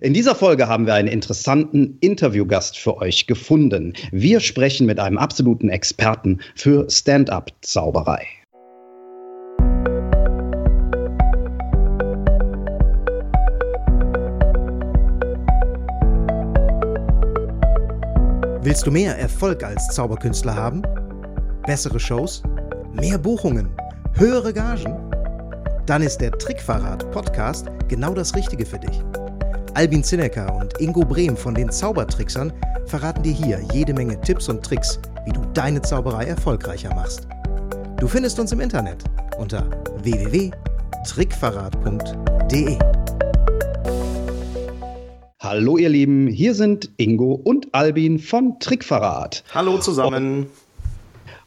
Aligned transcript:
In 0.00 0.12
dieser 0.12 0.34
Folge 0.34 0.66
haben 0.66 0.86
wir 0.86 0.94
einen 0.94 1.08
interessanten 1.08 1.98
Interviewgast 2.00 2.76
für 2.76 2.96
euch 2.96 3.26
gefunden. 3.26 3.92
Wir 4.10 4.40
sprechen 4.40 4.86
mit 4.86 4.98
einem 4.98 5.18
absoluten 5.18 5.68
Experten 5.68 6.40
für 6.56 6.90
Stand-up-Zauberei. 6.90 8.26
Willst 18.62 18.86
du 18.86 18.90
mehr 18.90 19.16
Erfolg 19.18 19.62
als 19.62 19.86
Zauberkünstler 19.88 20.56
haben? 20.56 20.82
Bessere 21.66 22.00
Shows? 22.00 22.42
Mehr 22.94 23.18
Buchungen? 23.18 23.68
Höhere 24.14 24.52
Gagen? 24.52 24.96
Dann 25.86 26.02
ist 26.02 26.18
der 26.18 26.32
Trickverrat 26.32 27.08
Podcast 27.12 27.66
genau 27.88 28.14
das 28.14 28.34
Richtige 28.34 28.64
für 28.64 28.78
dich. 28.78 29.02
Albin 29.74 30.02
Zinecker 30.04 30.54
und 30.54 30.80
Ingo 30.80 31.04
Brehm 31.04 31.36
von 31.36 31.52
den 31.52 31.68
Zaubertricksern 31.68 32.52
verraten 32.86 33.24
dir 33.24 33.32
hier 33.32 33.60
jede 33.72 33.92
Menge 33.92 34.20
Tipps 34.20 34.48
und 34.48 34.64
Tricks, 34.64 35.00
wie 35.26 35.32
du 35.32 35.40
deine 35.52 35.82
Zauberei 35.82 36.26
erfolgreicher 36.26 36.94
machst. 36.94 37.26
Du 37.98 38.06
findest 38.06 38.38
uns 38.38 38.52
im 38.52 38.60
Internet 38.60 39.02
unter 39.36 39.68
www.trickverrat.de. 40.04 42.78
Hallo 45.40 45.76
ihr 45.76 45.88
Lieben, 45.88 46.28
hier 46.28 46.54
sind 46.54 46.90
Ingo 46.96 47.34
und 47.34 47.74
Albin 47.74 48.20
von 48.20 48.60
Trickverrat. 48.60 49.42
Hallo 49.52 49.78
zusammen. 49.78 50.46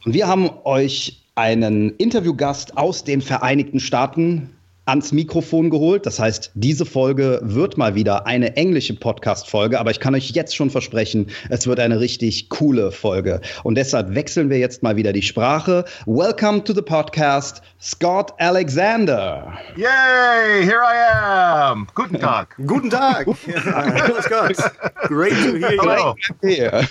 Und 0.04 0.14
wir 0.14 0.28
haben 0.28 0.50
euch 0.66 1.24
einen 1.36 1.92
Interviewgast 1.92 2.78
aus 2.78 3.06
den 3.06 3.22
Vereinigten 3.22 3.80
Staaten 3.80 4.50
ans 4.88 5.12
Mikrofon 5.12 5.70
geholt. 5.70 6.06
Das 6.06 6.20
heißt, 6.20 6.52
diese 6.56 6.86
Folge 6.86 7.40
wird 7.44 7.78
mal 7.78 7.94
wieder 7.96 8.26
eine 8.26 8.56
englische 8.56 8.96
Podcast-Folge, 8.96 9.80
aber 9.80 9.92
ich 9.92 10.00
kann 10.00 10.16
euch 10.16 10.32
jetzt 10.32 10.56
schon 10.56 10.70
versprechen, 10.70 11.28
es 11.50 11.68
wird 11.68 11.80
eine 11.80 12.00
richtig 12.00 12.50
coole 12.50 12.92
Folge. 12.92 13.42
Und 13.64 13.76
deshalb 13.76 14.16
wechseln 14.16 14.50
wir 14.50 14.58
jetzt 14.58 14.84
mal 14.84 14.96
wieder 14.96 15.14
die 15.14 15.22
Sprache. 15.22 15.86
Welcome 16.06 16.64
to 16.64 16.74
the 16.74 16.82
podcast, 16.82 17.62
Scott 17.82 18.34
Alexander. 18.40 19.54
Yay, 19.76 20.64
here 20.64 20.82
I 20.82 21.72
am. 21.72 21.88
Guten 21.94 22.20
Tag. 22.20 22.56
Guten 22.66 22.90
Tag. 22.90 23.28
Hello, 23.46 24.22
Scott. 24.22 24.56
Great 25.04 25.34
to 25.34 25.58
hear 25.58 25.72
you. 25.72 25.82
Hello. 25.82 26.16
Here. 26.42 26.82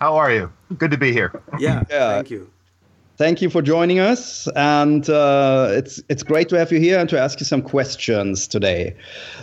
How 0.00 0.16
are 0.16 0.32
you? 0.32 0.50
Good 0.78 0.90
to 0.90 0.98
be 0.98 1.12
here. 1.12 1.32
Yeah, 1.58 1.84
yeah. 1.90 2.14
thank 2.14 2.30
you. 2.30 2.48
Thank 3.16 3.42
you 3.42 3.50
for 3.50 3.62
joining 3.62 4.00
us, 4.00 4.48
and 4.56 5.08
uh, 5.08 5.68
it's 5.70 6.02
it's 6.08 6.22
great 6.22 6.48
to 6.48 6.58
have 6.58 6.72
you 6.72 6.80
here 6.80 6.98
and 6.98 7.08
to 7.10 7.20
ask 7.20 7.40
you 7.40 7.46
some 7.46 7.62
questions 7.62 8.48
today. 8.48 8.96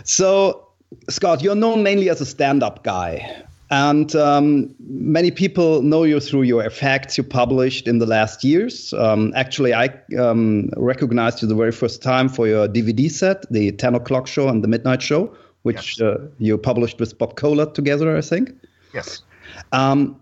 So, 0.04 0.66
Scott, 1.08 1.42
you're 1.42 1.54
known 1.54 1.82
mainly 1.82 2.10
as 2.10 2.20
a 2.20 2.26
stand-up 2.26 2.82
guy, 2.82 3.44
and 3.70 4.14
um, 4.16 4.74
many 4.80 5.30
people 5.30 5.82
know 5.82 6.02
you 6.02 6.18
through 6.18 6.42
your 6.42 6.64
effects 6.64 7.16
you 7.16 7.22
published 7.22 7.86
in 7.86 7.98
the 7.98 8.06
last 8.06 8.42
years. 8.42 8.92
Um, 8.94 9.32
actually, 9.36 9.72
I 9.72 9.90
um, 10.18 10.70
recognized 10.76 11.40
you 11.40 11.46
the 11.46 11.54
very 11.54 11.72
first 11.72 12.02
time 12.02 12.28
for 12.28 12.48
your 12.48 12.66
DVD 12.66 13.08
set, 13.08 13.50
the 13.52 13.70
10 13.70 13.94
o'clock 13.94 14.26
show 14.26 14.48
and 14.48 14.64
the 14.64 14.68
midnight 14.68 15.00
show, 15.00 15.32
which 15.62 16.00
yes. 16.00 16.00
uh, 16.00 16.26
you 16.38 16.58
published 16.58 16.98
with 16.98 17.16
Bob 17.16 17.36
Kohler 17.36 17.66
together, 17.66 18.16
I 18.16 18.22
think. 18.22 18.50
Yes. 18.92 19.22
Um, 19.70 20.20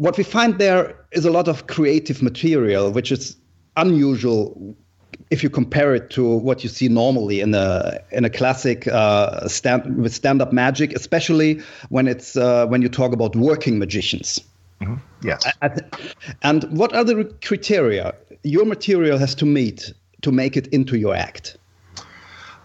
what 0.00 0.16
we 0.16 0.24
find 0.24 0.58
there 0.58 0.96
is 1.12 1.26
a 1.26 1.30
lot 1.30 1.46
of 1.46 1.66
creative 1.66 2.22
material, 2.22 2.90
which 2.90 3.12
is 3.12 3.36
unusual 3.76 4.74
if 5.28 5.42
you 5.42 5.50
compare 5.50 5.94
it 5.94 6.08
to 6.08 6.36
what 6.38 6.62
you 6.64 6.70
see 6.70 6.88
normally 6.88 7.40
in 7.40 7.54
a 7.54 7.98
in 8.10 8.24
a 8.24 8.30
classic 8.30 8.88
uh, 8.88 9.46
stand 9.46 9.98
with 9.98 10.14
stand 10.14 10.40
up 10.40 10.54
magic, 10.54 10.94
especially 10.94 11.60
when 11.90 12.08
it's 12.08 12.34
uh, 12.34 12.66
when 12.66 12.80
you 12.80 12.88
talk 12.88 13.12
about 13.12 13.36
working 13.36 13.78
magicians. 13.78 14.40
Mm-hmm. 14.80 14.94
Yes. 15.22 15.44
And 16.40 16.64
what 16.70 16.94
are 16.94 17.04
the 17.04 17.24
criteria 17.42 18.14
your 18.42 18.64
material 18.64 19.18
has 19.18 19.34
to 19.34 19.44
meet 19.44 19.92
to 20.22 20.32
make 20.32 20.56
it 20.56 20.66
into 20.68 20.96
your 20.96 21.14
act? 21.14 21.58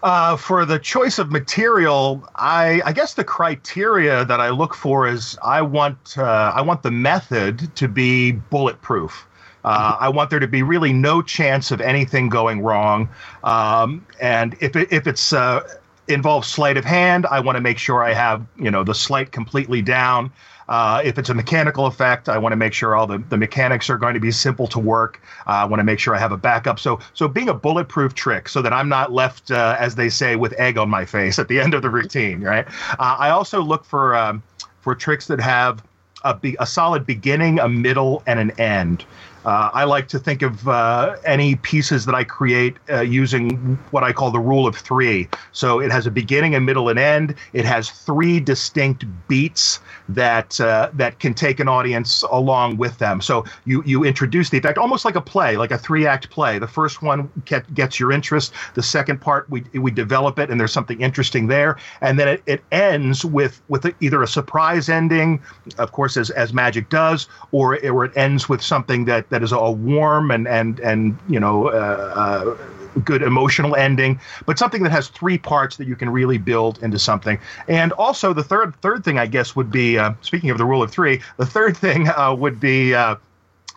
Uh, 0.02 0.36
for 0.36 0.64
the 0.64 0.78
choice 0.78 1.18
of 1.18 1.32
material, 1.32 2.28
I, 2.36 2.82
I, 2.84 2.92
guess 2.92 3.14
the 3.14 3.24
criteria 3.24 4.26
that 4.26 4.40
I 4.40 4.50
look 4.50 4.74
for 4.74 5.08
is 5.08 5.38
I 5.42 5.62
want 5.62 6.18
uh, 6.18 6.52
I 6.54 6.60
want 6.60 6.82
the 6.82 6.90
method 6.90 7.74
to 7.76 7.88
be 7.88 8.32
bulletproof. 8.32 9.26
Uh, 9.64 9.94
mm-hmm. 9.94 10.04
I 10.04 10.08
want 10.10 10.30
there 10.30 10.38
to 10.38 10.46
be 10.46 10.62
really 10.62 10.92
no 10.92 11.22
chance 11.22 11.70
of 11.70 11.80
anything 11.80 12.28
going 12.28 12.60
wrong. 12.60 13.08
Um, 13.42 14.06
and 14.20 14.54
if 14.60 14.76
it, 14.76 14.92
if 14.92 15.06
it's 15.06 15.32
uh, 15.32 15.66
involves 16.08 16.46
sleight 16.46 16.76
of 16.76 16.84
hand, 16.84 17.26
I 17.26 17.40
want 17.40 17.56
to 17.56 17.62
make 17.62 17.78
sure 17.78 18.04
I 18.04 18.12
have 18.12 18.46
you 18.56 18.70
know 18.70 18.84
the 18.84 18.94
sleight 18.94 19.32
completely 19.32 19.82
down. 19.82 20.30
Uh, 20.68 21.00
if 21.04 21.18
it's 21.18 21.30
a 21.30 21.34
mechanical 21.34 21.86
effect, 21.86 22.28
I 22.28 22.38
want 22.38 22.52
to 22.52 22.56
make 22.56 22.72
sure 22.72 22.96
all 22.96 23.06
the, 23.06 23.18
the 23.18 23.36
mechanics 23.36 23.88
are 23.88 23.98
going 23.98 24.14
to 24.14 24.20
be 24.20 24.30
simple 24.32 24.66
to 24.68 24.78
work. 24.78 25.20
Uh, 25.46 25.50
I 25.50 25.64
want 25.64 25.80
to 25.80 25.84
make 25.84 25.98
sure 25.98 26.14
I 26.14 26.18
have 26.18 26.32
a 26.32 26.36
backup. 26.36 26.78
So, 26.78 26.98
so 27.14 27.28
being 27.28 27.48
a 27.48 27.54
bulletproof 27.54 28.14
trick 28.14 28.48
so 28.48 28.62
that 28.62 28.72
I'm 28.72 28.88
not 28.88 29.12
left, 29.12 29.50
uh, 29.50 29.76
as 29.78 29.94
they 29.94 30.08
say, 30.08 30.36
with 30.36 30.52
egg 30.54 30.78
on 30.78 30.90
my 30.90 31.04
face 31.04 31.38
at 31.38 31.48
the 31.48 31.60
end 31.60 31.74
of 31.74 31.82
the 31.82 31.90
routine, 31.90 32.40
right? 32.42 32.66
Uh, 32.98 33.16
I 33.18 33.30
also 33.30 33.62
look 33.62 33.84
for, 33.84 34.16
um, 34.16 34.42
for 34.80 34.94
tricks 34.94 35.26
that 35.28 35.40
have 35.40 35.82
a, 36.24 36.34
be- 36.34 36.56
a 36.58 36.66
solid 36.66 37.06
beginning, 37.06 37.60
a 37.60 37.68
middle, 37.68 38.22
and 38.26 38.38
an 38.38 38.50
end. 38.52 39.04
Uh, 39.46 39.70
I 39.72 39.84
like 39.84 40.08
to 40.08 40.18
think 40.18 40.42
of 40.42 40.66
uh, 40.66 41.14
any 41.24 41.54
pieces 41.54 42.04
that 42.06 42.16
I 42.16 42.24
create 42.24 42.78
uh, 42.90 43.02
using 43.02 43.78
what 43.92 44.02
I 44.02 44.12
call 44.12 44.32
the 44.32 44.40
rule 44.40 44.66
of 44.66 44.74
three. 44.74 45.28
So 45.52 45.78
it 45.80 45.92
has 45.92 46.04
a 46.04 46.10
beginning, 46.10 46.56
a 46.56 46.60
middle, 46.60 46.88
and 46.88 46.98
end. 46.98 47.36
It 47.52 47.64
has 47.64 47.88
three 47.88 48.40
distinct 48.40 49.04
beats 49.28 49.78
that 50.08 50.60
uh, 50.60 50.90
that 50.94 51.20
can 51.20 51.32
take 51.32 51.60
an 51.60 51.68
audience 51.68 52.24
along 52.32 52.78
with 52.78 52.98
them. 52.98 53.20
So 53.20 53.44
you 53.66 53.84
you 53.86 54.02
introduce 54.04 54.50
the 54.50 54.58
effect 54.58 54.78
almost 54.78 55.04
like 55.04 55.14
a 55.14 55.20
play, 55.20 55.56
like 55.56 55.70
a 55.70 55.78
three 55.78 56.08
act 56.08 56.28
play. 56.30 56.58
The 56.58 56.66
first 56.66 57.00
one 57.00 57.30
get, 57.44 57.72
gets 57.72 58.00
your 58.00 58.10
interest. 58.10 58.52
The 58.74 58.82
second 58.82 59.20
part 59.20 59.48
we 59.48 59.62
we 59.74 59.92
develop 59.92 60.40
it, 60.40 60.50
and 60.50 60.58
there's 60.58 60.72
something 60.72 61.00
interesting 61.00 61.46
there, 61.46 61.76
and 62.00 62.18
then 62.18 62.26
it, 62.26 62.42
it 62.46 62.64
ends 62.72 63.24
with 63.24 63.62
with 63.68 63.86
either 64.00 64.24
a 64.24 64.28
surprise 64.28 64.88
ending, 64.88 65.40
of 65.78 65.92
course, 65.92 66.16
as 66.16 66.30
as 66.30 66.52
magic 66.52 66.88
does, 66.88 67.28
or 67.52 67.78
or 67.88 68.04
it 68.06 68.16
ends 68.16 68.48
with 68.48 68.60
something 68.60 69.04
that 69.04 69.30
is 69.42 69.52
a 69.52 69.70
warm 69.70 70.30
and 70.30 70.46
and 70.46 70.80
and 70.80 71.18
you 71.28 71.40
know. 71.40 71.68
Uh, 71.68 72.56
uh, 72.56 72.56
good 73.04 73.20
emotional 73.20 73.76
ending, 73.76 74.18
but 74.46 74.58
something 74.58 74.82
that 74.82 74.90
has 74.90 75.08
three 75.08 75.36
parts 75.36 75.76
that 75.76 75.86
you 75.86 75.94
can 75.94 76.08
really 76.08 76.38
build 76.38 76.82
into 76.82 76.98
something. 76.98 77.38
And 77.68 77.92
also, 77.92 78.32
the 78.32 78.42
third 78.42 78.74
third 78.80 79.04
thing 79.04 79.18
I 79.18 79.26
guess 79.26 79.54
would 79.54 79.70
be 79.70 79.98
uh, 79.98 80.14
speaking 80.22 80.48
of 80.48 80.56
the 80.56 80.64
rule 80.64 80.82
of 80.82 80.90
three. 80.90 81.20
The 81.36 81.44
third 81.44 81.76
thing 81.76 82.08
uh, 82.08 82.34
would 82.34 82.60
be. 82.60 82.94
Uh, 82.94 83.16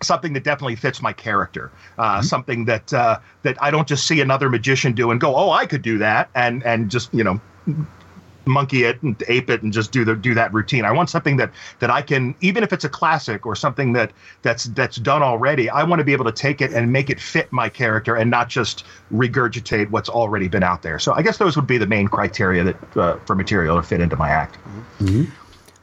something 0.02 0.32
that 0.32 0.46
definitely 0.46 0.78
fits 0.78 1.02
my 1.02 1.12
character, 1.12 1.70
uh, 1.98 2.16
mm-hmm. 2.16 2.24
something 2.24 2.64
that 2.64 2.94
uh, 2.94 3.20
that 3.42 3.62
I 3.62 3.70
don't 3.70 3.86
just 3.86 4.08
see 4.08 4.22
another 4.22 4.50
magician 4.50 4.94
do 4.94 5.12
and 5.12 5.20
go, 5.20 5.36
oh, 5.36 5.52
I 5.52 5.66
could 5.66 5.82
do 5.82 5.98
that, 5.98 6.30
and 6.36 6.64
and 6.64 6.90
just 6.90 7.14
you 7.14 7.24
know 7.24 7.42
monkey 8.50 8.84
it 8.84 9.02
and 9.02 9.22
ape 9.28 9.50
it 9.50 9.62
and 9.64 9.72
just 9.72 9.92
do 9.92 10.04
the 10.04 10.16
do 10.16 10.34
that 10.34 10.54
routine. 10.54 10.84
I 10.86 10.92
want 10.92 11.10
something 11.10 11.38
that 11.38 11.52
that 11.80 11.90
I 11.90 12.02
can 12.02 12.36
even 12.42 12.64
if 12.64 12.74
it's 12.74 12.84
a 12.84 12.90
classic 12.90 13.46
or 13.46 13.56
something 13.56 13.94
that 13.94 14.12
that's 14.42 14.66
that's 14.66 14.98
done 14.98 15.24
already. 15.24 15.70
I 15.70 15.84
want 15.84 16.00
to 16.00 16.04
be 16.04 16.14
able 16.14 16.26
to 16.26 16.32
take 16.32 16.62
it 16.62 16.74
and 16.74 16.92
make 16.92 17.10
it 17.10 17.20
fit 17.20 17.52
my 17.52 17.70
character 17.70 18.16
and 18.16 18.30
not 18.30 18.50
just 18.50 18.86
regurgitate 19.14 19.90
what's 19.90 20.10
already 20.10 20.48
been 20.48 20.64
out 20.64 20.82
there. 20.82 21.00
So 21.00 21.14
I 21.14 21.22
guess 21.22 21.38
those 21.38 21.56
would 21.56 21.68
be 21.68 21.78
the 21.78 21.88
main 21.88 22.08
criteria 22.08 22.64
that 22.64 22.98
uh, 22.98 23.18
for 23.26 23.36
material 23.36 23.76
to 23.78 23.84
fit 23.84 24.02
into 24.02 24.16
my 24.16 24.30
act. 24.30 24.58
Mm-hmm. 25.00 25.26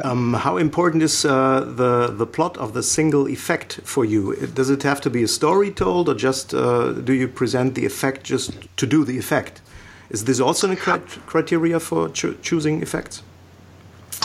Um, 0.05 0.35
how 0.35 0.59
important 0.59 1.03
is 1.03 1.25
uh, 1.25 1.61
the 1.61 2.09
the 2.09 2.27
plot 2.27 2.59
of 2.59 2.75
the 2.75 2.83
single 2.83 3.29
effect 3.29 3.81
for 3.85 4.05
you? 4.05 4.35
Does 4.35 4.69
it 4.69 4.83
have 4.83 5.01
to 5.03 5.11
be 5.11 5.23
a 5.23 5.29
story 5.29 5.71
told, 5.71 6.09
or 6.11 6.15
just 6.15 6.53
uh, 6.53 6.93
do 6.93 7.15
you 7.15 7.29
present 7.29 7.75
the 7.75 7.87
effect 7.87 8.23
just 8.25 8.77
to 8.77 8.87
do 8.87 9.05
the 9.05 9.19
effect? 9.19 9.63
Is 10.09 10.25
this 10.25 10.41
also 10.41 10.71
a 10.71 10.77
criteria 10.77 11.81
for 11.81 12.09
cho 12.09 12.35
choosing 12.43 12.83
effects? 12.83 13.23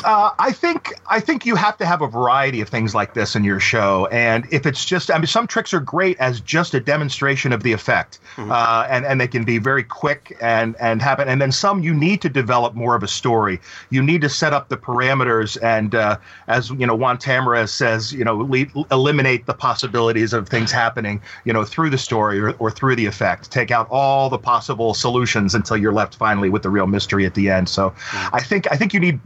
Uh, 0.04 0.32
I 0.40 0.52
think 0.52 0.94
I 1.08 1.20
think 1.20 1.46
you 1.46 1.56
have 1.56 1.78
to 1.78 1.86
have 1.86 2.02
a 2.02 2.08
variety 2.08 2.62
of 2.62 2.70
things 2.70 2.96
like 2.96 3.14
this 3.14 3.36
in 3.36 3.44
your 3.44 3.60
show, 3.60 4.08
and 4.08 4.48
if 4.52 4.66
it's 4.66 4.84
just, 4.84 5.12
I 5.12 5.18
mean, 5.18 5.28
some 5.28 5.46
tricks 5.46 5.74
are 5.74 5.80
great 5.80 6.20
as 6.20 6.42
just 6.42 6.74
a 6.74 6.80
demonstration 6.80 7.54
of 7.54 7.62
the 7.64 7.72
effect, 7.72 8.20
mm-hmm. 8.36 8.52
uh, 8.52 8.88
and 8.90 9.06
and 9.06 9.22
they 9.22 9.28
can 9.28 9.44
be 9.44 9.60
very 9.60 9.84
quick 9.84 10.36
and 10.42 10.76
and 10.80 11.02
happen, 11.02 11.28
and 11.28 11.40
then 11.40 11.52
some 11.52 11.84
you 11.84 11.94
need 11.94 12.22
to 12.22 12.30
develop 12.30 12.74
more 12.74 12.96
of 12.96 13.04
a 13.04 13.08
story. 13.08 13.60
You 13.92 14.02
need 14.02 14.22
to 14.22 14.30
set 14.30 14.54
up 14.54 14.70
the 14.70 14.78
parameters, 14.78 15.62
and 15.62 15.94
uh, 15.94 16.18
as 16.48 16.72
you 16.72 16.88
know, 16.88 16.96
Juan 16.96 17.18
Tamariz 17.18 17.70
says, 17.70 18.12
you 18.12 18.24
know, 18.24 18.38
le- 18.38 18.86
eliminate 18.92 19.46
the 19.46 19.54
possibilities 19.54 20.34
of 20.34 20.50
things 20.50 20.72
happening, 20.72 21.22
you 21.46 21.54
know, 21.54 21.64
through 21.64 21.92
the 21.92 21.98
story 21.98 22.40
or, 22.40 22.52
or 22.54 22.72
through 22.72 22.96
the 22.96 23.06
effect. 23.06 23.52
Take 23.52 23.70
out 23.70 23.88
all 23.92 24.30
the 24.30 24.40
possible 24.40 24.94
solutions 24.94 25.54
until 25.54 25.78
you're 25.78 25.94
left 25.94 26.16
finally 26.16 26.50
with 26.50 26.64
the 26.64 26.70
real 26.70 26.88
mystery 26.88 27.26
at 27.26 27.36
the 27.36 27.50
end. 27.50 27.70
So, 27.70 27.92
mm-hmm. 27.92 28.36
I 28.36 28.42
think 28.42 28.72
I 28.72 28.78
think 28.78 28.94
you 28.94 29.00
need 29.00 29.20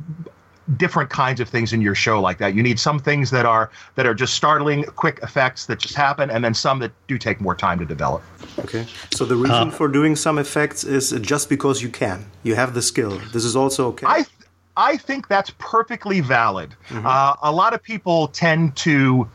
different 0.77 1.09
kinds 1.09 1.39
of 1.39 1.47
things 1.47 1.73
in 1.73 1.81
your 1.81 1.95
show 1.95 2.19
like 2.19 2.37
that. 2.39 2.55
You 2.55 2.63
need 2.63 2.79
some 2.79 2.99
things 2.99 3.29
that 3.31 3.45
are 3.45 3.69
that 3.95 4.05
are 4.05 4.13
just 4.13 4.33
startling, 4.33 4.83
quick 4.83 5.19
effects 5.21 5.65
that 5.67 5.79
just 5.79 5.95
happen, 5.95 6.29
and 6.29 6.43
then 6.43 6.53
some 6.53 6.79
that 6.79 6.91
do 7.07 7.17
take 7.17 7.39
more 7.39 7.55
time 7.55 7.79
to 7.79 7.85
develop. 7.85 8.23
Okay. 8.59 8.85
So 9.13 9.25
the 9.25 9.35
reason 9.35 9.69
uh, 9.69 9.71
for 9.71 9.87
doing 9.87 10.15
some 10.15 10.37
effects 10.37 10.83
is 10.83 11.11
just 11.21 11.49
because 11.49 11.81
you 11.81 11.89
can. 11.89 12.25
You 12.43 12.55
have 12.55 12.73
the 12.73 12.81
skill. 12.81 13.19
This 13.31 13.45
is 13.45 13.55
also 13.55 13.87
okay. 13.89 14.05
I 14.07 14.15
th- 14.15 14.29
I 14.77 14.97
think 14.97 15.27
that's 15.27 15.51
perfectly 15.57 16.19
valid. 16.19 16.75
Mm-hmm. 16.89 17.05
Uh, 17.05 17.35
a 17.41 17.51
lot 17.51 17.73
of 17.73 17.81
people 17.81 18.27
tend 18.29 18.75
to 18.77 19.29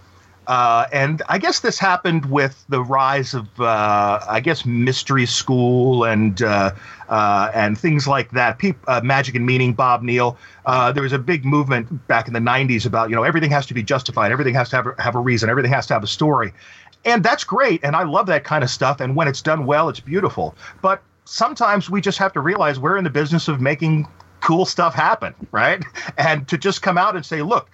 uh, 0.50 0.88
and 0.90 1.22
I 1.28 1.38
guess 1.38 1.60
this 1.60 1.78
happened 1.78 2.24
with 2.24 2.64
the 2.68 2.82
rise 2.82 3.34
of, 3.34 3.46
uh, 3.60 4.18
I 4.28 4.40
guess, 4.40 4.66
mystery 4.66 5.24
school 5.24 6.02
and 6.02 6.42
uh, 6.42 6.72
uh 7.08 7.52
and 7.54 7.78
things 7.78 8.08
like 8.08 8.32
that. 8.32 8.58
Pe- 8.58 8.74
uh, 8.88 9.00
Magic 9.04 9.36
and 9.36 9.46
Meaning, 9.46 9.74
Bob 9.74 10.02
Neale. 10.02 10.36
Uh, 10.66 10.90
there 10.90 11.04
was 11.04 11.12
a 11.12 11.20
big 11.20 11.44
movement 11.44 12.04
back 12.08 12.26
in 12.26 12.34
the 12.34 12.40
'90s 12.40 12.84
about 12.84 13.10
you 13.10 13.14
know 13.14 13.22
everything 13.22 13.52
has 13.52 13.64
to 13.66 13.74
be 13.74 13.84
justified, 13.84 14.32
everything 14.32 14.54
has 14.54 14.68
to 14.70 14.76
have 14.76 14.86
a, 14.88 15.00
have 15.00 15.14
a 15.14 15.20
reason, 15.20 15.48
everything 15.48 15.70
has 15.70 15.86
to 15.86 15.94
have 15.94 16.02
a 16.02 16.08
story, 16.08 16.52
and 17.04 17.22
that's 17.22 17.44
great. 17.44 17.78
And 17.84 17.94
I 17.94 18.02
love 18.02 18.26
that 18.26 18.42
kind 18.42 18.64
of 18.64 18.70
stuff. 18.70 19.00
And 19.00 19.14
when 19.14 19.28
it's 19.28 19.42
done 19.42 19.66
well, 19.66 19.88
it's 19.88 20.00
beautiful. 20.00 20.56
But 20.82 21.00
sometimes 21.26 21.88
we 21.88 22.00
just 22.00 22.18
have 22.18 22.32
to 22.32 22.40
realize 22.40 22.80
we're 22.80 22.96
in 22.96 23.04
the 23.04 23.10
business 23.10 23.46
of 23.46 23.60
making 23.60 24.08
cool 24.40 24.66
stuff 24.66 24.94
happen, 24.94 25.32
right? 25.52 25.84
And 26.18 26.48
to 26.48 26.58
just 26.58 26.82
come 26.82 26.98
out 26.98 27.14
and 27.14 27.24
say, 27.24 27.40
look 27.42 27.70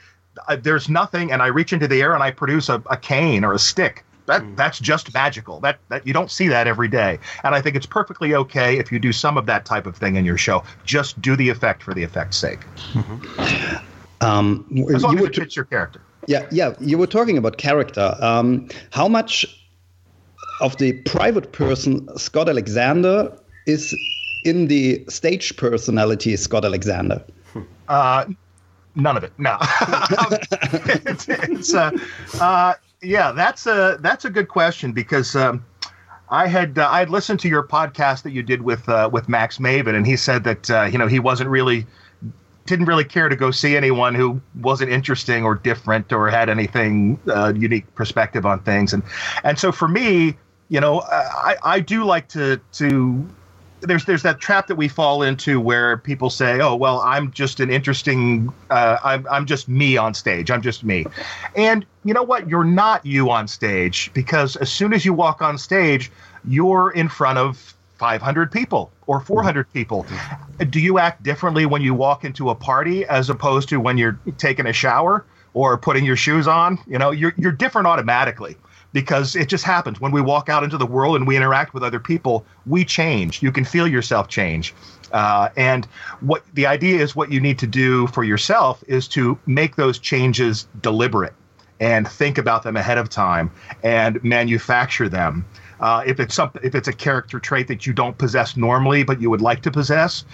there's 0.61 0.89
nothing, 0.89 1.33
and 1.33 1.43
I 1.43 1.47
reach 1.47 1.73
into 1.73 1.89
the 1.89 2.03
air 2.03 2.15
and 2.15 2.23
I 2.23 2.31
produce 2.31 2.69
a, 2.69 2.83
a 2.91 2.97
cane 2.97 3.45
or 3.45 3.53
a 3.53 3.59
stick. 3.59 4.05
That 4.27 4.43
mm. 4.43 4.57
that's 4.57 4.79
just 4.79 5.15
magical. 5.15 5.61
That 5.61 5.79
that 5.89 6.07
you 6.07 6.13
don't 6.13 6.31
see 6.31 6.49
that 6.49 6.67
every 6.67 6.89
day, 6.89 7.19
and 7.45 7.55
I 7.55 7.61
think 7.61 7.77
it's 7.77 7.87
perfectly 7.87 8.35
okay 8.35 8.79
if 8.79 8.91
you 8.91 8.99
do 8.99 9.13
some 9.13 9.39
of 9.39 9.47
that 9.47 9.65
type 9.65 9.87
of 9.87 9.97
thing 9.97 10.17
in 10.17 10.25
your 10.25 10.37
show. 10.37 10.65
Just 10.85 11.21
do 11.23 11.37
the 11.37 11.49
effect 11.49 11.83
for 11.83 11.95
the 11.95 12.03
effect's 12.03 12.37
sake. 12.37 12.61
Mm-hmm. 12.93 13.77
Um, 14.21 14.67
as 14.93 15.03
long 15.03 15.19
as 15.19 15.25
it 15.27 15.35
fits 15.35 15.57
your 15.57 15.67
character. 15.67 16.01
Yeah, 16.27 16.47
yeah. 16.51 16.75
You 16.81 16.99
were 16.99 17.07
talking 17.07 17.39
about 17.39 17.59
character. 17.59 18.17
Um, 18.21 18.69
how 18.91 19.07
much 19.07 19.47
of 20.61 20.77
the 20.79 20.95
private 21.03 21.53
person 21.53 22.09
Scott 22.19 22.49
Alexander 22.49 23.37
is 23.67 23.95
in 24.45 24.69
the 24.69 25.05
stage 25.09 25.57
personality 25.57 26.37
Scott 26.37 26.65
Alexander? 26.65 27.23
Uh, 27.89 28.25
none 28.97 29.17
of 29.17 29.23
it. 29.23 29.33
No, 29.39 29.59
it's, 31.07 31.29
it's 31.29 31.75
uh, 31.75 31.91
uh, 32.41 32.75
yeah, 33.03 33.33
that's 33.33 33.67
a 33.67 33.99
that's 34.01 34.25
a 34.25 34.31
good 34.31 34.49
question 34.49 34.93
because 34.93 35.37
um, 35.37 35.65
I 36.31 36.49
had 36.49 36.79
uh, 36.79 36.89
I 36.91 37.01
had 37.01 37.11
listened 37.11 37.41
to 37.41 37.49
your 37.49 37.63
podcast 37.63 38.23
that 38.23 38.33
you 38.33 38.43
did 38.43 38.63
with 38.63 38.89
uh, 38.89 39.09
with 39.13 39.29
Max 39.29 39.59
Maven, 39.59 39.95
and 39.95 40.07
he 40.07 40.17
said 40.17 40.45
that 40.45 40.71
uh, 40.71 40.85
you 40.85 40.99
know 40.99 41.07
he 41.07 41.21
wasn't 41.21 41.51
really 41.51 41.87
didn't 42.65 42.87
really 42.87 43.05
care 43.05 43.29
to 43.29 43.37
go 43.37 43.53
see 43.53 43.77
anyone 43.77 44.15
who 44.15 44.41
wasn't 44.61 44.91
interesting 44.91 45.45
or 45.45 45.55
different 45.55 46.13
or 46.13 46.29
had 46.29 46.49
anything 46.49 47.21
uh, 47.29 47.53
unique 47.55 47.95
perspective 47.95 48.45
on 48.45 48.61
things, 48.61 48.93
and 48.93 49.03
and 49.45 49.59
so 49.59 49.71
for 49.71 49.89
me, 49.89 50.37
you 50.69 50.81
know, 50.81 51.03
I 51.03 51.57
I 51.63 51.81
do 51.81 52.05
like 52.05 52.29
to 52.29 52.61
to 52.73 53.29
there's 53.87 54.05
there's 54.05 54.23
that 54.23 54.41
trap 54.41 54.67
that 54.67 54.77
we 54.77 54.89
fall 54.89 55.23
into 55.23 55.61
where 55.61 55.97
people 55.97 56.31
say, 56.31 56.61
"Oh, 56.61 56.75
well, 56.77 57.01
I'm 57.01 57.31
just 57.31 57.61
an 57.61 57.71
interesting, 57.71 58.53
uh, 58.71 58.99
I'm 59.05 59.27
I'm 59.31 59.47
just 59.47 59.69
me 59.69 59.97
on 59.97 60.15
stage. 60.15 60.51
I'm 60.51 60.63
just 60.63 60.85
me," 60.85 61.07
and 61.55 61.87
you 62.05 62.15
know 62.15 62.23
what? 62.23 62.49
You're 62.49 62.65
not 62.65 63.05
you 63.05 63.31
on 63.31 63.49
stage 63.49 64.11
because 64.15 64.57
as 64.57 64.71
soon 64.71 64.93
as 64.93 65.05
you 65.05 65.13
walk 65.13 65.43
on 65.43 65.59
stage, 65.59 66.11
you're 66.47 66.91
in 66.91 67.09
front 67.09 67.39
of 67.39 67.75
500 67.99 68.53
people 68.53 68.93
or 69.07 69.21
400 69.21 69.73
people. 69.73 70.07
Do 70.71 70.81
you 70.81 70.99
act 70.99 71.23
differently 71.23 71.67
when 71.67 71.83
you 71.83 71.95
walk 71.95 72.25
into 72.25 72.51
a 72.51 72.55
party 72.55 73.05
as 73.07 73.31
opposed 73.31 73.69
to 73.71 73.81
when 73.81 73.99
you're 73.99 74.19
taking 74.39 74.67
a 74.67 74.73
shower 74.73 75.25
or 75.55 75.79
putting 75.79 76.05
your 76.05 76.17
shoes 76.17 76.47
on? 76.47 76.79
You 76.87 76.99
know, 76.99 77.11
you're 77.11 77.35
you're 77.37 77.53
different 77.53 77.87
automatically 77.87 78.57
because 78.93 79.37
it 79.37 79.49
just 79.49 79.65
happens. 79.65 80.01
When 80.01 80.13
we 80.13 80.21
walk 80.21 80.49
out 80.49 80.65
into 80.65 80.79
the 80.79 80.87
world 80.87 81.17
and 81.17 81.27
we 81.27 81.37
interact 81.37 81.75
with 81.75 81.83
other 81.83 82.01
people 82.01 82.45
we 82.67 82.85
change. 82.85 83.43
You 83.43 83.53
can 83.53 83.65
feel 83.65 83.87
yourself 83.87 84.29
change. 84.29 84.75
Uh, 85.13 85.49
and 85.57 85.87
what 86.21 86.43
the 86.55 86.67
idea 86.67 87.01
is 87.01 87.15
what 87.15 87.31
you 87.31 87.41
need 87.41 87.59
to 87.61 87.67
do 87.67 88.07
for 88.09 88.25
yourself 88.25 88.83
is 88.87 89.07
to 89.09 89.39
make 89.47 89.77
those 89.77 89.99
changes 89.99 90.67
deliberate 90.83 91.35
and 91.79 92.09
think 92.09 92.39
about 92.39 92.63
them 92.63 92.77
ahead 92.77 92.99
of 92.99 93.09
time 93.09 93.51
and 93.83 94.23
manufacture 94.25 95.09
them. 95.09 95.45
Uh, 95.79 96.03
if 96.07 96.19
it's 96.19 96.35
something 96.35 96.63
if 96.65 96.75
it's 96.75 96.89
a 96.89 96.93
character 96.93 97.39
trait 97.39 97.69
that 97.69 97.87
you 97.87 97.93
don't 97.93 98.17
possess 98.17 98.57
normally 98.57 99.03
but 99.03 99.21
you 99.21 99.29
would 99.29 99.43
like 99.43 99.61
to 99.61 99.71
possess 99.71 100.25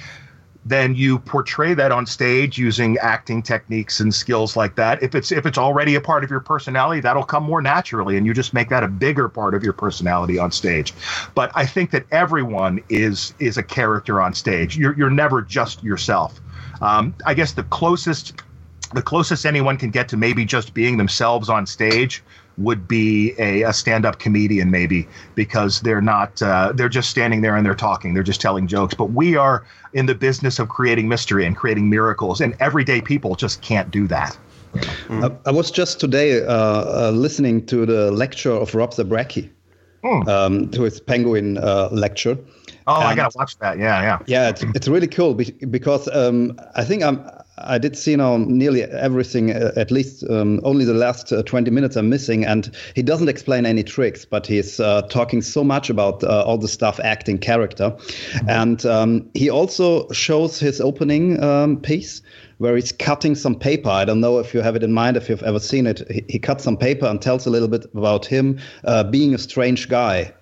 then 0.65 0.95
you 0.95 1.19
portray 1.19 1.75
that 1.75 1.91
on 1.91 2.07
stage 2.07 2.57
using 2.57 2.97
acting 2.99 3.43
techniques 3.43 3.99
and 3.99 4.15
skills 4.15 4.57
like 4.57 4.77
that. 4.77 5.03
If 5.03 5.15
it's 5.15 5.33
if 5.33 5.45
it's 5.45 5.59
already 5.59 5.97
a 5.97 6.01
part 6.01 6.23
of 6.23 6.31
your 6.31 6.41
personality, 6.41 7.01
that'll 7.01 7.25
come 7.25 7.43
more 7.43 7.61
naturally, 7.61 8.17
and 8.17 8.27
you 8.27 8.33
just 8.33 8.55
make 8.55 8.69
that 8.69 8.85
a 8.85 8.89
bigger 8.89 9.29
part 9.29 9.55
of 9.55 9.65
your 9.65 9.73
personality 9.73 10.39
on 10.39 10.53
stage. 10.53 10.95
But 11.35 11.51
I 11.55 11.67
think 11.67 11.91
that 11.91 12.07
everyone 12.13 12.83
is 12.89 13.35
is 13.41 13.57
a 13.57 13.63
character 13.63 14.21
on 14.21 14.35
stage. 14.35 14.77
You're 14.77 14.97
you're 14.97 15.11
never 15.11 15.43
just 15.43 15.83
yourself. 15.83 16.41
Um, 16.81 17.15
I 17.27 17.35
guess 17.35 17.53
the 17.53 17.65
closest 17.65 18.35
the 18.95 19.03
closest 19.03 19.47
anyone 19.47 19.79
can 19.79 19.91
get 19.91 20.09
to 20.11 20.17
maybe 20.17 20.45
just 20.45 20.75
being 20.75 20.97
themselves 20.97 21.49
on 21.49 21.67
stage 21.67 22.23
would 22.59 22.87
be 22.87 23.35
a, 23.39 23.63
a 23.63 23.73
stand-up 23.73 24.19
comedian 24.19 24.71
maybe 24.71 25.07
because 25.35 25.81
they're 25.81 26.03
not 26.03 26.41
uh, 26.43 26.73
they're 26.75 26.89
just 26.89 27.11
standing 27.11 27.41
there 27.41 27.57
and 27.57 27.65
they're 27.65 27.75
talking 27.75 28.15
they're 28.15 28.23
just 28.23 28.41
telling 28.41 28.67
jokes 28.67 28.95
but 28.95 29.07
we 29.07 29.37
are 29.37 29.65
in 29.93 30.07
the 30.07 30.15
business 30.15 30.59
of 30.59 30.69
creating 30.69 31.09
mystery 31.09 31.47
and 31.47 31.57
creating 31.57 31.89
miracles 31.89 32.41
and 32.41 32.55
everyday 32.61 33.01
people 33.01 33.35
just 33.35 33.61
can't 33.63 33.91
do 33.91 34.07
that 34.07 34.37
mm. 34.75 35.41
I, 35.45 35.49
I, 35.49 35.53
was 35.53 35.71
just 35.71 36.01
today 36.01 36.43
uh, 36.45 36.49
uh, 36.49 37.13
listening 37.15 37.67
to 37.67 37.87
the 37.87 38.11
lecture 38.11 38.53
of 38.53 38.75
Rob 38.75 38.93
Zabrecky 38.93 39.51
mm. 40.05 40.29
um, 40.29 40.69
to 40.71 40.83
his 40.83 41.01
penguin 41.01 41.59
uh, 41.59 41.89
lecture 41.91 42.39
Oh, 42.87 42.97
and 42.97 43.05
I 43.05 43.15
gotta 43.15 43.33
watch 43.37 43.59
that. 43.59 43.79
Yeah, 43.79 44.03
yeah. 44.03 44.19
Yeah, 44.27 44.49
it's, 44.49 44.65
it's 44.75 44.89
really 44.89 45.07
cool 45.07 45.35
because 45.35 46.09
um, 46.09 46.59
I 46.75 46.85
think 46.85 47.03
I'm 47.03 47.25
I 47.59 47.79
did 47.79 47.97
see 47.97 48.17
now 48.17 48.39
nearly 48.39 48.83
everything. 48.83 49.53
Uh, 49.53 49.73
at 49.77 49.91
least 49.91 50.25
um, 50.31 50.61
only 50.65 50.85
the 50.85 50.95
last 50.95 51.33
uh, 51.33 51.43
20 51.43 51.71
minutes 51.71 51.97
are 51.97 52.03
missing, 52.03 52.45
and 52.45 52.75
he 52.95 53.03
doesn't 53.03 53.29
explain 53.29 53.67
any 53.67 53.83
tricks, 53.83 54.25
but 54.25 54.47
he's 54.47 54.81
uh, 54.81 55.03
talking 55.03 55.43
so 55.43 55.63
much 55.63 55.91
about 55.91 56.25
uh, 56.25 56.43
all 56.45 56.57
the 56.57 56.69
stuff, 56.69 56.99
acting, 57.05 57.39
character, 57.39 57.91
mm-hmm. 57.91 58.49
and 58.49 58.87
um, 58.87 59.31
he 59.35 59.51
also 59.51 60.11
shows 60.13 60.59
his 60.59 60.81
opening 60.81 61.43
um, 61.43 61.77
piece 61.79 62.23
where 62.59 62.75
he's 62.77 62.93
cutting 62.93 63.35
some 63.35 63.55
paper. 63.55 63.91
I 63.91 64.05
don't 64.05 64.21
know 64.21 64.39
if 64.39 64.55
you 64.55 64.61
have 64.61 64.77
it 64.77 64.83
in 64.83 64.93
mind, 64.93 65.17
if 65.17 65.29
you've 65.29 65.43
ever 65.43 65.59
seen 65.59 65.87
it. 65.87 66.09
He, 66.11 66.25
he 66.29 66.39
cuts 66.39 66.65
some 66.65 66.77
paper 66.77 67.07
and 67.07 67.21
tells 67.21 67.45
a 67.45 67.51
little 67.51 67.69
bit 67.69 67.85
about 67.93 68.25
him 68.25 68.59
uh, 68.85 69.05
being 69.05 69.35
a 69.35 69.39
strange 69.39 69.89
guy 69.89 70.33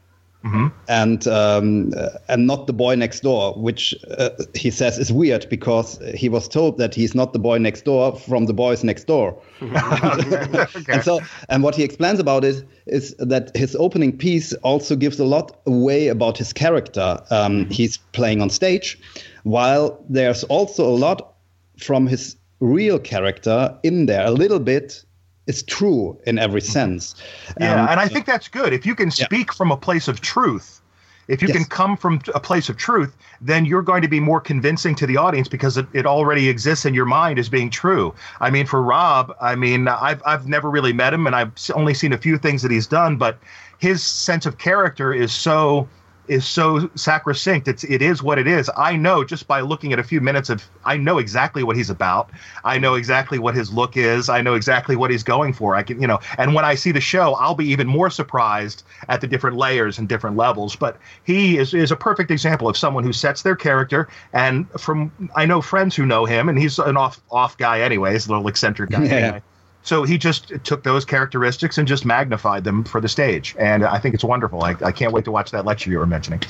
Mm-hmm. 0.45 0.69
and 0.89 1.29
um, 1.29 1.93
and 2.29 2.47
not 2.47 2.67
the 2.67 2.73
boy 2.73 2.95
next 2.95 3.21
door, 3.21 3.53
which 3.55 3.95
uh, 4.17 4.31
he 4.55 4.71
says 4.71 4.97
is 4.97 5.13
weird 5.13 5.47
because 5.51 6.01
he 6.15 6.31
was 6.31 6.49
told 6.49 6.79
that 6.79 6.95
he's 6.95 7.15
not 7.15 7.35
the 7.35 7.39
boy 7.39 7.59
next 7.59 7.85
door 7.85 8.17
from 8.17 8.47
the 8.47 8.55
boys 8.55 8.83
next 8.83 9.05
door. 9.05 9.39
okay. 9.63 10.67
And 10.89 11.05
so, 11.05 11.21
and 11.51 11.63
what 11.63 11.75
he 11.75 11.83
explains 11.83 12.21
about 12.21 12.45
it 12.45 12.65
is 12.87 13.15
that 13.19 13.55
his 13.55 13.77
opening 13.77 14.17
piece 14.17 14.55
also 14.63 14.97
gives 14.97 15.21
a 15.21 15.27
lot 15.27 15.61
away 15.67 16.09
about 16.09 16.39
his 16.39 16.55
character 16.55 17.23
um, 17.31 17.65
mm-hmm. 17.65 17.71
he's 17.71 17.99
playing 17.99 18.41
on 18.41 18.49
stage, 18.49 18.99
while 19.43 20.03
there's 20.09 20.43
also 20.45 20.87
a 20.87 20.97
lot 20.97 21.35
from 21.77 22.07
his 22.07 22.37
real 22.61 22.99
character 22.99 23.77
in 23.83 24.07
there, 24.07 24.25
a 24.25 24.31
little 24.31 24.61
bit 24.61 25.05
is 25.51 25.63
true 25.65 26.19
in 26.27 26.39
every 26.39 26.61
mm-hmm. 26.61 26.73
sense. 26.73 27.15
Yeah, 27.61 27.83
um, 27.83 27.89
and 27.91 28.01
I 28.01 28.09
think 28.09 28.25
that's 28.25 28.49
good. 28.49 28.73
If 28.73 28.87
you 28.87 28.95
can 28.95 29.11
speak 29.11 29.49
yeah. 29.49 29.59
from 29.59 29.71
a 29.71 29.77
place 29.77 30.09
of 30.09 30.21
truth, 30.21 30.81
if 31.29 31.43
you 31.43 31.49
yes. 31.49 31.57
can 31.57 31.67
come 31.67 31.97
from 31.97 32.21
a 32.35 32.41
place 32.41 32.69
of 32.69 32.77
truth, 32.77 33.17
then 33.41 33.65
you're 33.65 33.83
going 33.83 34.03
to 34.03 34.09
be 34.09 34.19
more 34.19 34.41
convincing 34.41 34.97
to 34.97 35.07
the 35.07 35.17
audience 35.17 35.49
because 35.49 35.77
it, 35.77 35.87
it 35.93 36.05
already 36.05 36.49
exists 36.49 36.85
in 36.85 36.93
your 36.93 37.05
mind 37.05 37.39
as 37.39 37.49
being 37.49 37.71
true. 37.71 38.13
I 38.41 38.51
mean, 38.51 38.67
for 38.67 38.83
Rob, 38.83 39.33
I 39.41 39.55
mean, 39.55 39.87
I've 39.87 40.23
I've 40.27 40.49
never 40.49 40.69
really 40.71 40.93
met 40.93 41.15
him, 41.15 41.27
and 41.27 41.37
I've 41.37 41.53
only 41.75 41.95
seen 41.95 42.13
a 42.13 42.19
few 42.19 42.37
things 42.37 42.63
that 42.63 42.71
he's 42.71 42.89
done, 42.89 43.17
but 43.17 43.39
his 43.79 44.03
sense 44.03 44.45
of 44.45 44.59
character 44.59 45.13
is 45.13 45.33
so 45.33 45.89
is 46.31 46.47
so 46.47 46.89
sacrosanct. 46.95 47.67
It's 47.67 47.83
it 47.85 48.01
is 48.01 48.23
what 48.23 48.39
it 48.39 48.47
is. 48.47 48.71
I 48.77 48.97
know 48.97 49.25
just 49.25 49.49
by 49.49 49.61
looking 49.61 49.93
at 49.93 49.99
a 49.99 50.05
few 50.05 50.21
minutes 50.21 50.49
of 50.49 50.65
I 50.85 50.97
know 50.97 51.19
exactly 51.19 51.65
what 51.65 51.77
he's 51.77 51.91
about. 51.91 52.31
I 52.65 52.79
know 52.79 52.95
exactly 52.95 53.41
what 53.41 53.57
his 53.57 53.73
look 53.73 53.97
is. 53.97 54.29
I 54.29 54.41
know 54.41 54.55
exactly 54.55 54.95
what 54.95 55.11
he's 55.11 55.25
going 55.25 55.53
for. 55.53 55.75
I 55.75 55.83
can 55.83 56.01
you 56.01 56.07
know, 56.07 56.21
and 56.39 56.55
when 56.55 56.65
I 56.65 56.77
see 56.77 56.93
the 56.93 57.01
show, 57.01 57.35
I'll 57.35 57.57
be 57.57 57.67
even 57.67 57.89
more 57.89 58.11
surprised 58.11 58.85
at 59.09 59.21
the 59.21 59.27
different 59.27 59.57
layers 59.57 59.99
and 59.99 60.09
different 60.09 60.37
levels. 60.37 60.77
But 60.77 60.99
he 61.25 61.59
is 61.59 61.75
is 61.75 61.91
a 61.91 61.97
perfect 61.97 62.31
example 62.31 62.69
of 62.69 62.77
someone 62.77 63.03
who 63.03 63.13
sets 63.13 63.43
their 63.43 63.57
character. 63.57 64.09
And 64.33 64.71
from 64.79 65.11
I 65.35 65.47
know 65.47 65.61
friends 65.61 65.97
who 65.97 66.07
know 66.07 66.27
him, 66.27 66.49
and 66.49 66.57
he's 66.57 66.79
an 66.79 66.97
off 66.97 67.21
off 67.33 67.59
guy 67.59 67.81
anyways, 67.81 68.29
a 68.29 68.31
little 68.31 68.47
eccentric 68.47 68.91
guy. 68.91 69.01
Yeah. 69.11 69.17
Anyway. 69.17 69.43
So 69.83 70.05
he 70.05 70.19
just 70.19 70.53
took 70.65 70.85
those 70.85 71.05
characteristics 71.05 71.79
and 71.79 71.89
just 71.89 72.05
magnified 72.05 72.65
them 72.65 72.85
for 72.85 73.01
the 73.01 73.09
stage, 73.09 73.57
and 73.59 73.85
I 73.85 73.99
think 73.99 74.15
it's 74.15 74.25
wonderful. 74.25 74.63
I, 74.63 74.77
I 74.85 74.93
can't 74.93 75.13
wait 75.13 75.25
to 75.25 75.33
watch 75.33 75.51
that 75.53 75.65
lecture 75.65 75.91
you 75.91 75.99
were 75.99 76.07
mentioning. 76.07 76.43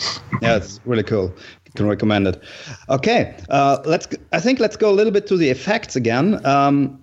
yeah, 0.42 0.56
it's 0.56 0.80
really 0.84 1.04
cool. 1.04 1.32
can 1.76 1.87
recommend 1.87 2.26
it. 2.26 2.42
Okay, 2.88 3.37
uh, 3.49 3.78
let's. 3.84 4.08
I 4.32 4.40
think 4.40 4.58
let's 4.58 4.76
go 4.76 4.90
a 4.90 4.92
little 4.92 5.12
bit 5.12 5.26
to 5.28 5.37
the 5.37 5.49
effects 5.49 5.94
again, 5.94 6.44
um, 6.44 7.00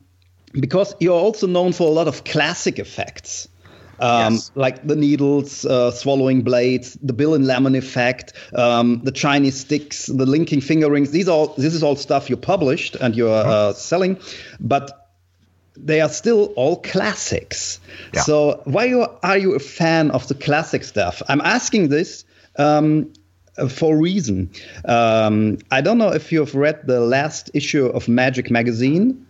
because 0.53 0.93
you're 0.99 1.19
also 1.19 1.47
known 1.47 1.71
for 1.71 1.87
a 1.87 1.91
lot 1.91 2.07
of 2.07 2.23
classic 2.25 2.77
effects. 2.77 3.47
Um, 3.99 4.33
yes. 4.33 4.51
Like 4.53 4.85
the 4.85 4.95
needles 4.95 5.65
uh, 5.65 5.89
swallowing 5.91 6.43
blades, 6.43 6.97
the 7.01 7.13
Bill 7.13 7.33
and 7.33 7.47
Lemon 7.47 7.73
effect, 7.73 8.33
um, 8.53 9.01
the 9.03 9.11
Chinese 9.11 9.59
sticks, 9.59 10.05
the 10.05 10.25
linking 10.25 10.61
finger 10.61 10.91
rings. 10.91 11.11
These 11.11 11.27
all 11.27 11.47
this 11.57 11.73
is 11.73 11.81
all 11.81 11.95
stuff 11.95 12.29
you 12.29 12.37
published 12.37 12.95
and 12.95 13.15
you're 13.15 13.29
uh, 13.29 13.43
uh-huh. 13.43 13.73
selling, 13.73 14.19
but 14.59 15.06
they 15.85 16.01
are 16.01 16.09
still 16.09 16.53
all 16.55 16.77
classics. 16.77 17.79
Yeah. 18.13 18.21
So 18.21 18.61
why 18.65 18.91
are 19.23 19.37
you 19.37 19.55
a 19.55 19.59
fan 19.59 20.11
of 20.11 20.27
the 20.27 20.35
classic 20.35 20.83
stuff? 20.83 21.21
I'm 21.27 21.41
asking 21.41 21.89
this 21.89 22.25
um, 22.57 23.11
for 23.69 23.95
a 23.95 23.97
reason. 23.97 24.49
Um, 24.85 25.57
I 25.71 25.81
don't 25.81 25.97
know 25.97 26.13
if 26.13 26.31
you've 26.31 26.55
read 26.55 26.87
the 26.87 26.99
last 26.99 27.51
issue 27.53 27.85
of 27.87 28.07
Magic 28.07 28.51
magazine. 28.51 29.25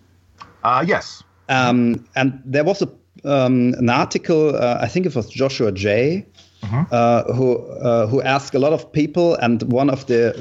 Uh, 0.64 0.84
yes. 0.88 1.24
Um, 1.50 2.06
and 2.16 2.42
there 2.46 2.64
was 2.64 2.82
a 2.82 2.90
um, 3.26 3.74
an 3.78 3.90
article, 3.90 4.56
uh, 4.56 4.78
I 4.80 4.88
think 4.88 5.06
it 5.06 5.16
was 5.16 5.28
Joshua 5.30 5.72
Jay 5.72 6.26
Uh-huh. 6.64 6.86
Uh, 6.92 7.34
who 7.34 7.58
uh, 7.58 8.08
who 8.08 8.20
asked 8.24 8.56
a 8.56 8.60
lot 8.60 8.74
of 8.74 8.92
people, 8.92 9.36
and 9.36 9.62
one 9.72 9.92
of 9.92 10.08
the 10.08 10.34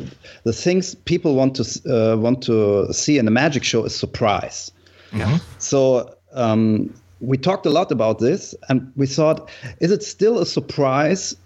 the 0.44 0.52
things 0.52 0.94
people 0.94 1.34
want 1.34 1.54
to 1.56 1.62
uh, 1.62 2.16
want 2.16 2.42
to 2.44 2.90
see 2.92 3.18
in 3.18 3.28
a 3.28 3.30
magic 3.30 3.64
show 3.64 3.84
is 3.84 3.94
surprise. 3.94 4.72
Yeah. 5.12 5.38
So 5.58 6.16
um, 6.32 6.94
we 7.20 7.38
talked 7.38 7.66
a 7.66 7.70
lot 7.70 7.90
about 7.90 8.18
this, 8.18 8.54
and 8.68 8.92
we 8.96 9.06
thought, 9.06 9.50
is 9.80 9.90
it 9.90 10.02
still 10.02 10.38
a 10.38 10.46
surprise 10.46 11.36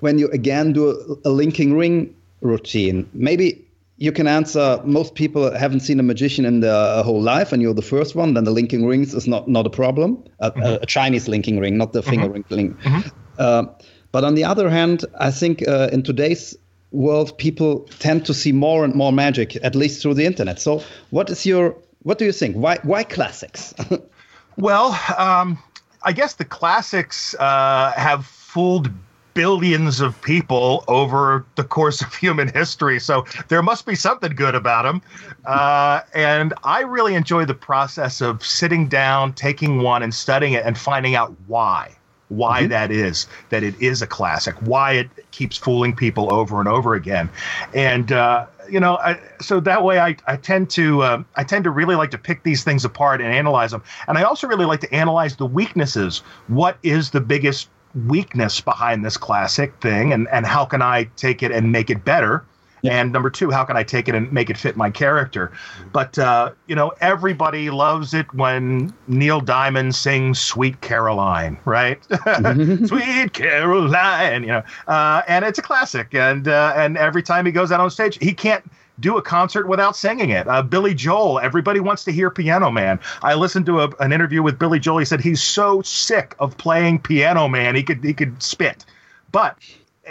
when 0.00 0.18
you 0.18 0.28
again 0.28 0.72
do 0.72 0.90
a, 0.90 1.28
a 1.28 1.30
linking 1.30 1.76
ring 1.76 2.14
routine? 2.40 3.08
Maybe 3.12 3.66
you 3.98 4.12
can 4.12 4.26
answer 4.26 4.80
most 4.84 5.14
people 5.14 5.50
haven't 5.52 5.80
seen 5.80 5.98
a 5.98 6.02
magician 6.02 6.44
in 6.44 6.60
their 6.60 7.02
whole 7.02 7.20
life 7.20 7.52
and 7.52 7.62
you're 7.62 7.74
the 7.74 7.82
first 7.82 8.14
one 8.14 8.34
then 8.34 8.44
the 8.44 8.50
linking 8.50 8.86
rings 8.86 9.14
is 9.14 9.26
not, 9.26 9.48
not 9.48 9.66
a 9.66 9.70
problem 9.70 10.22
a, 10.40 10.50
mm-hmm. 10.50 10.82
a 10.82 10.86
chinese 10.86 11.28
linking 11.28 11.58
ring 11.58 11.76
not 11.76 11.92
the 11.92 12.00
mm-hmm. 12.00 12.10
finger 12.10 12.28
mm-hmm. 12.28 12.54
ring 12.54 12.74
mm-hmm. 12.74 13.08
uh, 13.38 13.64
but 14.12 14.24
on 14.24 14.34
the 14.34 14.44
other 14.44 14.68
hand 14.68 15.04
i 15.18 15.30
think 15.30 15.66
uh, 15.66 15.88
in 15.92 16.02
today's 16.02 16.56
world 16.92 17.36
people 17.38 17.80
tend 17.98 18.24
to 18.24 18.34
see 18.34 18.52
more 18.52 18.84
and 18.84 18.94
more 18.94 19.12
magic 19.12 19.56
at 19.62 19.74
least 19.74 20.02
through 20.02 20.14
the 20.14 20.24
internet 20.24 20.60
so 20.60 20.82
what 21.10 21.30
is 21.30 21.46
your 21.46 21.76
what 22.06 22.18
do 22.18 22.24
you 22.24 22.32
think 22.32 22.54
why 22.54 22.78
why 22.84 23.02
classics 23.02 23.74
well 24.56 24.98
um, 25.18 25.58
i 26.02 26.12
guess 26.12 26.34
the 26.34 26.44
classics 26.44 27.34
uh, 27.40 27.92
have 27.96 28.24
fooled 28.24 28.90
billions 29.36 30.00
of 30.00 30.20
people 30.22 30.82
over 30.88 31.44
the 31.56 31.62
course 31.62 32.00
of 32.00 32.12
human 32.24 32.48
history. 32.48 32.98
So 32.98 33.26
there 33.48 33.62
must 33.62 33.84
be 33.84 33.94
something 33.94 34.34
good 34.34 34.54
about 34.54 34.84
them. 34.84 35.02
Uh, 35.44 36.00
and 36.14 36.54
I 36.64 36.80
really 36.80 37.14
enjoy 37.14 37.44
the 37.44 37.54
process 37.54 38.22
of 38.22 38.44
sitting 38.44 38.88
down, 38.88 39.34
taking 39.34 39.82
one, 39.82 40.02
and 40.02 40.12
studying 40.12 40.54
it 40.54 40.64
and 40.64 40.76
finding 40.76 41.14
out 41.14 41.34
why. 41.46 41.94
Why 42.28 42.62
mm-hmm. 42.62 42.70
that 42.70 42.90
is, 42.90 43.28
that 43.50 43.62
it 43.62 43.80
is 43.80 44.00
a 44.00 44.06
classic, 44.06 44.54
why 44.62 44.92
it 44.92 45.10
keeps 45.32 45.56
fooling 45.56 45.94
people 45.94 46.32
over 46.32 46.58
and 46.58 46.66
over 46.66 46.94
again. 46.94 47.28
And, 47.74 48.10
uh, 48.10 48.46
you 48.70 48.80
know, 48.80 48.96
I, 48.98 49.18
so 49.40 49.60
that 49.60 49.82
way 49.84 49.98
I, 49.98 50.16
I 50.26 50.36
tend 50.36 50.70
to 50.70 51.02
uh, 51.02 51.22
I 51.36 51.44
tend 51.44 51.64
to 51.64 51.70
really 51.70 51.94
like 51.94 52.10
to 52.12 52.18
pick 52.18 52.42
these 52.42 52.64
things 52.64 52.84
apart 52.84 53.20
and 53.20 53.32
analyze 53.32 53.70
them, 53.70 53.82
and 54.08 54.18
I 54.18 54.22
also 54.22 54.46
really 54.46 54.66
like 54.66 54.80
to 54.80 54.94
analyze 54.94 55.36
the 55.36 55.46
weaknesses. 55.46 56.18
What 56.48 56.78
is 56.82 57.10
the 57.10 57.20
biggest 57.20 57.68
weakness 58.06 58.60
behind 58.60 59.04
this 59.04 59.16
classic 59.16 59.74
thing 59.80 60.12
and, 60.12 60.28
and 60.30 60.44
how 60.44 60.66
can 60.66 60.82
I 60.82 61.04
take 61.16 61.42
it 61.42 61.50
and 61.50 61.72
make 61.72 61.88
it 61.88 62.04
better? 62.04 62.44
And 62.88 63.12
number 63.12 63.30
two, 63.30 63.50
how 63.50 63.64
can 63.64 63.76
I 63.76 63.82
take 63.82 64.08
it 64.08 64.14
and 64.14 64.30
make 64.32 64.50
it 64.50 64.56
fit 64.56 64.76
my 64.76 64.90
character? 64.90 65.52
But, 65.92 66.18
uh, 66.18 66.52
you 66.66 66.74
know, 66.74 66.92
everybody 67.00 67.70
loves 67.70 68.14
it 68.14 68.32
when 68.34 68.92
Neil 69.08 69.40
Diamond 69.40 69.94
sings 69.94 70.38
Sweet 70.38 70.80
Caroline, 70.80 71.58
right? 71.64 72.02
Sweet 72.86 73.32
Caroline, 73.32 74.42
you 74.42 74.48
know, 74.48 74.62
uh, 74.86 75.22
and 75.28 75.44
it's 75.44 75.58
a 75.58 75.62
classic. 75.62 76.14
And, 76.14 76.48
uh, 76.48 76.72
and 76.76 76.96
every 76.96 77.22
time 77.22 77.46
he 77.46 77.52
goes 77.52 77.72
out 77.72 77.80
on 77.80 77.90
stage, 77.90 78.18
he 78.20 78.32
can't 78.32 78.64
do 79.00 79.16
a 79.16 79.22
concert 79.22 79.68
without 79.68 79.96
singing 79.96 80.30
it. 80.30 80.48
Uh, 80.48 80.62
Billy 80.62 80.94
Joel, 80.94 81.38
everybody 81.40 81.80
wants 81.80 82.04
to 82.04 82.12
hear 82.12 82.30
Piano 82.30 82.70
Man. 82.70 82.98
I 83.22 83.34
listened 83.34 83.66
to 83.66 83.80
a, 83.80 83.90
an 84.00 84.12
interview 84.12 84.42
with 84.42 84.58
Billy 84.58 84.78
Joel. 84.78 84.98
He 84.98 85.04
said 85.04 85.20
he's 85.20 85.42
so 85.42 85.82
sick 85.82 86.34
of 86.38 86.56
playing 86.56 87.00
Piano 87.00 87.48
Man, 87.48 87.74
he 87.74 87.82
could 87.82 88.02
he 88.02 88.14
could 88.14 88.42
spit. 88.42 88.84
But 89.32 89.58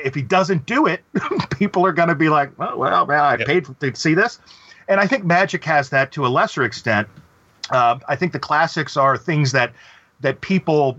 if 0.04 0.14
he 0.14 0.22
doesn't 0.22 0.66
do 0.66 0.86
it, 0.86 1.04
people 1.52 1.86
are 1.86 1.94
going 1.94 2.10
to 2.10 2.16
be 2.16 2.30
like, 2.30 2.52
oh, 2.60 2.78
well, 2.78 3.06
man, 3.06 3.20
I 3.20 3.38
yep. 3.38 3.48
paid 3.48 3.66
to 3.80 3.96
see 3.96 4.14
this. 4.14 4.40
And 4.88 5.00
I 5.00 5.08
think 5.08 5.24
Magic 5.24 5.64
has 5.64 5.90
that 5.90 6.12
to 6.14 6.26
a 6.26 6.30
lesser 6.30 6.64
extent. 6.64 7.08
Uh, 7.72 7.98
I 8.08 8.16
think 8.16 8.34
the 8.34 8.40
classics 8.40 8.98
are 8.98 9.18
things 9.18 9.52
that 9.54 9.74
that 10.22 10.42
people 10.42 10.98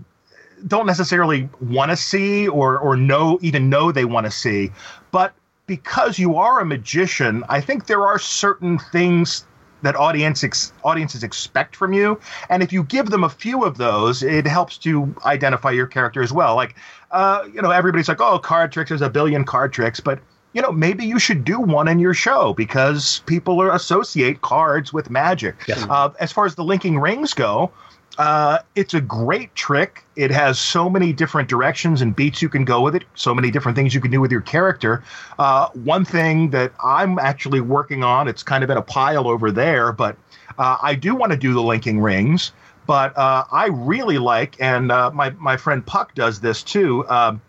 don't 0.67 0.85
necessarily 0.85 1.47
want 1.61 1.91
to 1.91 1.97
see 1.97 2.47
or 2.47 2.77
or 2.77 2.97
know 2.97 3.39
even 3.41 3.69
know 3.69 3.91
they 3.91 4.05
want 4.05 4.25
to 4.25 4.31
see, 4.31 4.71
but 5.11 5.33
because 5.65 6.17
you 6.17 6.35
are 6.37 6.59
a 6.59 6.65
magician, 6.65 7.43
I 7.49 7.61
think 7.61 7.87
there 7.87 8.05
are 8.05 8.19
certain 8.19 8.79
things 8.79 9.45
that 9.81 9.95
audience 9.95 10.43
ex- 10.43 10.73
audiences 10.83 11.23
expect 11.23 11.75
from 11.75 11.93
you, 11.93 12.19
and 12.49 12.63
if 12.63 12.73
you 12.73 12.83
give 12.83 13.09
them 13.09 13.23
a 13.23 13.29
few 13.29 13.63
of 13.63 13.77
those, 13.77 14.23
it 14.23 14.47
helps 14.47 14.77
to 14.79 15.13
identify 15.25 15.71
your 15.71 15.87
character 15.87 16.21
as 16.21 16.33
well. 16.33 16.55
Like, 16.55 16.75
uh, 17.11 17.47
you 17.53 17.61
know, 17.61 17.71
everybody's 17.71 18.07
like, 18.07 18.21
"Oh, 18.21 18.39
card 18.39 18.71
tricks." 18.71 18.89
There's 18.89 19.01
a 19.01 19.09
billion 19.09 19.43
card 19.43 19.73
tricks, 19.73 19.99
but 19.99 20.19
you 20.53 20.61
know, 20.61 20.71
maybe 20.71 21.05
you 21.05 21.19
should 21.19 21.43
do 21.43 21.59
one 21.59 21.87
in 21.87 21.99
your 21.99 22.13
show 22.13 22.53
because 22.53 23.21
people 23.25 23.61
are, 23.61 23.71
associate 23.71 24.41
cards 24.41 24.91
with 24.91 25.09
magic. 25.09 25.55
Yes. 25.67 25.85
Uh, 25.87 26.09
as 26.19 26.31
far 26.31 26.45
as 26.45 26.55
the 26.55 26.63
linking 26.63 26.97
rings 26.99 27.33
go, 27.33 27.71
uh, 28.17 28.59
it's 28.75 28.93
a 28.93 29.01
great 29.01 29.53
trick. 29.55 30.03
It 30.15 30.31
has 30.31 30.59
so 30.59 30.89
many 30.89 31.13
different 31.13 31.49
directions 31.49 32.01
and 32.01 32.15
beats 32.15 32.41
you 32.41 32.49
can 32.49 32.65
go 32.65 32.81
with 32.81 32.95
it, 32.95 33.03
so 33.15 33.33
many 33.33 33.51
different 33.51 33.75
things 33.75 33.93
you 33.93 34.01
can 34.01 34.11
do 34.11 34.19
with 34.19 34.31
your 34.31 34.41
character. 34.41 35.03
Uh, 35.37 35.69
one 35.69 36.03
thing 36.03 36.49
that 36.51 36.71
I'm 36.83 37.19
actually 37.19 37.61
working 37.61 38.03
on, 38.03 38.27
it's 38.27 38.43
kind 38.43 38.63
of 38.63 38.69
in 38.69 38.77
a 38.77 38.81
pile 38.81 39.27
over 39.27 39.51
there, 39.51 39.91
but 39.91 40.17
uh, 40.57 40.77
I 40.81 40.95
do 40.95 41.15
want 41.15 41.31
to 41.31 41.37
do 41.37 41.53
the 41.53 41.61
linking 41.61 41.99
rings. 41.99 42.51
But 42.87 43.17
uh, 43.17 43.43
I 43.51 43.67
really 43.67 44.17
like, 44.17 44.55
and 44.61 44.93
uh, 44.93 45.11
my, 45.11 45.31
my 45.31 45.57
friend 45.57 45.85
Puck 45.85 46.15
does 46.15 46.39
this 46.39 46.63
too, 46.63 47.07
um, 47.09 47.41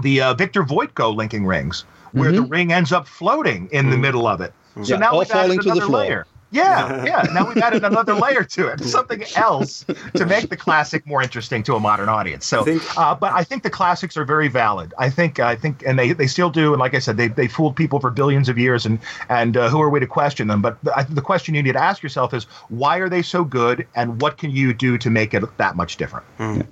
the 0.00 0.20
uh, 0.20 0.34
Victor 0.34 0.62
Voitko 0.62 1.14
linking 1.14 1.44
rings, 1.44 1.84
where 2.12 2.30
mm-hmm. 2.30 2.42
the 2.42 2.48
ring 2.48 2.72
ends 2.72 2.92
up 2.92 3.08
floating 3.08 3.68
in 3.72 3.86
mm-hmm. 3.86 3.90
the 3.90 3.96
middle 3.98 4.28
of 4.28 4.40
it. 4.40 4.52
So 4.76 4.94
yeah, 4.94 4.98
now 4.98 5.18
we've 5.18 5.30
added 5.30 5.64
another 5.64 5.86
layer. 5.86 6.26
Yeah, 6.50 7.04
yeah. 7.04 7.22
Now 7.32 7.48
we've 7.48 7.56
added 7.58 7.84
another 7.84 8.14
layer 8.26 8.44
to 8.44 8.68
it, 8.68 8.80
something 8.80 9.24
else 9.34 9.84
to 10.14 10.26
make 10.26 10.48
the 10.48 10.56
classic 10.56 11.06
more 11.06 11.22
interesting 11.22 11.62
to 11.64 11.74
a 11.74 11.80
modern 11.80 12.08
audience. 12.08 12.46
So, 12.46 12.64
uh, 12.96 13.14
but 13.14 13.32
I 13.32 13.42
think 13.42 13.62
the 13.62 13.70
classics 13.70 14.16
are 14.16 14.24
very 14.24 14.48
valid. 14.48 14.94
I 14.98 15.10
think, 15.10 15.40
I 15.40 15.56
think, 15.56 15.82
and 15.84 15.98
they, 15.98 16.12
they 16.12 16.26
still 16.26 16.50
do. 16.50 16.72
And 16.72 16.80
like 16.80 16.94
I 16.94 17.00
said, 17.00 17.16
they, 17.16 17.28
they 17.28 17.48
fooled 17.48 17.76
people 17.76 18.00
for 18.00 18.10
billions 18.10 18.48
of 18.48 18.58
years, 18.58 18.86
and 18.86 18.98
and 19.28 19.56
uh, 19.56 19.68
who 19.68 19.80
are 19.82 19.90
we 19.90 20.00
to 20.00 20.06
question 20.06 20.46
them? 20.46 20.62
But 20.62 20.82
the, 20.84 21.06
the 21.10 21.22
question 21.22 21.54
you 21.54 21.62
need 21.62 21.72
to 21.72 21.82
ask 21.82 22.02
yourself 22.02 22.32
is 22.32 22.44
why 22.68 22.98
are 22.98 23.08
they 23.08 23.22
so 23.22 23.44
good, 23.44 23.86
and 23.94 24.20
what 24.20 24.38
can 24.38 24.50
you 24.50 24.72
do 24.72 24.98
to 24.98 25.10
make 25.10 25.34
it 25.34 25.44
that 25.58 25.76
much 25.76 25.96
different? 25.96 26.26
Mm. 26.38 26.66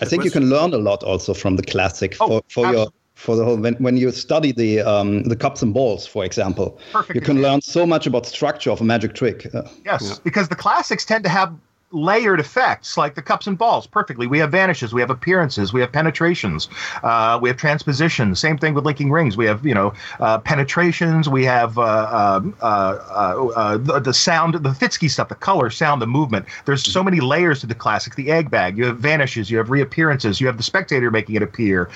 I 0.00 0.04
think 0.06 0.24
you 0.24 0.30
can 0.30 0.48
learn 0.48 0.72
a 0.72 0.78
lot 0.78 1.02
also 1.02 1.34
from 1.34 1.56
the 1.56 1.62
classic 1.62 2.14
for, 2.14 2.32
oh, 2.32 2.42
for 2.48 2.72
your 2.72 2.88
for 3.20 3.36
the 3.36 3.44
whole 3.44 3.56
when, 3.58 3.74
when 3.74 3.96
you 3.96 4.10
study 4.10 4.50
the 4.50 4.80
um, 4.80 5.22
the 5.24 5.36
cups 5.36 5.62
and 5.62 5.74
balls 5.74 6.06
for 6.06 6.24
example 6.24 6.78
Perfect 6.90 7.14
you 7.14 7.20
can 7.20 7.36
example. 7.36 7.50
learn 7.50 7.60
so 7.60 7.86
much 7.86 8.06
about 8.06 8.26
structure 8.26 8.70
of 8.70 8.80
a 8.80 8.84
magic 8.84 9.14
trick 9.14 9.54
uh, 9.54 9.62
yes 9.84 10.02
yeah. 10.02 10.14
because 10.24 10.48
the 10.48 10.56
classics 10.56 11.04
tend 11.04 11.22
to 11.24 11.30
have 11.30 11.54
layered 11.92 12.40
effects 12.40 12.96
like 12.96 13.14
the 13.14 13.22
cups 13.22 13.46
and 13.46 13.58
balls 13.58 13.86
perfectly. 13.86 14.26
We 14.26 14.38
have 14.38 14.50
vanishes, 14.50 14.94
we 14.94 15.00
have 15.00 15.10
appearances, 15.10 15.72
we 15.72 15.80
have 15.80 15.92
penetrations, 15.92 16.68
uh, 17.02 17.38
we 17.40 17.48
have 17.48 17.56
transpositions. 17.56 18.38
Same 18.38 18.58
thing 18.58 18.74
with 18.74 18.84
linking 18.84 19.10
rings. 19.10 19.36
We 19.36 19.46
have 19.46 19.66
you 19.66 19.74
know 19.74 19.92
uh, 20.20 20.38
penetrations. 20.38 21.28
We 21.28 21.44
have 21.44 21.78
uh, 21.78 22.38
um, 22.42 22.56
uh, 22.60 22.64
uh, 22.64 23.46
uh, 23.56 23.76
the, 23.78 24.00
the, 24.00 24.14
sound, 24.14 24.54
the 24.54 24.70
Fitzky 24.70 25.10
stuff, 25.10 25.28
the 25.28 25.34
color, 25.34 25.70
sound, 25.70 26.00
the 26.00 26.06
movement. 26.06 26.46
There's 26.64 26.82
so 26.82 27.02
many 27.02 27.20
layers 27.20 27.60
to 27.60 27.66
the 27.66 27.74
classic. 27.74 28.14
The 28.14 28.30
egg 28.30 28.50
bag. 28.50 28.76
You 28.76 28.86
have 28.86 28.98
vanishes. 28.98 29.50
You 29.50 29.58
have 29.58 29.70
reappearances. 29.70 30.40
You 30.40 30.46
have 30.46 30.56
the 30.56 30.62
spectator 30.62 31.10
making 31.10 31.34
it 31.36 31.42
appear. 31.42 31.90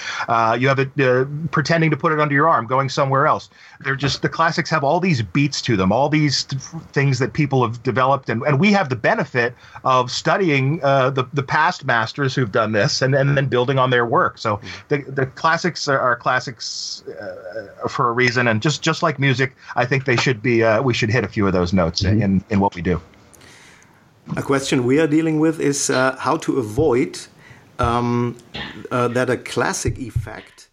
you 0.59 0.69
have 0.69 0.79
it 0.79 1.51
pretending 1.51 1.91
to 1.91 1.97
put 1.97 2.13
it 2.13 2.21
under 2.21 2.35
your 2.35 2.49
arm, 2.49 2.67
going 2.67 2.89
somewhere 2.89 3.27
else. 3.27 3.51
They're 3.81 3.97
just 3.97 4.23
the 4.23 4.29
classics 4.29 4.71
have 4.71 4.85
all 4.85 5.01
these 5.01 5.23
beats 5.23 5.61
to 5.63 5.77
them, 5.77 5.93
all 5.93 6.09
these 6.09 6.45
th- 6.45 6.63
things 6.93 7.19
that 7.19 7.33
people 7.33 7.63
have 7.67 7.83
developed, 7.83 8.31
and, 8.31 8.43
and 8.43 8.59
we 8.59 8.73
have 8.73 8.89
the 8.89 8.97
benefit 8.97 9.55
of 9.85 10.11
studying 10.11 10.83
uh, 10.83 11.11
the 11.11 11.25
the 11.33 11.43
past 11.43 11.85
masters 11.85 12.35
who've 12.35 12.53
done 12.53 12.73
this 12.73 13.03
and, 13.03 13.15
and 13.15 13.37
then 13.37 13.47
building 13.47 13.79
on 13.79 13.91
their 13.91 14.07
work. 14.07 14.39
So 14.39 14.61
the 14.89 15.03
the 15.03 15.27
classics 15.27 15.89
are, 15.89 15.99
are 15.99 16.17
classics 16.17 17.05
uh, 17.09 17.89
for 17.89 18.09
a 18.09 18.13
reason, 18.13 18.49
and 18.49 18.63
just 18.63 18.83
just 18.83 19.03
like 19.03 19.19
music, 19.19 19.55
I 19.77 19.85
think 19.85 20.05
they 20.05 20.17
should 20.17 20.43
be. 20.43 20.65
Uh, 20.65 20.83
we 20.83 20.95
should 20.95 21.11
hit 21.11 21.25
a 21.25 21.29
few 21.29 21.47
of 21.47 21.53
those 21.53 21.73
notes 21.73 22.03
mm-hmm. 22.03 22.23
in 22.23 22.45
in 22.51 22.61
what 22.61 22.75
we 22.75 22.83
do. 22.83 23.01
A 24.37 24.43
question 24.43 24.85
we 24.85 24.99
are 25.01 25.07
dealing 25.07 25.39
with 25.39 25.61
is 25.61 25.91
uh, 25.91 26.17
how 26.19 26.39
to 26.39 26.59
avoid 26.59 27.19
um, 27.79 28.37
uh, 28.91 29.09
that 29.09 29.29
a 29.29 29.37
classic 29.37 29.99
effect 29.99 30.69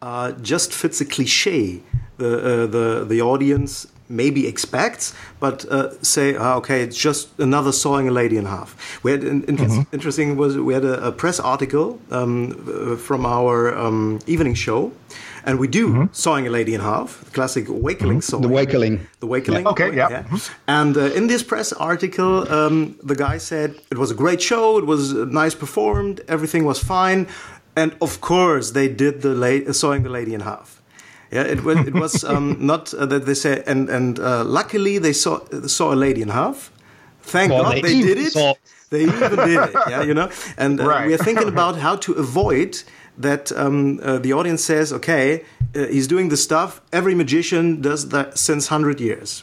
uh, 0.00 0.32
just 0.32 0.72
fits 0.72 1.00
a 1.00 1.04
cliche 1.04 1.82
the 2.16 2.38
uh, 2.38 2.66
the 2.66 3.04
the 3.04 3.20
audience 3.20 3.86
maybe 4.08 4.46
expects, 4.46 5.14
but 5.40 5.64
uh, 5.66 5.90
say, 6.02 6.36
ah, 6.36 6.56
okay, 6.56 6.82
it's 6.82 6.96
just 6.96 7.28
another 7.38 7.72
sawing 7.72 8.08
a 8.08 8.10
lady 8.10 8.36
in 8.36 8.46
half. 8.46 9.00
We 9.02 9.10
had 9.10 9.22
an 9.24 9.44
inter 9.48 9.64
mm 9.64 9.70
-hmm. 9.70 9.86
interesting 9.92 10.36
was 10.36 10.56
we 10.56 10.74
had 10.74 10.84
a, 10.84 11.06
a 11.06 11.12
press 11.12 11.40
article 11.40 11.98
um, 12.10 12.50
uh, 12.50 12.96
from 12.96 13.24
our 13.24 13.76
um, 13.76 14.18
evening 14.26 14.56
show, 14.56 14.92
and 15.44 15.58
we 15.58 15.68
do 15.68 15.86
mm 15.86 15.94
-hmm. 15.94 16.08
sawing 16.12 16.46
a 16.46 16.50
lady 16.50 16.72
in 16.72 16.80
half, 16.80 17.22
classic 17.32 17.66
Wakeling 17.68 18.12
mm 18.12 18.20
-hmm. 18.20 18.30
song. 18.30 18.42
The 18.42 18.48
Wakeling. 18.48 19.00
The 19.18 19.26
Wakeling. 19.26 19.62
Yeah. 19.62 19.72
Okay, 19.72 19.94
yeah. 19.94 20.10
yeah. 20.10 20.24
And 20.64 20.96
uh, 20.96 21.16
in 21.16 21.26
this 21.26 21.44
press 21.44 21.72
article, 21.72 22.32
um, 22.58 22.96
the 23.06 23.14
guy 23.14 23.38
said 23.38 23.70
it 23.88 23.98
was 23.98 24.10
a 24.10 24.14
great 24.14 24.42
show, 24.42 24.78
it 24.78 24.84
was 24.84 25.12
uh, 25.12 25.24
nice 25.42 25.56
performed, 25.56 26.22
everything 26.26 26.64
was 26.64 26.78
fine, 26.78 27.26
and 27.74 27.92
of 27.98 28.18
course 28.20 28.72
they 28.72 28.94
did 28.94 29.20
the 29.20 29.34
la- 29.34 29.72
sawing 29.72 30.02
the 30.04 30.10
lady 30.10 30.32
in 30.32 30.40
half. 30.40 30.73
Yeah, 31.34 31.42
it 31.42 31.64
was 31.64 31.78
it 31.78 31.94
was 31.94 32.22
um, 32.22 32.56
not 32.72 32.94
uh, 32.94 33.06
that 33.06 33.26
they 33.26 33.34
say, 33.34 33.64
and 33.66 33.90
and 33.90 34.20
uh, 34.20 34.44
luckily 34.44 34.98
they 34.98 35.12
saw 35.12 35.40
saw 35.66 35.92
a 35.92 35.98
lady 36.06 36.22
in 36.22 36.28
half. 36.28 36.70
Thank 37.22 37.50
well, 37.50 37.64
God 37.64 37.74
they, 37.74 37.82
they 37.82 38.02
did 38.02 38.18
it. 38.18 38.32
Saw. 38.32 38.54
They 38.90 39.02
even 39.02 39.30
did 39.30 39.48
it. 39.48 39.74
Yeah, 39.88 40.02
you 40.02 40.14
know. 40.14 40.30
And 40.56 40.80
uh, 40.80 40.86
right. 40.86 41.06
we 41.08 41.14
are 41.14 41.24
thinking 41.24 41.48
about 41.48 41.76
how 41.76 41.96
to 41.96 42.12
avoid 42.12 42.84
that. 43.18 43.50
Um, 43.52 43.98
uh, 44.02 44.18
the 44.18 44.32
audience 44.32 44.62
says, 44.62 44.92
"Okay, 44.92 45.42
uh, 45.74 45.86
he's 45.88 46.06
doing 46.06 46.30
the 46.30 46.36
stuff. 46.36 46.80
Every 46.92 47.14
magician 47.14 47.80
does 47.80 48.10
that 48.10 48.38
since 48.38 48.68
hundred 48.68 49.00
years." 49.00 49.42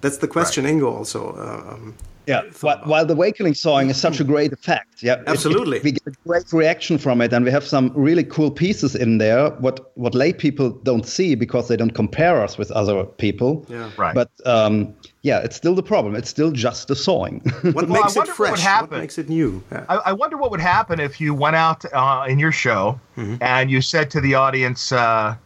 That's 0.00 0.18
the 0.18 0.28
question, 0.28 0.64
right. 0.64 0.74
Ingo. 0.74 0.90
Also. 0.98 1.20
Uh, 1.36 1.74
um, 1.74 1.94
yeah, 2.30 2.42
while, 2.60 2.80
while, 2.84 3.06
the 3.06 3.14
Wakeling 3.16 3.54
sawing 3.54 3.90
is 3.90 3.96
such 3.96 4.20
a 4.20 4.24
great 4.24 4.52
effect, 4.52 5.02
yeah, 5.02 5.22
absolutely, 5.26 5.78
it, 5.78 5.80
it, 5.80 5.84
we 5.84 5.92
get 5.92 6.06
a 6.06 6.16
great 6.26 6.52
reaction 6.52 6.98
from 6.98 7.20
it, 7.20 7.32
and 7.32 7.44
we 7.44 7.50
have 7.50 7.64
some 7.64 7.92
really 7.94 8.24
cool 8.24 8.50
pieces 8.50 8.94
in 8.94 9.18
there. 9.18 9.50
What 9.50 9.92
what 9.96 10.14
lay 10.14 10.32
people 10.32 10.70
don't 10.70 11.06
see 11.06 11.34
because 11.34 11.68
they 11.68 11.76
don't 11.76 11.94
compare 11.94 12.42
us 12.42 12.56
with 12.56 12.70
other 12.70 13.04
people. 13.04 13.66
Yeah, 13.68 13.90
right. 13.96 14.14
But 14.14 14.30
um, 14.46 14.94
yeah, 15.22 15.40
it's 15.40 15.56
still 15.56 15.74
the 15.74 15.82
problem. 15.82 16.16
It's 16.16 16.30
still 16.30 16.50
just 16.50 16.88
the 16.88 16.96
sawing. 16.96 17.40
what 17.62 17.74
well, 17.74 17.86
makes 17.86 18.16
it 18.16 18.28
fresh? 18.28 18.64
What, 18.64 18.90
what, 18.90 19.00
makes 19.00 19.18
it 19.18 19.28
new? 19.28 19.62
Yeah. 19.70 19.84
I, 19.88 19.96
I, 19.96 20.12
wonder 20.12 20.36
what 20.38 20.50
would 20.50 20.60
happen 20.60 20.98
if 20.98 21.20
you 21.20 21.34
went 21.34 21.56
out 21.56 21.84
uh, 21.92 22.24
in 22.26 22.38
your 22.38 22.52
show 22.52 22.98
mm-hmm. 23.16 23.36
and 23.42 23.70
you 23.70 23.82
said 23.82 24.10
to 24.12 24.20
the 24.20 24.34
audience, 24.34 24.92
uh, 24.92 25.36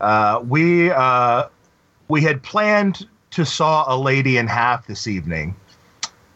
uh, 0.00 0.40
"We 0.44 0.90
uh, 0.90 1.48
we 2.08 2.22
had 2.22 2.42
planned 2.42 3.06
to 3.30 3.44
saw 3.44 3.84
a 3.86 3.96
lady 3.96 4.36
in 4.36 4.48
half 4.48 4.86
this 4.86 5.06
evening." 5.06 5.54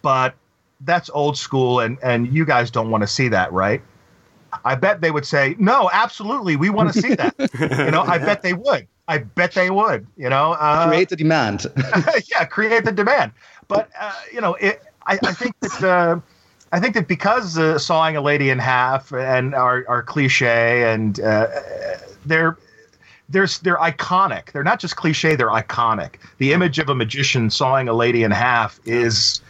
But 0.02 0.34
that's 0.82 1.10
old 1.10 1.36
school 1.36 1.80
and 1.80 1.98
and 2.02 2.32
you 2.32 2.44
guys 2.44 2.70
don't 2.70 2.90
want 2.90 3.02
to 3.02 3.06
see 3.06 3.28
that 3.28 3.52
right? 3.52 3.82
I 4.64 4.76
bet 4.76 5.00
they 5.00 5.10
would 5.10 5.26
say 5.26 5.56
no 5.58 5.90
absolutely 5.92 6.56
we 6.56 6.70
want 6.70 6.92
to 6.92 7.00
see 7.00 7.14
that. 7.14 7.34
You 7.84 7.90
know 7.90 8.02
i 8.02 8.18
bet 8.18 8.42
they 8.42 8.54
would. 8.54 8.86
I 9.06 9.18
bet 9.18 9.52
they 9.52 9.70
would 9.70 10.06
you 10.16 10.28
know 10.28 10.52
uh, 10.52 10.88
create 10.88 11.08
the 11.08 11.16
demand. 11.16 11.66
Yeah 12.30 12.44
create 12.44 12.84
the 12.84 12.92
demand. 12.92 13.32
But 13.66 13.90
uh, 13.98 14.12
you 14.32 14.40
know 14.40 14.54
it, 14.54 14.82
I, 15.06 15.18
I, 15.22 15.32
think 15.32 15.58
that 15.60 15.82
uh, 15.82 16.20
I 16.70 16.80
think 16.80 16.94
that 16.94 17.08
because 17.08 17.58
uh, 17.58 17.78
sawing 17.78 18.16
a 18.16 18.20
lady 18.20 18.50
in 18.50 18.58
half 18.58 19.12
and 19.12 19.54
our, 19.54 19.84
our 19.88 20.02
cliche 20.02 20.92
and 20.92 21.18
uh, 21.20 21.48
they're 22.26 22.58
there's 23.28 23.58
they're 23.60 23.76
iconic. 23.76 24.52
They're 24.52 24.64
not 24.64 24.80
just 24.80 24.96
cliche; 24.96 25.36
they're 25.36 25.48
iconic. 25.48 26.14
The 26.38 26.52
image 26.52 26.78
of 26.78 26.88
a 26.88 26.94
magician 26.94 27.50
sawing 27.50 27.88
a 27.88 27.92
lady 27.92 28.22
in 28.22 28.30
half 28.30 28.80
is 28.84 29.40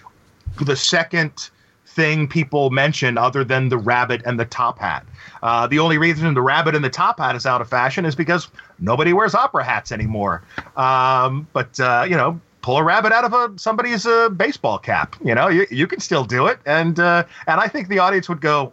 the 0.64 0.76
second 0.76 1.50
thing 1.98 2.28
people 2.28 2.70
mention 2.70 3.18
other 3.18 3.42
than 3.42 3.70
the 3.70 3.76
rabbit 3.76 4.22
and 4.24 4.38
the 4.38 4.44
top 4.44 4.78
hat. 4.78 5.04
Uh, 5.42 5.66
the 5.66 5.80
only 5.80 5.98
reason 5.98 6.32
the 6.32 6.40
rabbit 6.40 6.76
and 6.76 6.84
the 6.84 6.90
top 6.90 7.18
hat 7.18 7.34
is 7.34 7.44
out 7.44 7.60
of 7.60 7.68
fashion 7.68 8.04
is 8.04 8.14
because 8.14 8.48
nobody 8.78 9.12
wears 9.12 9.34
opera 9.34 9.64
hats 9.64 9.90
anymore. 9.90 10.42
Um, 10.76 11.48
but 11.52 11.78
uh, 11.80 12.06
you 12.08 12.16
know, 12.16 12.40
pull 12.62 12.76
a 12.76 12.84
rabbit 12.84 13.12
out 13.12 13.24
of 13.24 13.32
a 13.32 13.58
somebody's 13.58 14.06
uh, 14.06 14.28
baseball 14.28 14.78
cap. 14.78 15.16
You 15.24 15.34
know, 15.34 15.48
you, 15.48 15.66
you 15.70 15.86
can 15.86 16.00
still 16.00 16.24
do 16.24 16.46
it, 16.46 16.58
and 16.66 17.00
uh, 17.00 17.24
and 17.46 17.60
I 17.60 17.66
think 17.66 17.88
the 17.88 17.98
audience 17.98 18.28
would 18.28 18.40
go. 18.40 18.72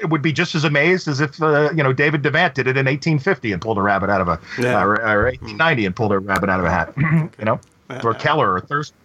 It 0.00 0.10
would 0.10 0.22
be 0.22 0.32
just 0.32 0.54
as 0.54 0.64
amazed 0.64 1.08
as 1.08 1.20
if 1.20 1.42
uh, 1.42 1.70
you 1.74 1.82
know 1.82 1.92
David 1.92 2.22
Devant 2.22 2.54
did 2.54 2.66
it 2.66 2.76
in 2.76 2.86
1850 2.86 3.52
and 3.52 3.60
pulled 3.60 3.78
a 3.78 3.82
rabbit 3.82 4.10
out 4.10 4.20
of 4.20 4.28
a 4.28 4.40
yeah. 4.58 4.82
or, 4.82 4.94
or, 5.00 5.24
1890 5.24 5.86
and 5.86 5.96
pulled 5.96 6.12
a 6.12 6.18
rabbit 6.18 6.50
out 6.50 6.60
of 6.60 6.66
a 6.66 6.70
hat. 6.70 6.92
you 7.38 7.44
know, 7.44 7.58
or 8.02 8.14
Kellar 8.14 8.54
or 8.54 8.60
Thurston. 8.60 8.96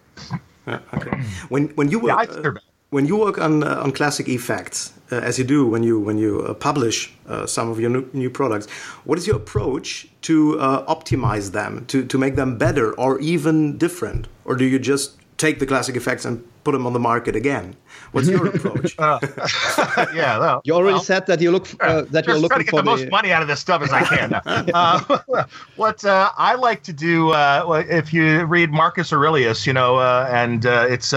Yeah, 0.70 0.98
okay. 0.98 1.10
When 1.48 1.68
when 1.74 1.90
you 1.90 1.98
work 1.98 2.30
yeah, 2.30 2.50
uh, 2.50 2.52
when 2.90 3.06
you 3.06 3.16
work 3.16 3.38
on 3.38 3.62
uh, 3.62 3.82
on 3.84 3.92
classic 3.92 4.28
effects, 4.28 4.92
uh, 5.12 5.16
as 5.16 5.38
you 5.38 5.44
do 5.44 5.66
when 5.66 5.82
you 5.82 5.98
when 5.98 6.18
you 6.18 6.42
uh, 6.42 6.54
publish 6.54 7.12
uh, 7.28 7.46
some 7.46 7.70
of 7.70 7.80
your 7.80 7.90
new, 7.90 8.08
new, 8.12 8.30
products, 8.30 8.66
what 9.04 9.18
is 9.18 9.26
your 9.26 9.36
approach 9.36 10.08
to 10.22 10.58
uh, 10.60 10.94
optimize 10.94 11.52
them 11.52 11.84
to 11.86 12.04
to 12.04 12.18
make 12.18 12.36
them 12.36 12.58
better 12.58 12.92
or 12.94 13.20
even 13.20 13.78
different, 13.78 14.28
or 14.44 14.56
do 14.56 14.64
you 14.64 14.78
just 14.78 15.19
take 15.40 15.58
the 15.58 15.66
classic 15.66 15.96
effects 15.96 16.24
and 16.26 16.44
put 16.64 16.72
them 16.72 16.86
on 16.86 16.92
the 16.92 17.00
market 17.00 17.34
again? 17.34 17.74
What's 18.12 18.28
your 18.28 18.46
approach? 18.54 18.94
Uh, 18.98 19.18
yeah, 20.14 20.38
well, 20.38 20.60
you 20.64 20.74
already 20.74 20.94
well, 20.94 21.02
said 21.02 21.26
that 21.26 21.40
you 21.40 21.50
look 21.50 21.68
uh, 21.82 22.02
that 22.10 22.26
you're 22.26 22.38
looking 22.38 22.58
to 22.58 22.64
get 22.64 22.70
the, 22.72 22.76
the, 22.76 22.82
most 22.82 23.10
money 23.10 23.32
out 23.32 23.40
of 23.40 23.48
this 23.48 23.58
stuff 23.58 23.82
as 23.82 23.92
I 23.92 24.02
can. 24.04 24.34
uh, 24.74 25.46
what 25.76 26.04
uh, 26.04 26.30
I 26.36 26.54
like 26.54 26.82
to 26.84 26.92
do, 26.92 27.30
uh, 27.30 27.84
if 27.88 28.12
you 28.12 28.44
read 28.44 28.70
Marcus 28.70 29.12
Aurelius, 29.12 29.66
you 29.66 29.72
know, 29.72 29.96
uh, 29.96 30.28
and 30.30 30.64
it's 30.64 31.12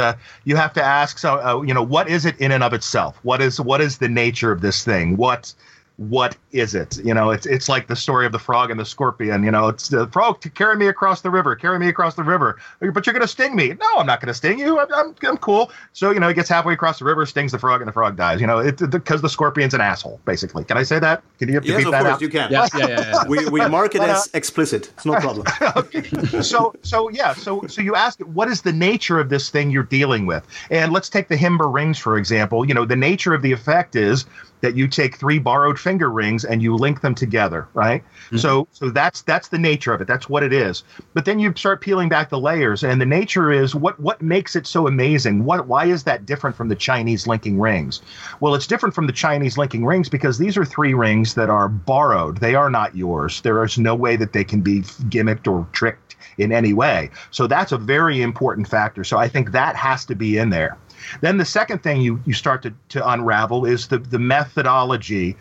you 0.45 0.55
have 0.55 0.73
to 0.73 0.83
ask, 0.83 1.17
so 1.17 1.61
you 1.63 1.73
know, 1.73 1.83
what 1.83 2.07
is 2.07 2.25
it 2.25 2.39
in 2.39 2.51
and 2.51 2.63
of 2.63 2.73
itself? 2.73 3.19
What 3.23 3.41
is 3.41 3.59
what 3.59 3.81
is 3.81 3.97
the 3.97 4.09
nature 4.09 4.51
of 4.51 4.61
this 4.61 4.83
thing? 4.83 5.17
What 5.17 5.53
what 5.97 6.35
is 6.51 6.73
it? 6.73 6.97
You 7.03 7.13
know, 7.13 7.29
it's 7.29 7.45
it's 7.45 7.69
like 7.69 7.87
the 7.87 7.95
story 7.95 8.25
of 8.25 8.31
the 8.31 8.39
frog 8.39 8.71
and 8.71 8.79
the 8.79 8.85
scorpion. 8.85 9.43
You 9.43 9.51
know, 9.51 9.67
it's 9.67 9.89
the 9.89 10.07
frog 10.07 10.41
to 10.41 10.49
carry 10.49 10.75
me 10.75 10.87
across 10.87 11.21
the 11.21 11.29
river, 11.29 11.55
carry 11.55 11.77
me 11.77 11.87
across 11.87 12.15
the 12.15 12.23
river. 12.23 12.59
But 12.79 13.05
you're 13.05 13.13
going 13.13 13.21
to 13.21 13.27
sting 13.27 13.55
me. 13.55 13.69
No, 13.79 13.87
I'm 13.97 14.07
not 14.07 14.19
going 14.19 14.27
to 14.27 14.33
sting 14.33 14.57
you. 14.57 14.79
I'm, 14.79 14.91
I'm, 14.91 15.15
I'm, 15.23 15.37
cool. 15.37 15.71
So 15.93 16.09
you 16.09 16.19
know, 16.19 16.27
he 16.27 16.33
gets 16.33 16.49
halfway 16.49 16.73
across 16.73 16.97
the 16.97 17.05
river, 17.05 17.25
stings 17.27 17.51
the 17.51 17.59
frog, 17.59 17.81
and 17.81 17.87
the 17.87 17.91
frog 17.93 18.15
dies. 18.15 18.41
You 18.41 18.47
know, 18.47 18.57
it 18.57 18.89
because 18.89 19.21
the 19.21 19.29
scorpion's 19.29 19.75
an 19.75 19.81
asshole, 19.81 20.19
Basically, 20.25 20.63
can 20.63 20.77
I 20.77 20.83
say 20.83 20.97
that? 20.97 21.23
Can 21.37 21.49
you, 21.49 21.61
yes, 21.63 21.85
of 21.85 21.91
course 21.91 22.05
out? 22.05 22.21
you 22.21 22.29
can. 22.29 22.51
Yes, 22.51 22.71
yeah, 22.75 22.87
yeah, 22.87 23.11
yeah. 23.11 23.27
we 23.27 23.47
we 23.49 23.67
mark 23.67 23.93
it 23.93 23.99
but, 23.99 24.09
uh, 24.09 24.13
as 24.13 24.29
explicit. 24.33 24.91
It's 24.95 25.05
no 25.05 25.13
problem. 25.15 25.45
okay. 25.75 26.01
So 26.41 26.73
so 26.81 27.09
yeah. 27.09 27.33
So 27.33 27.67
so 27.67 27.81
you 27.81 27.93
ask, 27.93 28.19
what 28.21 28.47
is 28.47 28.63
the 28.63 28.73
nature 28.73 29.19
of 29.19 29.29
this 29.29 29.51
thing 29.51 29.69
you're 29.69 29.83
dealing 29.83 30.25
with? 30.25 30.47
And 30.71 30.91
let's 30.91 31.09
take 31.09 31.27
the 31.27 31.35
Himber 31.35 31.71
rings 31.71 31.99
for 31.99 32.17
example. 32.17 32.67
You 32.67 32.73
know, 32.73 32.85
the 32.85 32.95
nature 32.95 33.35
of 33.35 33.43
the 33.43 33.51
effect 33.51 33.95
is 33.95 34.25
that 34.63 34.77
you 34.77 34.87
take 34.87 35.17
three 35.17 35.39
borrowed 35.39 35.77
finger 35.77 36.09
rings 36.09 36.45
and 36.45 36.63
you 36.63 36.73
link 36.73 37.01
them 37.01 37.13
together, 37.13 37.67
right? 37.73 38.01
Mm-hmm. 38.01 38.37
So 38.37 38.65
so 38.71 38.89
that's 38.89 39.21
that's 39.21 39.49
the 39.49 39.57
nature 39.57 39.93
of 39.93 39.99
it. 39.99 40.07
That's 40.07 40.29
what 40.29 40.41
it 40.41 40.53
is. 40.53 40.85
But 41.13 41.25
then 41.25 41.37
you 41.37 41.53
start 41.55 41.81
peeling 41.81 42.07
back 42.07 42.29
the 42.29 42.39
layers, 42.39 42.81
and 42.81 42.99
the 42.99 43.05
nature 43.05 43.51
is 43.51 43.75
what 43.75 43.99
what 43.99 44.21
makes 44.21 44.55
it 44.55 44.65
so 44.65 44.87
amazing. 44.87 45.43
What 45.43 45.67
why 45.67 45.85
is 45.85 46.05
that 46.05 46.25
different 46.25 46.55
from 46.55 46.69
the 46.69 46.75
Chinese 46.75 47.27
linking 47.27 47.59
rings? 47.59 48.01
Well, 48.39 48.55
it's 48.55 48.65
different 48.65 48.95
from 48.95 49.05
the 49.05 49.13
Chinese 49.13 49.57
linking 49.57 49.85
rings 49.85 50.07
because 50.07 50.37
these 50.37 50.57
are 50.57 50.65
three 50.65 50.93
rings 50.93 51.33
that 51.35 51.49
are 51.49 51.67
borrowed. 51.67 52.37
They 52.37 52.55
are 52.55 52.69
not 52.69 52.95
yours. 52.95 53.41
There 53.41 53.61
is 53.65 53.77
no 53.77 53.93
way 53.93 54.15
that 54.15 54.31
they 54.31 54.45
can 54.45 54.61
be 54.61 54.81
gimmicked 55.09 55.51
or 55.51 55.67
tricked 55.73 56.15
in 56.37 56.51
any 56.51 56.73
way. 56.73 57.09
So 57.31 57.47
that's 57.47 57.71
a 57.71 57.77
very 57.77 58.21
important 58.21 58.67
factor. 58.67 59.03
So 59.03 59.17
I 59.17 59.27
think 59.27 59.51
that 59.51 59.75
has 59.75 60.05
to 60.05 60.15
be 60.15 60.37
in 60.37 60.49
there. 60.49 60.77
Then 61.21 61.37
the 61.37 61.45
second 61.45 61.83
thing 61.83 62.01
you, 62.01 62.21
you 62.25 62.33
start 62.33 62.61
to, 62.63 62.73
to 62.89 63.09
unravel 63.09 63.65
is 63.65 63.87
the, 63.87 63.99
the 63.99 64.19
methodology. 64.19 65.35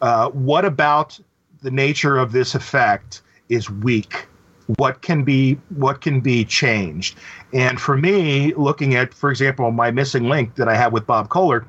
Uh, 0.00 0.28
what 0.30 0.64
about 0.64 1.18
the 1.62 1.70
nature 1.70 2.18
of 2.18 2.32
this 2.32 2.54
effect 2.54 3.22
is 3.48 3.70
weak? 3.70 4.26
What 4.76 5.00
can 5.00 5.24
be 5.24 5.54
what 5.70 6.02
can 6.02 6.20
be 6.20 6.44
changed? 6.44 7.16
And 7.54 7.80
for 7.80 7.96
me, 7.96 8.52
looking 8.54 8.96
at, 8.96 9.14
for 9.14 9.30
example, 9.30 9.70
my 9.70 9.90
missing 9.90 10.28
link 10.28 10.56
that 10.56 10.68
I 10.68 10.76
have 10.76 10.92
with 10.92 11.06
Bob 11.06 11.30
Kohler, 11.30 11.66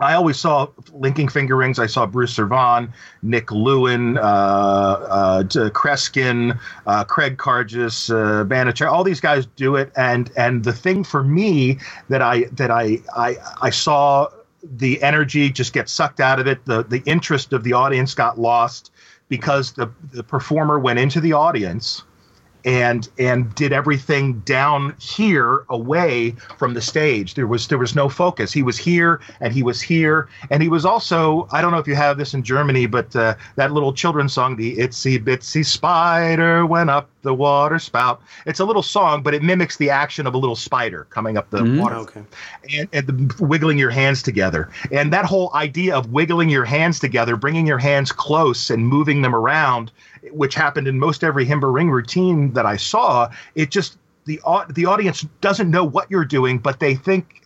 I 0.00 0.14
always 0.14 0.38
saw 0.38 0.68
linking 0.92 1.28
finger 1.28 1.56
rings. 1.56 1.78
I 1.78 1.86
saw 1.86 2.06
Bruce 2.06 2.34
Servan, 2.34 2.92
Nick 3.22 3.50
Lewin, 3.50 4.16
uh, 4.16 4.20
uh, 4.20 5.42
Kreskin, 5.42 6.58
uh, 6.86 7.04
Craig 7.04 7.36
Karges, 7.36 8.10
uh, 8.10 8.44
Banichar. 8.44 8.90
All 8.90 9.02
these 9.02 9.20
guys 9.20 9.46
do 9.56 9.76
it, 9.76 9.92
and 9.96 10.30
and 10.36 10.64
the 10.64 10.72
thing 10.72 11.02
for 11.02 11.24
me 11.24 11.78
that 12.08 12.22
I 12.22 12.44
that 12.52 12.70
I 12.70 12.98
I, 13.16 13.36
I 13.60 13.70
saw 13.70 14.28
the 14.62 15.02
energy 15.02 15.50
just 15.50 15.72
get 15.72 15.88
sucked 15.88 16.20
out 16.20 16.38
of 16.38 16.46
it. 16.46 16.64
The 16.64 16.84
the 16.84 17.02
interest 17.04 17.52
of 17.52 17.64
the 17.64 17.72
audience 17.72 18.14
got 18.14 18.38
lost 18.38 18.92
because 19.28 19.72
the 19.72 19.90
the 20.12 20.22
performer 20.22 20.78
went 20.78 20.98
into 21.00 21.20
the 21.20 21.32
audience 21.32 22.02
and 22.68 23.08
and 23.18 23.54
did 23.54 23.72
everything 23.72 24.40
down 24.40 24.94
here 25.00 25.64
away 25.70 26.32
from 26.58 26.74
the 26.74 26.82
stage. 26.82 27.32
There 27.32 27.46
was 27.46 27.68
there 27.68 27.78
was 27.78 27.94
no 27.94 28.10
focus. 28.10 28.52
He 28.52 28.62
was 28.62 28.76
here 28.76 29.22
and 29.40 29.54
he 29.54 29.62
was 29.62 29.80
here. 29.80 30.28
And 30.50 30.62
he 30.62 30.68
was 30.68 30.84
also 30.84 31.48
i 31.50 31.62
don't 31.62 31.72
know 31.72 31.78
if 31.78 31.86
you 31.86 31.94
have 31.94 32.18
this 32.18 32.34
in 32.34 32.42
germany 32.42 32.84
but 32.86 33.14
uh, 33.16 33.34
that 33.56 33.72
little 33.72 33.92
children's 33.92 34.34
song 34.34 34.56
the 34.56 34.76
itsy 34.76 35.18
bitsy 35.18 35.64
spider 35.64 36.66
went 36.66 36.90
up 36.90 37.08
the 37.22 37.34
water 37.34 37.78
spout. 37.78 38.22
It's 38.46 38.60
a 38.60 38.64
little 38.64 38.82
song, 38.82 39.22
but 39.22 39.34
it 39.34 39.42
mimics 39.42 39.76
the 39.76 39.90
action 39.90 40.26
of 40.26 40.34
a 40.34 40.38
little 40.38 40.56
spider 40.56 41.06
coming 41.10 41.36
up 41.36 41.50
the 41.50 41.58
Mm-hmm. 41.58 41.78
water 41.78 41.96
Okay. 41.96 42.22
and, 42.78 42.88
and 42.92 43.06
the, 43.06 43.44
wiggling 43.44 43.78
your 43.78 43.90
hands 43.90 44.22
together. 44.22 44.70
And 44.92 45.12
that 45.12 45.24
whole 45.24 45.50
idea 45.54 45.96
of 45.96 46.12
wiggling 46.12 46.48
your 46.48 46.64
hands 46.64 47.00
together, 47.00 47.36
bringing 47.36 47.66
your 47.66 47.78
hands 47.78 48.12
close 48.12 48.70
and 48.70 48.86
moving 48.86 49.22
them 49.22 49.34
around, 49.34 49.90
which 50.30 50.54
happened 50.54 50.86
in 50.86 50.98
most 50.98 51.24
every 51.24 51.44
Himber 51.44 51.72
ring 51.72 51.90
routine 51.90 52.52
that 52.52 52.66
I 52.66 52.76
saw, 52.76 53.28
it 53.54 53.70
just 53.70 53.98
the 54.26 54.40
the 54.70 54.86
audience 54.86 55.26
doesn't 55.40 55.70
know 55.70 55.84
what 55.84 56.10
you're 56.10 56.24
doing, 56.24 56.58
but 56.58 56.78
they 56.80 56.94
think 56.94 57.42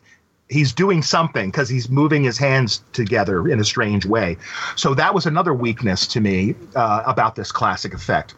he's 0.48 0.72
doing 0.74 1.00
something 1.00 1.50
because 1.50 1.68
he's 1.68 1.88
moving 1.88 2.24
his 2.24 2.36
hands 2.36 2.82
together 2.92 3.48
in 3.48 3.58
a 3.58 3.64
strange 3.64 4.04
way. 4.04 4.36
So 4.76 4.92
that 4.94 5.14
was 5.14 5.24
another 5.24 5.54
weakness 5.54 6.06
to 6.08 6.20
me 6.20 6.54
uh, 6.76 7.02
about 7.06 7.36
this 7.36 7.50
classic 7.50 7.94
effect 7.94 8.34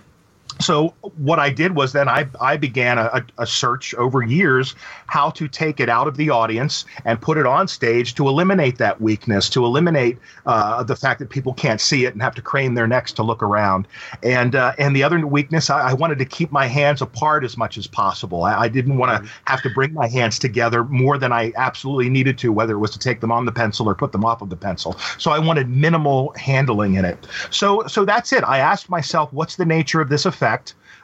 so 0.60 0.94
what 1.16 1.38
I 1.38 1.50
did 1.50 1.74
was 1.74 1.92
then 1.92 2.08
I, 2.08 2.28
I 2.40 2.56
began 2.56 2.98
a, 2.98 3.24
a 3.38 3.46
search 3.46 3.94
over 3.94 4.22
years 4.22 4.74
how 5.06 5.30
to 5.30 5.48
take 5.48 5.80
it 5.80 5.88
out 5.88 6.06
of 6.06 6.16
the 6.16 6.30
audience 6.30 6.84
and 7.04 7.20
put 7.20 7.36
it 7.36 7.46
on 7.46 7.68
stage 7.68 8.14
to 8.14 8.28
eliminate 8.28 8.78
that 8.78 9.00
weakness, 9.00 9.48
to 9.50 9.64
eliminate 9.64 10.18
uh, 10.46 10.82
the 10.82 10.96
fact 10.96 11.18
that 11.20 11.30
people 11.30 11.54
can't 11.54 11.80
see 11.80 12.04
it 12.04 12.12
and 12.12 12.22
have 12.22 12.34
to 12.34 12.42
crane 12.42 12.74
their 12.74 12.86
necks 12.86 13.12
to 13.14 13.22
look 13.22 13.42
around. 13.42 13.88
And 14.22 14.54
uh, 14.54 14.72
and 14.78 14.94
the 14.94 15.02
other 15.02 15.26
weakness, 15.26 15.70
I, 15.70 15.90
I 15.90 15.92
wanted 15.92 16.18
to 16.18 16.24
keep 16.24 16.52
my 16.52 16.66
hands 16.66 17.02
apart 17.02 17.44
as 17.44 17.56
much 17.56 17.76
as 17.76 17.86
possible. 17.86 18.44
I, 18.44 18.62
I 18.62 18.68
didn't 18.68 18.96
want 18.96 19.24
to 19.24 19.30
have 19.46 19.62
to 19.62 19.70
bring 19.70 19.92
my 19.92 20.06
hands 20.06 20.38
together 20.38 20.84
more 20.84 21.18
than 21.18 21.32
I 21.32 21.52
absolutely 21.56 22.08
needed 22.08 22.38
to, 22.38 22.52
whether 22.52 22.74
it 22.74 22.78
was 22.78 22.92
to 22.92 22.98
take 22.98 23.20
them 23.20 23.32
on 23.32 23.44
the 23.44 23.52
pencil 23.52 23.88
or 23.88 23.94
put 23.94 24.12
them 24.12 24.24
off 24.24 24.40
of 24.40 24.50
the 24.50 24.56
pencil. 24.56 24.96
So 25.18 25.30
I 25.30 25.38
wanted 25.38 25.68
minimal 25.68 26.32
handling 26.36 26.94
in 26.94 27.04
it. 27.04 27.26
So 27.50 27.86
so 27.86 28.04
that's 28.04 28.32
it. 28.32 28.44
I 28.44 28.58
asked 28.58 28.88
myself, 28.88 29.32
what's 29.32 29.56
the 29.56 29.64
nature 29.64 30.00
of 30.00 30.08
this 30.08 30.26
effect? 30.26 30.43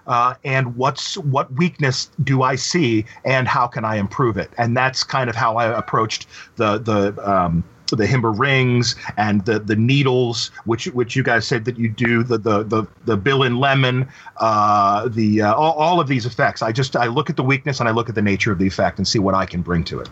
Uh, 0.06 0.34
and 0.44 0.76
what's 0.76 1.16
what 1.18 1.52
weakness 1.54 2.10
do 2.24 2.42
I 2.42 2.56
see, 2.56 3.04
and 3.24 3.46
how 3.46 3.66
can 3.66 3.84
I 3.84 3.96
improve 3.96 4.36
it? 4.36 4.50
And 4.58 4.76
that's 4.76 5.04
kind 5.04 5.30
of 5.30 5.36
how 5.36 5.56
I 5.56 5.66
approached 5.66 6.26
the 6.56 6.78
the 6.78 7.14
um, 7.28 7.62
the 7.96 8.06
Himber 8.06 8.36
rings 8.36 8.96
and 9.16 9.44
the 9.44 9.58
the 9.58 9.76
needles, 9.76 10.50
which 10.64 10.86
which 10.86 11.16
you 11.16 11.22
guys 11.22 11.46
said 11.46 11.64
that 11.64 11.78
you 11.78 11.88
do 11.88 12.22
the 12.22 12.38
the 12.38 12.62
the, 12.64 12.86
the 13.04 13.16
bill 13.16 13.42
and 13.42 13.58
lemon, 13.58 14.08
uh, 14.38 15.08
the 15.08 15.42
uh, 15.42 15.54
all, 15.54 15.72
all 15.72 16.00
of 16.00 16.08
these 16.08 16.26
effects. 16.26 16.62
I 16.62 16.72
just 16.72 16.96
I 16.96 17.06
look 17.06 17.30
at 17.30 17.36
the 17.36 17.44
weakness 17.44 17.80
and 17.80 17.88
I 17.88 17.92
look 17.92 18.08
at 18.08 18.14
the 18.14 18.22
nature 18.22 18.52
of 18.52 18.58
the 18.58 18.66
effect 18.66 18.98
and 18.98 19.06
see 19.06 19.18
what 19.18 19.34
I 19.34 19.46
can 19.46 19.62
bring 19.62 19.84
to 19.84 20.00
it. 20.00 20.08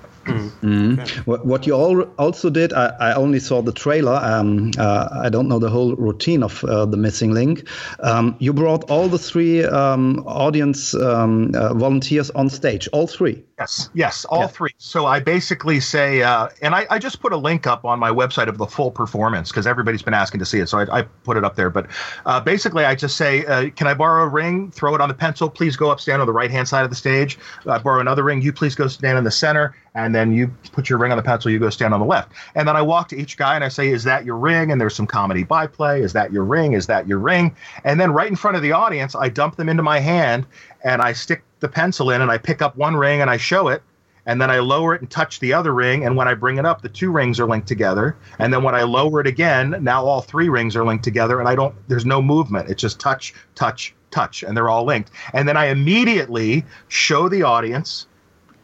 What, 1.24 1.46
what 1.46 1.66
you 1.66 1.74
all 1.74 2.02
also 2.18 2.50
did, 2.50 2.72
I, 2.72 2.86
I 3.00 3.14
only 3.14 3.40
saw 3.40 3.62
the 3.62 3.72
trailer. 3.72 4.20
Um, 4.22 4.70
uh, 4.78 5.08
I 5.12 5.28
don't 5.28 5.48
know 5.48 5.58
the 5.58 5.70
whole 5.70 5.94
routine 5.96 6.42
of 6.42 6.64
uh, 6.64 6.86
the 6.86 6.96
missing 6.96 7.32
link. 7.32 7.68
Um, 8.00 8.36
you 8.38 8.52
brought 8.52 8.90
all 8.90 9.08
the 9.08 9.18
three 9.18 9.64
um, 9.64 10.22
audience 10.26 10.94
um, 10.94 11.52
uh, 11.54 11.74
volunteers 11.74 12.30
on 12.30 12.48
stage, 12.48 12.88
all 12.92 13.06
three. 13.06 13.42
Yes, 13.58 13.90
yes, 13.92 14.24
all 14.26 14.42
Yeah. 14.42 14.46
three. 14.46 14.70
So 14.78 15.06
I 15.06 15.18
basically 15.18 15.80
say, 15.80 16.22
uh, 16.22 16.48
and 16.62 16.74
I, 16.74 16.86
I 16.90 16.98
just 16.98 17.20
put 17.20 17.32
a 17.32 17.36
link 17.36 17.66
up 17.66 17.84
on 17.84 17.98
my 17.98 18.10
website 18.10 18.46
of 18.48 18.56
the 18.56 18.66
full 18.66 18.90
performance 18.92 19.50
because 19.50 19.66
everybody's 19.66 20.02
been 20.02 20.14
asking 20.14 20.38
to 20.40 20.46
see 20.46 20.60
it. 20.60 20.68
So 20.68 20.78
I, 20.78 20.98
I 21.00 21.02
put 21.02 21.36
it 21.36 21.44
up 21.44 21.56
there. 21.56 21.68
But 21.68 21.88
uh, 22.24 22.40
basically, 22.40 22.84
I 22.84 22.94
just 22.94 23.16
say, 23.16 23.44
uh, 23.46 23.70
can 23.70 23.88
I 23.88 23.94
borrow 23.94 24.22
a 24.24 24.28
ring? 24.28 24.70
Throw 24.70 24.94
it 24.94 25.00
on 25.00 25.08
the 25.08 25.14
pencil. 25.14 25.50
Please 25.50 25.76
go 25.76 25.90
up, 25.90 25.98
stand 25.98 26.20
on 26.20 26.26
the 26.26 26.32
right 26.32 26.50
hand 26.50 26.68
side 26.68 26.84
of 26.84 26.90
the 26.90 26.96
stage. 26.96 27.38
I 27.66 27.78
borrow 27.78 28.00
another 28.00 28.22
ring. 28.22 28.42
You 28.42 28.52
please 28.52 28.76
go 28.76 28.86
stand 28.86 29.18
in 29.18 29.24
the 29.24 29.30
center. 29.30 29.74
And 29.94 30.14
then 30.18 30.32
you 30.32 30.48
put 30.72 30.90
your 30.90 30.98
ring 30.98 31.12
on 31.12 31.16
the 31.16 31.22
pencil. 31.22 31.50
You 31.50 31.58
go 31.58 31.70
stand 31.70 31.94
on 31.94 32.00
the 32.00 32.06
left. 32.06 32.32
And 32.54 32.66
then 32.66 32.76
I 32.76 32.82
walk 32.82 33.08
to 33.08 33.16
each 33.16 33.36
guy 33.36 33.54
and 33.54 33.64
I 33.64 33.68
say, 33.68 33.88
is 33.88 34.04
that 34.04 34.24
your 34.24 34.36
ring? 34.36 34.72
And 34.72 34.80
there's 34.80 34.94
some 34.94 35.06
comedy 35.06 35.44
byplay. 35.44 36.02
Is 36.02 36.12
that 36.12 36.32
your 36.32 36.44
ring? 36.44 36.72
Is 36.72 36.86
that 36.88 37.06
your 37.06 37.18
ring? 37.18 37.54
And 37.84 38.00
then 38.00 38.12
right 38.12 38.28
in 38.28 38.36
front 38.36 38.56
of 38.56 38.62
the 38.62 38.72
audience, 38.72 39.14
I 39.14 39.28
dump 39.28 39.56
them 39.56 39.68
into 39.68 39.82
my 39.82 40.00
hand 40.00 40.46
and 40.84 41.00
I 41.00 41.12
stick 41.12 41.42
the 41.60 41.68
pencil 41.68 42.10
in 42.10 42.20
and 42.20 42.30
I 42.30 42.38
pick 42.38 42.60
up 42.62 42.76
one 42.76 42.96
ring 42.96 43.20
and 43.20 43.30
I 43.30 43.36
show 43.36 43.68
it 43.68 43.82
and 44.28 44.42
then 44.42 44.50
I 44.50 44.58
lower 44.58 44.94
it 44.94 45.00
and 45.00 45.10
touch 45.10 45.40
the 45.40 45.54
other 45.54 45.72
ring. 45.72 46.04
And 46.04 46.14
when 46.14 46.28
I 46.28 46.34
bring 46.34 46.58
it 46.58 46.66
up, 46.66 46.82
the 46.82 46.88
two 46.90 47.10
rings 47.10 47.40
are 47.40 47.46
linked 47.46 47.66
together. 47.66 48.14
And 48.38 48.52
then 48.52 48.62
when 48.62 48.74
I 48.74 48.82
lower 48.82 49.20
it 49.22 49.26
again, 49.26 49.76
now 49.80 50.04
all 50.04 50.20
three 50.20 50.50
rings 50.50 50.76
are 50.76 50.84
linked 50.84 51.02
together, 51.02 51.40
and 51.40 51.48
I 51.48 51.54
don't. 51.54 51.74
There's 51.88 52.04
no 52.04 52.20
movement. 52.20 52.68
It's 52.68 52.82
just 52.82 53.00
touch, 53.00 53.32
touch, 53.54 53.94
touch, 54.10 54.42
and 54.42 54.54
they're 54.54 54.68
all 54.68 54.84
linked. 54.84 55.10
And 55.32 55.48
then 55.48 55.56
I 55.56 55.66
immediately 55.68 56.66
show 56.88 57.30
the 57.30 57.42
audience. 57.42 58.06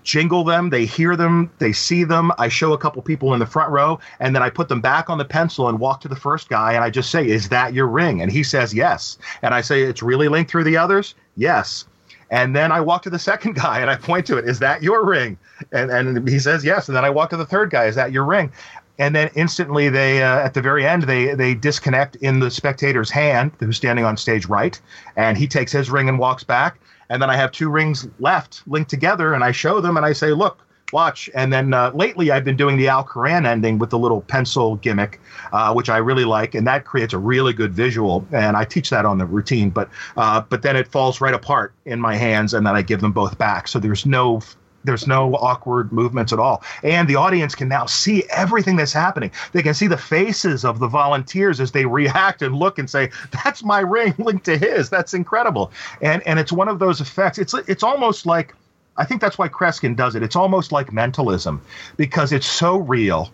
Jingle 0.04 0.44
them, 0.44 0.70
they 0.70 0.84
hear 0.84 1.16
them, 1.16 1.50
they 1.58 1.72
see 1.72 2.04
them. 2.04 2.30
I 2.38 2.48
show 2.48 2.74
a 2.74 2.78
couple 2.78 3.02
people 3.02 3.32
in 3.32 3.40
the 3.40 3.46
front 3.46 3.70
row, 3.70 3.98
and 4.20 4.34
then 4.34 4.42
I 4.42 4.50
put 4.50 4.68
them 4.68 4.80
back 4.80 5.10
on 5.10 5.18
the 5.18 5.24
pencil 5.24 5.68
and 5.68 5.80
walk 5.80 6.02
to 6.02 6.08
the 6.08 6.16
first 6.16 6.48
guy, 6.48 6.74
and 6.74 6.84
I 6.84 6.90
just 6.90 7.10
say, 7.10 7.26
Is 7.26 7.48
that 7.48 7.74
your 7.74 7.88
ring? 7.88 8.20
And 8.20 8.30
he 8.30 8.42
says, 8.42 8.74
Yes. 8.74 9.18
And 9.42 9.54
I 9.54 9.62
say, 9.62 9.82
It's 9.82 10.02
really 10.02 10.28
linked 10.28 10.50
through 10.50 10.64
the 10.64 10.76
others? 10.76 11.14
Yes. 11.36 11.86
And 12.30 12.54
then 12.54 12.72
I 12.72 12.80
walk 12.80 13.02
to 13.02 13.10
the 13.10 13.18
second 13.30 13.54
guy 13.54 13.80
and 13.80 13.90
I 13.90 13.96
point 13.96 14.26
to 14.26 14.36
it. 14.36 14.46
Is 14.46 14.58
that 14.58 14.82
your 14.82 15.04
ring? 15.04 15.38
And 15.72 15.90
and 15.90 16.28
he 16.28 16.38
says 16.38 16.64
yes. 16.64 16.88
And 16.88 16.96
then 16.96 17.04
I 17.04 17.10
walk 17.10 17.30
to 17.30 17.36
the 17.36 17.46
third 17.46 17.70
guy. 17.70 17.86
Is 17.86 17.94
that 17.94 18.12
your 18.12 18.24
ring? 18.24 18.52
And 18.98 19.14
then 19.14 19.30
instantly 19.34 19.88
they 19.88 20.22
uh, 20.22 20.38
at 20.38 20.54
the 20.54 20.62
very 20.62 20.86
end 20.86 21.04
they 21.04 21.34
they 21.34 21.54
disconnect 21.54 22.16
in 22.16 22.40
the 22.40 22.50
spectator's 22.50 23.10
hand 23.10 23.52
who's 23.60 23.76
standing 23.76 24.04
on 24.04 24.16
stage 24.16 24.46
right, 24.46 24.80
and 25.16 25.36
he 25.38 25.46
takes 25.46 25.72
his 25.72 25.90
ring 25.90 26.08
and 26.08 26.18
walks 26.18 26.44
back. 26.44 26.78
And 27.08 27.20
then 27.20 27.30
I 27.30 27.36
have 27.36 27.52
two 27.52 27.70
rings 27.70 28.08
left 28.18 28.62
linked 28.66 28.90
together, 28.90 29.34
and 29.34 29.44
I 29.44 29.52
show 29.52 29.80
them 29.80 29.96
and 29.96 30.06
I 30.06 30.12
say, 30.12 30.32
look. 30.32 30.58
Watch, 30.92 31.28
and 31.34 31.52
then 31.52 31.74
uh, 31.74 31.90
lately 31.92 32.30
I've 32.30 32.44
been 32.44 32.58
doing 32.58 32.76
the 32.76 32.86
Al 32.86 33.02
Koran 33.02 33.46
ending 33.46 33.78
with 33.78 33.90
the 33.90 33.98
little 33.98 34.20
pencil 34.20 34.76
gimmick, 34.76 35.18
uh, 35.52 35.72
which 35.72 35.88
I 35.88 35.96
really 35.96 36.24
like, 36.24 36.54
and 36.54 36.64
that 36.68 36.84
creates 36.84 37.12
a 37.12 37.18
really 37.18 37.52
good 37.52 37.72
visual. 37.72 38.24
And 38.30 38.56
I 38.56 38.64
teach 38.64 38.90
that 38.90 39.04
on 39.04 39.18
the 39.18 39.24
routine, 39.24 39.70
but 39.70 39.88
uh, 40.16 40.42
but 40.42 40.62
then 40.62 40.76
it 40.76 40.86
falls 40.86 41.20
right 41.20 41.34
apart 41.34 41.72
in 41.84 41.98
my 41.98 42.14
hands, 42.14 42.54
and 42.54 42.64
then 42.64 42.76
I 42.76 42.82
give 42.82 43.00
them 43.00 43.10
both 43.10 43.36
back. 43.38 43.66
So 43.66 43.80
there's 43.80 44.06
no 44.06 44.40
there's 44.84 45.06
no 45.06 45.34
awkward 45.34 45.92
movements 45.92 46.32
at 46.32 46.38
all. 46.38 46.62
And 46.82 47.08
the 47.08 47.16
audience 47.16 47.54
can 47.54 47.68
now 47.68 47.86
see 47.86 48.24
everything 48.30 48.76
that's 48.76 48.92
happening. 48.92 49.30
They 49.52 49.62
can 49.62 49.74
see 49.74 49.86
the 49.86 49.96
faces 49.96 50.64
of 50.64 50.78
the 50.78 50.88
volunteers 50.88 51.60
as 51.60 51.72
they 51.72 51.86
react 51.86 52.42
and 52.42 52.54
look 52.54 52.78
and 52.78 52.88
say, 52.88 53.10
"That's 53.42 53.64
my 53.64 53.80
ring 53.80 54.14
linked 54.18 54.44
to 54.44 54.56
his. 54.58 54.90
That's 54.90 55.14
incredible." 55.14 55.72
And 56.00 56.22
and 56.26 56.38
it's 56.38 56.52
one 56.52 56.68
of 56.68 56.78
those 56.78 57.00
effects. 57.00 57.38
It's 57.38 57.54
it's 57.54 57.82
almost 57.82 58.26
like 58.26 58.54
I 58.96 59.04
think 59.04 59.20
that's 59.20 59.38
why 59.38 59.48
Kreskin 59.48 59.96
does 59.96 60.14
it. 60.14 60.22
It's 60.22 60.36
almost 60.36 60.70
like 60.70 60.92
mentalism 60.92 61.60
because 61.96 62.32
it's 62.32 62.46
so 62.46 62.76
real 62.76 63.30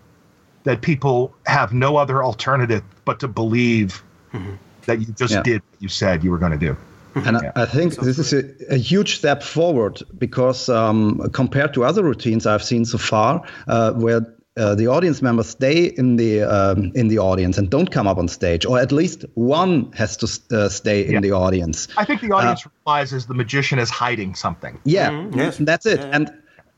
that 0.63 0.81
people 0.81 1.33
have 1.45 1.73
no 1.73 1.97
other 1.97 2.23
alternative 2.23 2.83
but 3.05 3.19
to 3.19 3.27
believe 3.27 4.03
mm-hmm. 4.33 4.53
that 4.85 4.99
you 4.99 5.07
just 5.07 5.33
Yeah. 5.33 5.43
did 5.43 5.61
what 5.71 5.81
you 5.81 5.89
said 5.89 6.23
you 6.23 6.31
were 6.31 6.37
going 6.37 6.51
to 6.51 6.57
do. 6.57 6.77
And 7.15 7.37
I- 7.37 7.51
I 7.55 7.65
think 7.65 7.95
this 7.95 8.17
is 8.19 8.33
a, 8.33 8.43
a 8.73 8.77
huge 8.77 9.17
step 9.17 9.43
forward 9.43 10.01
because 10.17 10.69
um, 10.69 11.19
compared 11.33 11.73
to 11.73 11.83
other 11.83 12.03
routines 12.03 12.45
I've 12.45 12.63
seen 12.63 12.85
so 12.85 12.97
far, 12.97 13.41
uh, 13.67 13.91
where 13.93 14.21
uh, 14.57 14.75
the 14.75 14.87
audience 14.87 15.21
members 15.21 15.47
stay 15.49 15.85
in 15.97 16.17
the 16.17 16.41
um, 16.43 16.91
in 16.93 17.07
the 17.07 17.17
audience 17.19 17.57
and 17.57 17.69
don't 17.69 17.89
come 17.91 18.05
up 18.05 18.17
on 18.17 18.27
stage, 18.27 18.65
or 18.65 18.79
at 18.79 18.91
least 18.91 19.23
one 19.35 19.91
has 19.93 20.17
to 20.17 20.27
uh, 20.57 20.69
stay 20.69 21.05
in 21.05 21.21
the 21.21 21.31
audience. 21.31 21.87
I 21.97 22.03
think 22.05 22.21
the 22.21 22.31
audience 22.33 22.67
realizes 22.85 23.25
the 23.27 23.33
magician 23.33 23.79
is 23.79 23.89
hiding 23.89 24.35
something. 24.35 24.77
Yeah, 24.83 25.27
Yes. 25.33 25.57
that's 25.57 25.85
it. 25.85 25.99
And 26.11 26.29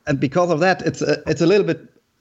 and 0.06 0.20
because 0.20 0.52
of 0.52 0.60
that, 0.60 0.82
it's 0.84 1.02
a, 1.02 1.22
it's 1.28 1.42
a 1.42 1.48
little 1.48 1.66
bit 1.66 1.80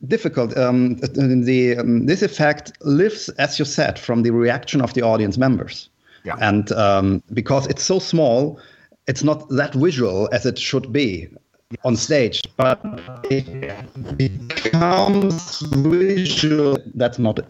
difficult. 0.09 0.57
Um, 0.57 0.97
the 1.45 1.77
um, 1.79 2.07
this 2.07 2.23
effect 2.23 2.73
lives, 2.81 3.29
as 3.39 3.59
you 3.59 3.67
said, 3.67 3.99
from 3.99 4.23
the 4.23 4.31
reaction 4.31 4.81
of 4.83 4.93
the 4.95 5.03
audience 5.03 5.37
members. 5.39 5.91
Yeah. 6.25 6.37
And 6.41 6.71
um, 6.73 7.23
because 7.33 7.67
it's 7.67 7.83
so 7.83 7.99
small, 7.99 8.61
it's 9.07 9.23
not 9.25 9.49
that 9.51 9.75
visual 9.75 10.29
as 10.33 10.47
it 10.47 10.59
should 10.59 10.93
be 10.93 11.29
on 11.85 11.97
stage, 11.97 12.43
but 12.57 12.81
it 13.31 14.17
becomes 14.17 15.61
visual. 15.61 16.79
That's 16.95 17.19
not 17.19 17.39
it. 17.39 17.47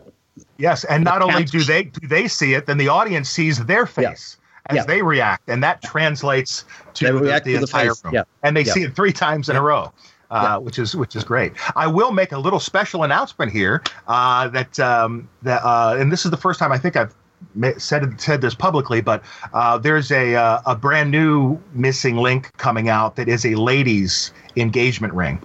Yes, 0.58 0.85
and 0.85 1.04
not 1.04 1.22
only 1.22 1.44
do 1.44 1.62
they 1.64 1.85
do 1.85 2.06
they 2.06 2.28
see 2.28 2.54
it, 2.54 2.66
then 2.66 2.78
the 2.78 2.88
audience 2.88 3.28
sees 3.28 3.64
their 3.66 3.85
face 3.85 4.37
as 4.66 4.76
Yeah. 4.76 4.85
they 4.85 5.02
react, 5.02 5.48
and 5.48 5.62
that 5.62 5.82
translates 5.82 6.64
to 6.94 7.12
react 7.18 7.44
the 7.44 7.54
to 7.54 7.58
the 7.58 7.62
entire 7.64 7.88
face, 7.88 8.04
room. 8.04 8.14
yeah. 8.14 8.22
And 8.44 8.56
they 8.56 8.62
Yeah. 8.62 8.72
see 8.72 8.82
it 8.85 8.94
three 8.94 9.12
times 9.12 9.48
in 9.48 9.56
a 9.56 9.62
row. 9.62 9.92
Uh, 10.30 10.58
which 10.58 10.78
is 10.78 10.96
which 10.96 11.14
is 11.14 11.24
great. 11.24 11.52
I 11.76 11.87
will 11.87 12.11
make 12.11 12.32
a 12.32 12.38
little 12.38 12.58
special 12.58 13.02
announcement 13.04 13.52
here 13.52 13.82
uh, 14.08 14.48
that 14.48 14.80
um, 14.80 15.28
that 15.42 15.62
uh, 15.62 15.96
and 15.98 16.11
this 16.11 16.24
is 16.24 16.30
the 16.30 16.38
first 16.38 16.58
time 16.58 16.72
I 16.72 16.78
think 16.78 16.96
I've 16.96 17.14
said 17.78 18.20
said 18.20 18.40
this 18.40 18.55
publicly, 18.55 19.00
but 19.00 19.22
uh, 19.52 19.78
there's 19.78 20.11
a 20.11 20.35
uh, 20.35 20.61
a 20.66 20.76
brand 20.76 21.11
new 21.11 21.59
missing 21.72 22.16
link 22.16 22.57
coming 22.57 22.88
out 22.88 23.16
that 23.16 23.28
is 23.28 23.44
a 23.44 23.55
ladies 23.55 24.33
engagement 24.57 25.14
ring. 25.14 25.42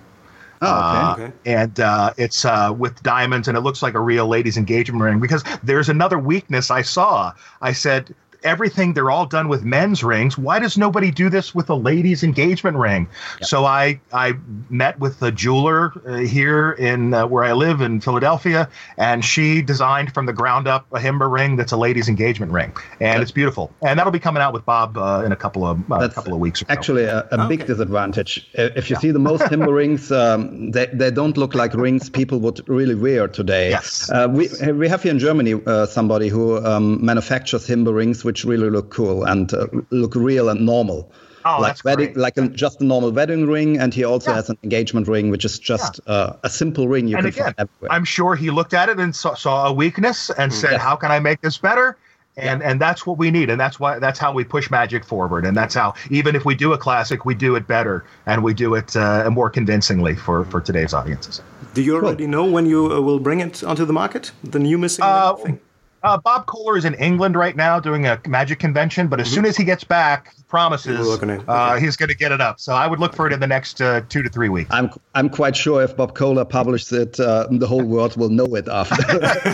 Oh, 0.62 0.80
okay. 0.80 0.98
Uh, 0.98 1.14
Okay. 1.14 1.32
and 1.46 1.80
uh, 1.80 2.14
it's 2.18 2.44
uh, 2.46 2.74
with 2.78 3.02
diamonds, 3.04 3.48
and 3.48 3.58
it 3.58 3.62
looks 3.62 3.84
like 3.84 3.94
a 3.94 4.00
real 4.00 4.28
ladies' 4.28 4.58
engagement 4.58 5.04
ring. 5.04 5.20
Because 5.20 5.44
there's 5.64 5.90
another 5.90 6.18
weakness 6.18 6.72
I 6.72 6.82
saw. 6.82 7.34
I 7.62 7.74
said 7.74 8.14
everything 8.48 8.94
they're 8.94 9.12
all 9.12 9.26
done 9.26 9.50
with 9.50 9.64
men's 9.64 10.04
rings. 10.04 10.38
Why 10.38 10.60
does 10.60 10.78
nobody 10.78 11.12
do 11.12 11.30
this 11.30 11.54
with 11.54 11.70
a 11.70 11.76
ladies' 11.76 12.24
engagement 12.24 12.78
ring? 12.78 13.08
Yep. 13.40 13.48
So 13.48 13.66
I 13.66 14.00
I 14.14 14.34
met 14.70 15.00
with 15.00 15.20
the 15.20 15.32
jeweler 15.32 15.92
uh, 16.08 16.18
here 16.18 16.72
in 16.72 17.14
uh, 17.14 17.28
where 17.28 17.44
I 17.44 17.54
live 17.54 17.82
in 17.82 18.02
Philadelphia, 18.02 18.70
and 18.98 19.24
she 19.24 19.62
designed 19.62 20.14
from 20.14 20.26
the 20.26 20.34
ground 20.34 20.68
up 20.68 20.88
a 20.92 21.00
Himber 21.00 21.32
ring 21.32 21.58
that's 21.58 21.72
a 21.72 21.78
ladies' 21.78 22.08
engagement 22.08 22.52
ring, 22.52 22.74
and 23.00 23.22
it's 23.22 23.32
beautiful. 23.32 23.72
And 23.82 24.00
that'll 24.00 24.12
be 24.12 24.20
coming 24.20 24.42
out 24.42 24.54
with 24.54 24.66
Bob 24.66 24.98
uh, 24.98 25.24
in 25.26 25.32
a 25.32 25.36
couple 25.36 25.66
of 25.66 25.80
a 25.92 25.96
uh, 25.96 26.10
couple 26.10 26.34
of 26.34 26.40
weeks. 26.40 26.64
Actually, 26.70 27.04
a, 27.04 27.28
a 27.32 27.34
okay. 27.34 27.58
big 27.58 27.68
disadvantage. 27.68 28.50
If 28.54 28.90
you 28.90 28.96
yeah. 28.96 29.00
see 29.00 29.12
the 29.12 29.20
most 29.20 29.44
Himber 29.52 29.74
rings, 29.74 30.12
um, 30.12 30.72
they 30.72 30.88
they 30.88 31.12
don't 31.12 31.38
look 31.38 31.54
like 31.54 31.74
rings 31.74 32.10
people 32.10 32.40
would 32.40 32.68
really 32.68 32.96
wear 32.96 33.28
today. 33.28 33.70
Yes. 33.70 34.10
Uh, 34.10 34.28
we 34.30 34.50
we 34.72 34.88
have 34.88 35.04
here 35.04 35.12
in 35.12 35.20
Germany 35.20 35.54
uh, 35.66 35.86
somebody 35.86 36.30
who 36.30 36.64
um, 36.66 37.06
manufactures 37.06 37.68
Himber 37.68 37.94
rings, 37.94 38.24
which 38.24 38.37
really 38.46 38.70
look 38.70 38.90
cool 38.90 39.24
and 39.24 39.54
uh, 39.54 39.68
look 39.90 40.16
real 40.16 40.50
and 40.50 40.66
normal. 40.66 41.12
Oh, 41.46 41.62
like 41.62 41.82
wedding, 41.86 42.08
great. 42.08 42.18
like 42.18 42.38
a, 42.38 42.50
just 42.50 42.82
a 42.82 42.84
normal 42.84 43.12
wedding 43.12 43.48
ring, 43.48 43.80
and 43.80 43.94
he 43.94 44.04
also 44.04 44.32
yeah. 44.32 44.36
has 44.36 44.50
an 44.50 44.58
engagement 44.64 45.08
ring, 45.08 45.30
which 45.30 45.46
is 45.46 45.58
just 45.58 46.02
yeah. 46.06 46.14
uh, 46.14 46.38
a 46.44 46.50
simple 46.50 46.90
ring 46.90 47.08
you 47.08 47.16
and 47.16 47.24
can 47.24 47.34
again, 47.34 47.44
find 47.46 47.56
everywhere. 47.58 47.92
I'm 47.92 48.04
sure 48.04 48.36
he 48.36 48.50
looked 48.52 48.74
at 48.74 48.90
it 48.90 49.00
and 49.00 49.16
saw, 49.16 49.34
saw 49.34 49.68
a 49.68 49.72
weakness 49.72 50.30
and 50.32 50.54
said, 50.54 50.74
yeah. 50.74 50.78
"How 50.80 50.98
can 50.98 51.10
I 51.10 51.20
make 51.20 51.40
this 51.40 51.58
better?" 51.58 51.98
And 52.36 52.62
and 52.62 52.82
that's 52.82 53.08
what 53.08 53.18
we 53.18 53.32
need, 53.32 53.50
and 53.50 53.60
that's 53.60 53.80
why 53.80 53.98
that's 53.98 54.20
how 54.20 54.34
we 54.34 54.44
push 54.44 54.70
magic 54.70 55.06
forward, 55.06 55.46
and 55.46 55.56
that's 55.56 55.74
how 55.74 55.94
even 56.10 56.36
if 56.36 56.44
we 56.44 56.54
do 56.54 56.74
a 56.74 56.78
classic, 56.78 57.26
we 57.26 57.34
do 57.34 57.56
it 57.56 57.66
better 57.66 58.04
and 58.26 58.44
we 58.44 58.54
do 58.54 58.76
it 58.76 58.96
uh, 58.96 59.30
more 59.32 59.50
convincingly 59.50 60.16
for 60.16 60.44
for 60.46 60.60
today's 60.60 60.94
audiences. 60.94 61.42
Do 61.74 61.82
you 61.82 61.96
already 61.96 62.26
cool. 62.26 62.32
know 62.32 62.46
when 62.46 62.66
you 62.66 62.92
uh, 62.92 63.02
will 63.02 63.20
bring 63.20 63.40
it 63.40 63.64
onto 63.64 63.86
the 63.86 63.94
market? 63.94 64.32
The 64.44 64.60
new 64.60 64.78
missing 64.78 65.06
uh, 65.06 65.34
thing. 65.36 65.60
Uh, 66.08 66.18
Bob 66.18 66.46
Kohler 66.46 66.78
is 66.78 66.86
in 66.86 66.94
England 66.94 67.36
right 67.36 67.56
now 67.56 67.82
doing 67.82 68.08
a 68.08 68.18
magic 68.28 68.60
convention, 68.60 69.10
but 69.10 69.20
as 69.20 69.28
mm-hmm. 69.28 69.36
soon 69.36 69.46
as 69.46 69.58
he 69.58 69.66
gets 69.66 69.84
back, 69.84 70.34
he 70.38 70.44
promises 70.44 71.18
gonna, 71.18 71.44
uh, 71.50 71.78
he's 71.78 71.98
going 71.98 72.08
to 72.08 72.16
get 72.16 72.32
it 72.32 72.40
up. 72.40 72.62
So 72.62 72.74
I 72.74 72.88
would 72.88 73.00
look 73.00 73.14
for 73.14 73.28
it 73.28 73.34
in 73.34 73.42
the 73.42 73.48
next 73.48 73.82
uh, 73.82 74.02
two 74.08 74.24
to 74.24 74.30
three 74.30 74.48
weeks. 74.48 74.70
I'm 74.72 74.90
I'm 75.16 75.28
quite 75.28 75.54
sure 75.58 75.84
if 75.84 75.98
Bob 75.98 76.16
Kohler 76.16 76.46
publishes 76.46 76.94
it, 76.94 77.20
uh, 77.20 77.48
the 77.52 77.68
whole 77.68 77.84
world 77.84 78.16
will 78.16 78.30
know 78.30 78.56
it 78.56 78.70
after. 78.70 78.96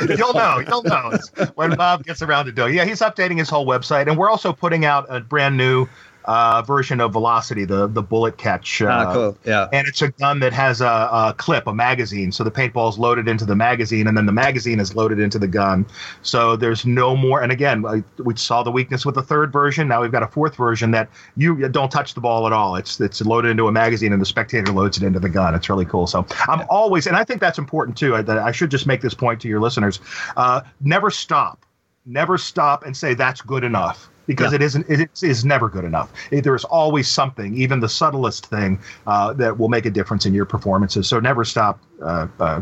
you'll 0.15 0.33
know, 0.33 0.59
you'll 0.59 0.83
know 0.83 1.17
when 1.55 1.75
Bob 1.75 2.03
gets 2.03 2.21
around 2.21 2.45
to 2.45 2.51
doing. 2.51 2.75
Yeah, 2.75 2.85
he's 2.85 2.99
updating 2.99 3.39
his 3.39 3.49
whole 3.49 3.65
website, 3.65 4.07
and 4.07 4.15
we're 4.15 4.29
also 4.29 4.53
putting 4.53 4.85
out 4.85 5.07
a 5.09 5.21
brand 5.21 5.57
new 5.57 5.87
uh, 6.25 6.61
version 6.61 7.01
of 7.01 7.11
Velocity, 7.11 7.65
the 7.65 7.87
the 7.87 8.01
bullet 8.01 8.37
catch. 8.37 8.81
Uh, 8.81 8.87
ah, 8.89 9.13
cool. 9.13 9.37
Yeah. 9.45 9.67
And 9.73 9.87
it's 9.87 10.01
a 10.01 10.09
gun 10.09 10.39
that 10.39 10.53
has 10.53 10.81
a, 10.81 10.85
a, 10.85 11.35
clip, 11.37 11.67
a 11.67 11.73
magazine. 11.73 12.31
So 12.31 12.43
the 12.43 12.51
paintball 12.51 12.89
is 12.89 12.97
loaded 12.97 13.27
into 13.27 13.45
the 13.45 13.55
magazine, 13.55 14.07
and 14.07 14.15
then 14.15 14.25
the 14.25 14.31
magazine 14.31 14.79
is 14.79 14.95
loaded 14.95 15.19
into 15.19 15.39
the 15.39 15.47
gun. 15.47 15.85
So 16.21 16.55
there's 16.55 16.85
no 16.85 17.15
more. 17.15 17.41
And 17.41 17.51
again, 17.51 17.85
I, 17.85 18.03
we 18.21 18.35
saw 18.35 18.63
the 18.63 18.71
weakness 18.71 19.05
with 19.05 19.15
the 19.15 19.21
third 19.21 19.51
version. 19.51 19.87
Now 19.87 20.01
we've 20.01 20.11
got 20.11 20.23
a 20.23 20.27
fourth 20.27 20.55
version 20.55 20.91
that 20.91 21.09
you 21.35 21.67
don't 21.69 21.91
touch 21.91 22.13
the 22.13 22.21
ball 22.21 22.47
at 22.47 22.53
all. 22.53 22.75
It's 22.75 22.99
it's 22.99 23.21
loaded 23.21 23.49
into 23.49 23.67
a 23.67 23.71
magazine, 23.71 24.13
and 24.13 24.21
the 24.21 24.25
spectator 24.25 24.71
loads 24.71 24.97
it 24.97 25.03
into 25.03 25.19
the 25.19 25.29
gun. 25.29 25.55
It's 25.55 25.69
really 25.69 25.85
cool. 25.85 26.07
So 26.07 26.25
I'm 26.47 26.65
always, 26.69 27.07
and 27.07 27.15
I 27.15 27.23
think 27.23 27.41
that's 27.41 27.57
important 27.57 27.97
too. 27.97 28.15
I, 28.15 28.47
I 28.47 28.51
should 28.51 28.71
just 28.71 28.87
make 28.87 29.01
this 29.01 29.13
point 29.13 29.41
to 29.41 29.47
your 29.47 29.59
listeners: 29.59 29.99
uh, 30.37 30.61
never 30.81 31.09
stop, 31.09 31.65
never 32.05 32.37
stop, 32.37 32.83
and 32.83 32.95
say 32.95 33.13
that's 33.13 33.41
good 33.41 33.63
enough 33.63 34.09
because 34.25 34.51
yeah. 34.51 34.55
it 34.55 34.61
isn't 34.61 34.89
it 34.89 35.23
is 35.23 35.45
never 35.45 35.69
good 35.69 35.85
enough. 35.85 36.11
There's 36.31 36.63
always 36.65 37.07
something 37.07 37.55
even 37.55 37.79
the 37.79 37.89
subtlest 37.89 38.47
thing 38.47 38.79
uh, 39.07 39.33
that 39.33 39.57
will 39.57 39.69
make 39.69 39.85
a 39.85 39.91
difference 39.91 40.25
in 40.25 40.33
your 40.33 40.45
performances. 40.45 41.07
So 41.07 41.19
never 41.19 41.43
stop 41.45 41.79
uh, 42.01 42.27
uh, 42.39 42.61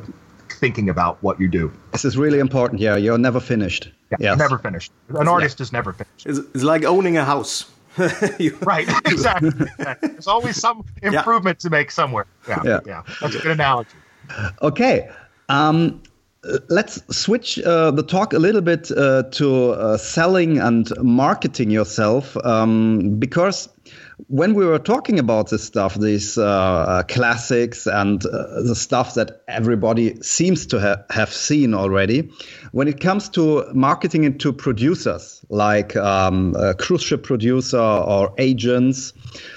thinking 0.50 0.90
about 0.90 1.22
what 1.22 1.40
you 1.40 1.48
do. 1.48 1.72
This 1.92 2.06
is 2.06 2.18
really 2.18 2.40
important 2.40 2.82
yeah. 2.82 2.96
You're 2.96 3.18
never 3.18 3.40
finished. 3.40 3.92
Yeah 4.12 4.18
yes. 4.20 4.38
never 4.38 4.58
finished. 4.58 4.92
An 5.10 5.28
artist 5.28 5.60
yeah. 5.60 5.64
is 5.64 5.72
never 5.72 5.94
finished. 5.94 6.26
It's, 6.26 6.40
it's 6.40 6.64
like 6.64 6.84
owning 6.84 7.18
a 7.18 7.26
house. 7.26 7.70
Right 8.62 8.88
exactly. 9.06 9.52
There's 10.02 10.28
always 10.28 10.56
some 10.56 10.86
improvement 11.02 11.58
yeah. 11.60 11.68
to 11.68 11.70
make 11.70 11.92
somewhere. 11.92 12.26
Yeah, 12.48 12.62
yeah. 12.64 12.80
yeah. 12.86 13.04
That's 13.20 13.36
a 13.36 13.40
good 13.40 13.52
analogy. 13.52 13.90
Okay 14.62 15.10
um, 15.52 16.02
let's 16.70 17.02
switch 17.16 17.60
uh, 17.60 17.92
the 17.92 18.04
talk 18.04 18.34
a 18.34 18.40
little 18.40 18.62
bit 18.62 18.90
uh, 18.92 19.24
to 19.32 19.72
uh, 19.72 19.98
selling 19.98 20.58
and 20.58 20.92
marketing 21.02 21.70
yourself 21.70 22.36
um, 22.44 23.16
because 23.20 23.70
when 24.28 24.54
we 24.54 24.66
were 24.66 24.80
talking 24.80 25.20
about 25.20 25.50
this 25.50 25.64
stuff, 25.64 25.96
these 25.96 26.38
uh, 26.38 26.46
uh, 26.46 27.04
classics 27.04 27.88
and 27.88 28.26
uh, 28.26 28.62
the 28.62 28.76
stuff 28.76 29.16
that 29.16 29.44
everybody 29.48 30.16
seems 30.22 30.66
to 30.68 30.80
ha- 30.80 31.04
have 31.10 31.34
seen 31.34 31.74
already, 31.74 32.32
when 32.72 32.88
it 32.88 33.00
comes 33.00 33.30
to 33.30 33.66
marketing 33.74 34.38
to 34.38 34.54
producers 34.54 35.44
like 35.50 35.96
um, 35.96 36.56
cruise 36.78 37.02
ship 37.02 37.24
producer 37.24 37.80
or 37.80 38.34
agents, 38.38 39.14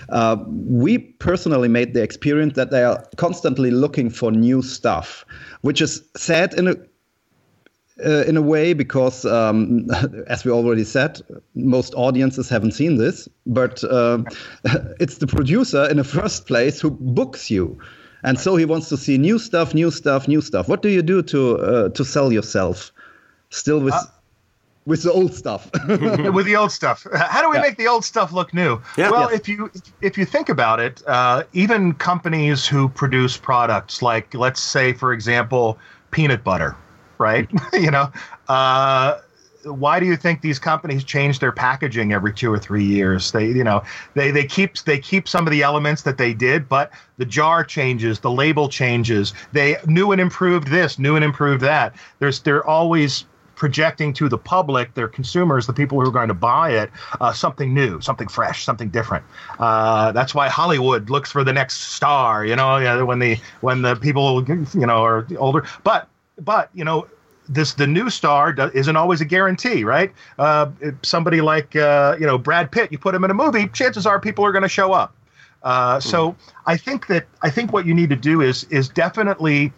uh, 0.09 0.37
we 0.49 0.99
personally 0.99 1.69
made 1.69 1.95
the 1.95 2.03
experience 2.03 2.55
that 2.55 2.71
they 2.71 2.83
are 2.83 3.05
constantly 3.17 3.71
looking 3.71 4.11
for 4.11 4.31
new 4.31 4.63
stuff, 4.63 5.25
which 5.63 5.81
is 5.81 6.03
sad 6.17 6.55
in 6.55 6.69
a 6.69 6.77
uh, 8.05 8.25
in 8.27 8.37
a 8.37 8.43
way 8.43 8.73
because, 8.73 9.25
um, 9.25 9.89
as 10.27 10.45
we 10.45 10.51
already 10.51 10.85
said, 10.85 11.21
most 11.55 11.95
audiences 11.95 12.49
haven't 12.49 12.73
seen 12.73 12.97
this. 12.97 13.29
But 13.47 13.85
uh, 13.85 14.25
it's 15.01 15.19
the 15.19 15.27
producer 15.27 15.89
in 15.89 15.99
the 15.99 16.05
first 16.05 16.47
place 16.47 16.81
who 16.81 16.91
books 16.91 17.51
you, 17.51 17.79
and 18.23 18.39
so 18.39 18.57
he 18.57 18.65
wants 18.65 18.89
to 18.89 18.97
see 18.97 19.19
new 19.19 19.39
stuff, 19.39 19.75
new 19.75 19.91
stuff, 19.91 20.27
new 20.27 20.41
stuff. 20.41 20.69
What 20.69 20.83
do 20.83 20.89
you 20.89 21.03
do 21.03 21.23
to 21.23 21.57
uh, 21.59 21.89
to 21.91 22.05
sell 22.05 22.33
yourself? 22.33 22.93
Still 23.51 23.81
with. 23.81 23.95
With 24.87 25.03
the 25.03 25.13
old 25.13 25.33
stuff, 25.33 25.71
with 25.89 26.45
the 26.45 26.57
old 26.57 26.71
stuff. 26.71 27.07
How 27.15 27.41
do 27.41 27.49
we 27.49 27.57
yeah. 27.57 27.63
make 27.63 27.79
the 27.79 27.87
old 27.87 28.05
stuff 28.05 28.33
look 28.33 28.53
new? 28.53 28.83
Yeah, 28.99 29.11
well, 29.11 29.31
yeah. 29.31 29.37
if 29.37 29.49
you 29.49 29.71
if 30.03 30.19
you 30.19 30.27
think 30.27 30.51
about 30.51 30.79
it, 30.79 31.03
uh, 31.07 31.45
even 31.55 31.95
companies 31.95 32.67
who 32.67 32.91
produce 32.91 33.35
products 33.39 34.03
like, 34.03 34.35
let's 34.35 34.61
say, 34.61 34.93
for 34.93 35.15
example, 35.15 35.79
peanut 36.11 36.45
butter, 36.45 36.77
right? 37.17 37.49
you 37.73 37.91
know, 37.91 38.13
uh, 38.49 39.21
why 39.65 39.99
do 39.99 40.07
you 40.07 40.17
think 40.17 40.43
these 40.43 40.59
companies 40.59 41.05
change 41.05 41.39
their 41.39 41.53
packaging 41.53 42.13
every 42.13 42.33
two 42.33 42.53
or 42.53 42.59
three 42.59 42.85
years? 42.85 43.33
They, 43.33 43.47
you 43.47 43.65
know, 43.65 43.83
they 44.15 44.31
they 44.31 44.45
keep 44.45 44.77
they 44.79 44.99
keep 44.99 45.29
some 45.29 45.47
of 45.47 45.51
the 45.51 45.63
elements 45.63 46.03
that 46.03 46.19
they 46.19 46.35
did, 46.35 46.69
but 46.69 46.93
the 47.17 47.25
jar 47.25 47.65
changes, 47.65 48.21
the 48.21 48.31
label 48.31 48.69
changes. 48.69 49.33
They 49.53 49.77
new 49.87 50.13
and 50.13 50.21
improved 50.21 50.69
this, 50.69 50.99
new 50.99 51.17
and 51.17 51.25
improved 51.25 51.63
that. 51.63 51.95
There's 52.19 52.41
they're 52.41 52.67
always 52.67 53.25
projecting 53.57 54.13
to 54.15 54.29
the 54.29 54.39
public, 54.39 54.95
their 54.95 55.09
consumers, 55.09 55.67
the 55.67 55.73
people 55.73 56.01
who 56.01 56.07
are 56.07 56.13
going 56.13 56.29
to 56.29 56.35
buy 56.35 56.71
it, 56.71 56.91
uh, 57.21 57.33
something 57.33 57.73
new, 57.73 58.01
something 58.01 58.29
fresh, 58.29 58.65
something 58.65 58.89
different. 58.89 59.25
Uh, 59.59 60.13
that's 60.13 60.35
why 60.35 60.49
Hollywood 60.49 61.11
looks 61.11 61.31
for 61.31 61.45
the 61.45 61.53
next 61.53 61.95
star. 61.95 62.45
You 62.45 62.57
know, 62.57 63.05
when 63.05 63.19
the 63.19 63.39
when 63.61 63.83
the 63.83 63.97
people 63.97 64.45
you 64.49 64.87
know 64.87 65.05
are 65.05 65.27
older, 65.39 65.67
but 65.83 66.09
but 66.39 66.71
you 66.75 66.85
know 66.85 67.07
this 67.49 67.75
the 67.75 67.87
new 67.87 68.11
star 68.11 68.53
do, 68.53 68.71
isn't 68.75 68.97
always 68.97 69.21
a 69.21 69.25
guarantee, 69.25 69.85
right? 69.85 70.13
Uh, 70.39 70.71
somebody 71.03 71.41
like 71.41 71.77
uh, 71.77 72.17
you 72.19 72.27
know 72.27 72.39
Brad 72.39 72.71
Pitt, 72.71 72.91
you 72.93 72.99
put 72.99 73.15
him 73.15 73.25
in 73.25 73.31
a 73.31 73.35
movie, 73.35 73.69
chances 73.69 74.07
are 74.07 74.21
people 74.21 74.45
are 74.45 74.53
going 74.53 74.63
to 74.63 74.69
show 74.69 74.93
up. 74.93 75.15
Uh, 75.63 75.99
so 75.99 76.33
mm. 76.33 76.37
I 76.67 76.77
think 76.77 77.07
that 77.07 77.27
I 77.43 77.51
think 77.51 77.73
what 77.73 77.87
you 77.87 77.95
need 77.95 78.11
to 78.11 78.17
do 78.17 78.41
is 78.41 78.65
is 78.65 78.89
definitely. 78.89 79.73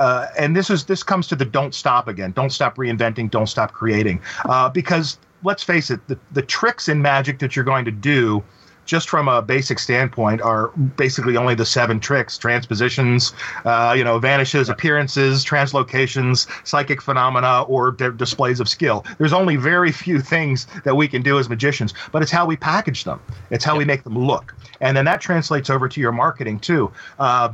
Uh, 0.00 0.26
and 0.38 0.56
this 0.56 0.70
is 0.70 0.86
this 0.86 1.02
comes 1.02 1.28
to 1.28 1.36
the 1.36 1.44
don't 1.44 1.74
stop 1.74 2.08
again. 2.08 2.32
Don't 2.32 2.50
stop 2.50 2.76
reinventing. 2.76 3.30
Don't 3.30 3.48
stop 3.48 3.72
creating. 3.72 4.20
Uh, 4.46 4.68
because 4.68 5.18
let's 5.44 5.62
face 5.62 5.90
it, 5.90 6.00
the, 6.08 6.18
the 6.32 6.42
tricks 6.42 6.88
in 6.88 7.00
magic 7.00 7.38
that 7.38 7.54
you're 7.54 7.64
going 7.64 7.84
to 7.84 7.92
do 7.92 8.42
just 8.90 9.08
from 9.08 9.28
a 9.28 9.40
basic 9.40 9.78
standpoint, 9.78 10.40
are 10.42 10.68
basically 10.96 11.36
only 11.36 11.54
the 11.54 11.64
seven 11.64 12.00
tricks: 12.00 12.36
transpositions, 12.36 13.32
uh, 13.64 13.94
you 13.96 14.02
know, 14.02 14.18
vanishes, 14.18 14.68
appearances, 14.68 15.44
translocations, 15.44 16.48
psychic 16.66 17.00
phenomena, 17.00 17.62
or 17.68 17.92
d- 17.92 18.10
displays 18.16 18.58
of 18.58 18.68
skill. 18.68 19.04
There's 19.18 19.32
only 19.32 19.54
very 19.54 19.92
few 19.92 20.20
things 20.20 20.66
that 20.84 20.96
we 20.96 21.06
can 21.06 21.22
do 21.22 21.38
as 21.38 21.48
magicians, 21.48 21.94
but 22.10 22.20
it's 22.20 22.32
how 22.32 22.46
we 22.46 22.56
package 22.56 23.04
them. 23.04 23.20
It's 23.50 23.64
how 23.64 23.76
we 23.76 23.84
make 23.84 24.02
them 24.02 24.18
look, 24.18 24.56
and 24.80 24.96
then 24.96 25.04
that 25.04 25.20
translates 25.20 25.70
over 25.70 25.88
to 25.88 26.00
your 26.00 26.12
marketing 26.12 26.58
too. 26.58 26.90
Uh, 27.20 27.52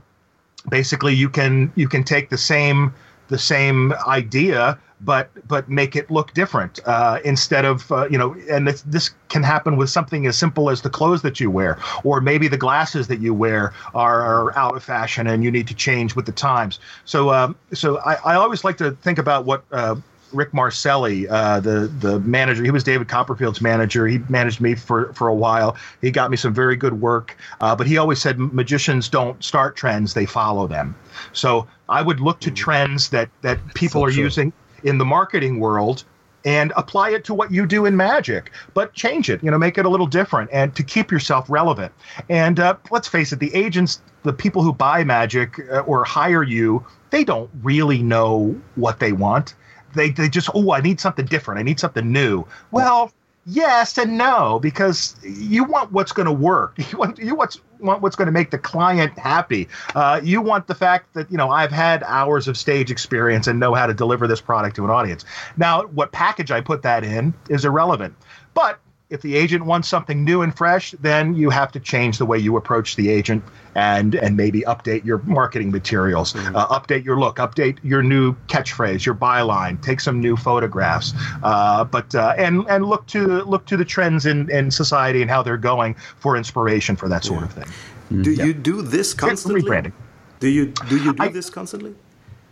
basically, 0.68 1.14
you 1.14 1.28
can 1.28 1.72
you 1.76 1.88
can 1.88 2.04
take 2.04 2.30
the 2.30 2.38
same 2.38 2.92
the 3.28 3.38
same 3.38 3.92
idea 4.06 4.78
but 5.00 5.30
but 5.46 5.68
make 5.68 5.94
it 5.94 6.10
look 6.10 6.32
different 6.32 6.80
uh, 6.86 7.18
instead 7.24 7.64
of 7.64 7.90
uh, 7.92 8.08
you 8.08 8.16
know 8.16 8.34
and 8.50 8.66
this, 8.66 8.82
this 8.82 9.10
can 9.28 9.42
happen 9.42 9.76
with 9.76 9.90
something 9.90 10.26
as 10.26 10.36
simple 10.36 10.70
as 10.70 10.82
the 10.82 10.90
clothes 10.90 11.22
that 11.22 11.38
you 11.38 11.50
wear 11.50 11.78
or 12.04 12.20
maybe 12.20 12.48
the 12.48 12.56
glasses 12.56 13.08
that 13.08 13.20
you 13.20 13.34
wear 13.34 13.72
are, 13.94 14.22
are 14.22 14.56
out 14.56 14.74
of 14.74 14.82
fashion 14.82 15.26
and 15.26 15.44
you 15.44 15.50
need 15.50 15.66
to 15.68 15.74
change 15.74 16.16
with 16.16 16.24
the 16.24 16.32
times. 16.32 16.78
So 17.04 17.30
um, 17.30 17.56
so 17.74 17.98
I, 17.98 18.14
I 18.14 18.34
always 18.36 18.64
like 18.64 18.78
to 18.78 18.92
think 18.92 19.18
about 19.18 19.44
what 19.44 19.64
uh, 19.70 19.96
Rick 20.32 20.52
Marcelli, 20.52 21.28
uh, 21.28 21.60
the 21.60 21.90
the 22.00 22.20
manager. 22.20 22.64
He 22.64 22.70
was 22.70 22.84
David 22.84 23.08
Copperfield's 23.08 23.60
manager. 23.60 24.06
He 24.06 24.18
managed 24.28 24.60
me 24.60 24.74
for 24.74 25.12
for 25.12 25.28
a 25.28 25.34
while. 25.34 25.76
He 26.00 26.10
got 26.10 26.30
me 26.30 26.36
some 26.36 26.54
very 26.54 26.76
good 26.76 27.00
work. 27.00 27.36
Uh, 27.60 27.74
but 27.76 27.86
he 27.86 27.96
always 27.98 28.20
said 28.20 28.38
magicians 28.38 29.08
don't 29.08 29.42
start 29.42 29.76
trends; 29.76 30.14
they 30.14 30.26
follow 30.26 30.66
them. 30.66 30.94
So 31.32 31.66
I 31.88 32.02
would 32.02 32.20
look 32.20 32.40
to 32.40 32.50
trends 32.50 33.10
that 33.10 33.30
that 33.42 33.58
people 33.74 34.00
so 34.00 34.06
are 34.06 34.10
true. 34.10 34.24
using 34.24 34.52
in 34.82 34.98
the 34.98 35.04
marketing 35.04 35.58
world 35.60 36.04
and 36.46 36.72
apply 36.76 37.10
it 37.10 37.24
to 37.24 37.34
what 37.34 37.50
you 37.50 37.66
do 37.66 37.86
in 37.86 37.96
magic, 37.96 38.52
but 38.72 38.94
change 38.94 39.28
it, 39.28 39.42
you 39.42 39.50
know, 39.50 39.58
make 39.58 39.76
it 39.78 39.84
a 39.84 39.88
little 39.88 40.06
different 40.06 40.48
and 40.52 40.74
to 40.76 40.84
keep 40.84 41.10
yourself 41.10 41.50
relevant. 41.50 41.92
And 42.28 42.60
uh, 42.60 42.76
let's 42.92 43.08
face 43.08 43.32
it, 43.32 43.40
the 43.40 43.52
agents, 43.52 44.00
the 44.22 44.32
people 44.32 44.62
who 44.62 44.72
buy 44.72 45.02
magic 45.02 45.58
uh, 45.72 45.80
or 45.80 46.04
hire 46.04 46.44
you, 46.44 46.86
they 47.10 47.24
don't 47.24 47.50
really 47.62 48.00
know 48.00 48.54
what 48.76 49.00
they 49.00 49.10
want. 49.10 49.54
They, 49.96 50.10
they 50.10 50.28
just, 50.28 50.50
oh, 50.54 50.72
I 50.72 50.80
need 50.80 51.00
something 51.00 51.26
different. 51.26 51.58
I 51.58 51.62
need 51.62 51.80
something 51.80 52.12
new. 52.12 52.46
Well, 52.70 53.12
yes 53.46 53.96
and 53.96 54.18
no 54.18 54.58
because 54.58 55.14
you 55.22 55.62
want 55.62 55.92
what's 55.92 56.10
going 56.10 56.26
to 56.26 56.32
work 56.32 56.74
you 56.90 56.98
want 56.98 57.16
you 57.18 57.34
what's 57.34 57.60
want 57.78 58.02
what's 58.02 58.16
going 58.16 58.26
to 58.26 58.32
make 58.32 58.50
the 58.50 58.58
client 58.58 59.16
happy 59.16 59.68
uh, 59.94 60.20
you 60.22 60.42
want 60.42 60.66
the 60.66 60.74
fact 60.74 61.14
that 61.14 61.30
you 61.30 61.36
know 61.36 61.48
i've 61.50 61.70
had 61.70 62.02
hours 62.02 62.48
of 62.48 62.58
stage 62.58 62.90
experience 62.90 63.46
and 63.46 63.60
know 63.60 63.72
how 63.72 63.86
to 63.86 63.94
deliver 63.94 64.26
this 64.26 64.40
product 64.40 64.74
to 64.74 64.84
an 64.84 64.90
audience 64.90 65.24
now 65.56 65.86
what 65.86 66.10
package 66.10 66.50
i 66.50 66.60
put 66.60 66.82
that 66.82 67.04
in 67.04 67.32
is 67.48 67.64
irrelevant 67.64 68.12
but 68.52 68.80
if 69.08 69.22
the 69.22 69.36
agent 69.36 69.64
wants 69.64 69.88
something 69.88 70.24
new 70.24 70.42
and 70.42 70.56
fresh, 70.56 70.92
then 71.00 71.34
you 71.34 71.48
have 71.50 71.70
to 71.72 71.80
change 71.80 72.18
the 72.18 72.26
way 72.26 72.38
you 72.38 72.56
approach 72.56 72.96
the 72.96 73.08
agent 73.08 73.44
and 73.74 74.14
and 74.16 74.36
maybe 74.36 74.62
update 74.62 75.04
your 75.04 75.18
marketing 75.18 75.70
materials, 75.70 76.32
mm-hmm. 76.32 76.56
uh, 76.56 76.66
update 76.68 77.04
your 77.04 77.18
look, 77.18 77.36
update 77.36 77.78
your 77.84 78.02
new 78.02 78.34
catchphrase, 78.48 79.04
your 79.04 79.14
byline, 79.14 79.80
take 79.80 80.00
some 80.00 80.20
new 80.20 80.36
photographs, 80.36 81.12
uh, 81.44 81.84
but 81.84 82.14
uh, 82.14 82.34
and 82.36 82.66
and 82.68 82.86
look 82.86 83.06
to 83.06 83.44
look 83.44 83.64
to 83.66 83.76
the 83.76 83.84
trends 83.84 84.26
in, 84.26 84.50
in 84.50 84.70
society 84.70 85.22
and 85.22 85.30
how 85.30 85.42
they're 85.42 85.56
going 85.56 85.94
for 85.94 86.36
inspiration 86.36 86.96
for 86.96 87.08
that 87.08 87.24
sort 87.24 87.40
yeah. 87.40 87.46
of 87.46 87.52
thing. 87.52 87.64
Mm-hmm. 87.64 88.22
Do 88.22 88.32
you 88.32 88.52
do 88.54 88.82
this 88.82 89.14
constantly? 89.14 89.62
Rebranding. 89.62 89.92
Do 90.40 90.48
you 90.48 90.72
do 90.88 90.96
you 90.96 91.12
do 91.12 91.22
I, 91.22 91.28
this 91.28 91.48
constantly? 91.48 91.94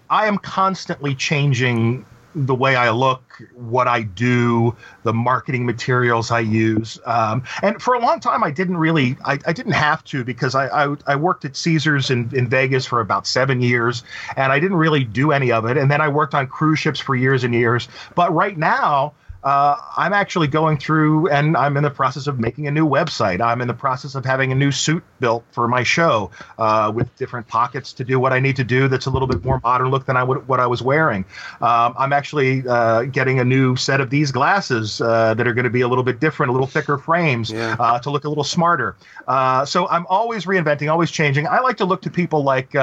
I 0.08 0.26
am 0.26 0.38
constantly 0.38 1.14
changing 1.14 2.06
the 2.34 2.54
way 2.54 2.76
I 2.76 2.90
look, 2.90 3.42
what 3.54 3.86
I 3.86 4.02
do, 4.02 4.74
the 5.04 5.12
marketing 5.12 5.64
materials 5.64 6.30
I 6.30 6.40
use. 6.40 6.98
Um, 7.06 7.44
and 7.62 7.80
for 7.80 7.94
a 7.94 8.00
long 8.00 8.20
time, 8.20 8.42
I 8.42 8.50
didn't 8.50 8.76
really, 8.76 9.16
I, 9.24 9.38
I 9.46 9.52
didn't 9.52 9.72
have 9.72 10.02
to 10.04 10.24
because 10.24 10.54
I, 10.54 10.66
I, 10.66 10.96
I, 11.06 11.16
worked 11.16 11.44
at 11.44 11.56
Caesars 11.56 12.10
in, 12.10 12.30
in 12.34 12.48
Vegas 12.48 12.86
for 12.86 13.00
about 13.00 13.26
seven 13.26 13.60
years 13.60 14.02
and 14.36 14.52
I 14.52 14.58
didn't 14.58 14.76
really 14.76 15.04
do 15.04 15.32
any 15.32 15.52
of 15.52 15.64
it. 15.64 15.76
And 15.76 15.90
then 15.90 16.00
I 16.00 16.08
worked 16.08 16.34
on 16.34 16.46
cruise 16.46 16.78
ships 16.78 16.98
for 16.98 17.14
years 17.14 17.44
and 17.44 17.54
years. 17.54 17.88
But 18.14 18.32
right 18.34 18.58
now, 18.58 19.14
uh, 19.44 19.76
I'm 19.96 20.12
actually 20.12 20.48
going 20.48 20.78
through 20.78 21.28
and 21.28 21.56
I'm 21.56 21.76
in 21.76 21.82
the 21.82 21.90
process 21.90 22.26
of 22.26 22.40
making 22.40 22.66
a 22.66 22.70
new 22.70 22.88
website. 22.88 23.40
I'm 23.40 23.60
in 23.60 23.68
the 23.68 23.74
process 23.74 24.14
of 24.14 24.24
having 24.24 24.52
a 24.52 24.54
new 24.54 24.72
suit 24.72 25.04
built 25.20 25.44
for 25.52 25.68
my 25.68 25.82
show 25.82 26.30
uh, 26.58 26.90
with 26.94 27.14
different 27.16 27.46
pockets 27.46 27.92
to 27.94 28.04
do 28.04 28.18
what 28.18 28.32
I 28.32 28.40
need 28.40 28.56
to 28.56 28.64
do 28.64 28.88
that's 28.88 29.06
a 29.06 29.10
little 29.10 29.28
bit 29.28 29.44
more 29.44 29.60
modern 29.62 29.88
look 29.88 30.06
than 30.06 30.16
I 30.16 30.24
would 30.24 30.48
what 30.48 30.60
I 30.60 30.66
was 30.66 30.82
wearing. 30.82 31.24
Um, 31.60 31.94
I'm 31.98 32.12
actually 32.12 32.66
uh, 32.66 33.02
getting 33.02 33.38
a 33.38 33.44
new 33.44 33.76
set 33.76 34.00
of 34.00 34.08
these 34.08 34.32
glasses 34.32 35.00
uh, 35.00 35.34
that 35.34 35.46
are 35.46 35.54
going 35.54 35.64
to 35.64 35.70
be 35.70 35.82
a 35.82 35.88
little 35.88 36.04
bit 36.04 36.20
different, 36.20 36.50
a 36.50 36.52
little 36.52 36.66
thicker 36.66 36.96
frames 36.96 37.50
yeah. 37.50 37.76
Uh, 37.78 37.98
to 37.98 38.10
look 38.10 38.24
a 38.24 38.28
little 38.28 38.44
smarter. 38.44 38.96
Uh, 39.28 39.64
so 39.66 39.86
I'm 39.88 40.06
always 40.08 40.46
reinventing, 40.46 40.90
always 40.90 41.10
changing. 41.10 41.46
I 41.46 41.60
like 41.60 41.76
to 41.78 41.84
look 41.84 42.02
to 42.02 42.10
people 42.10 42.42
like 42.42 42.74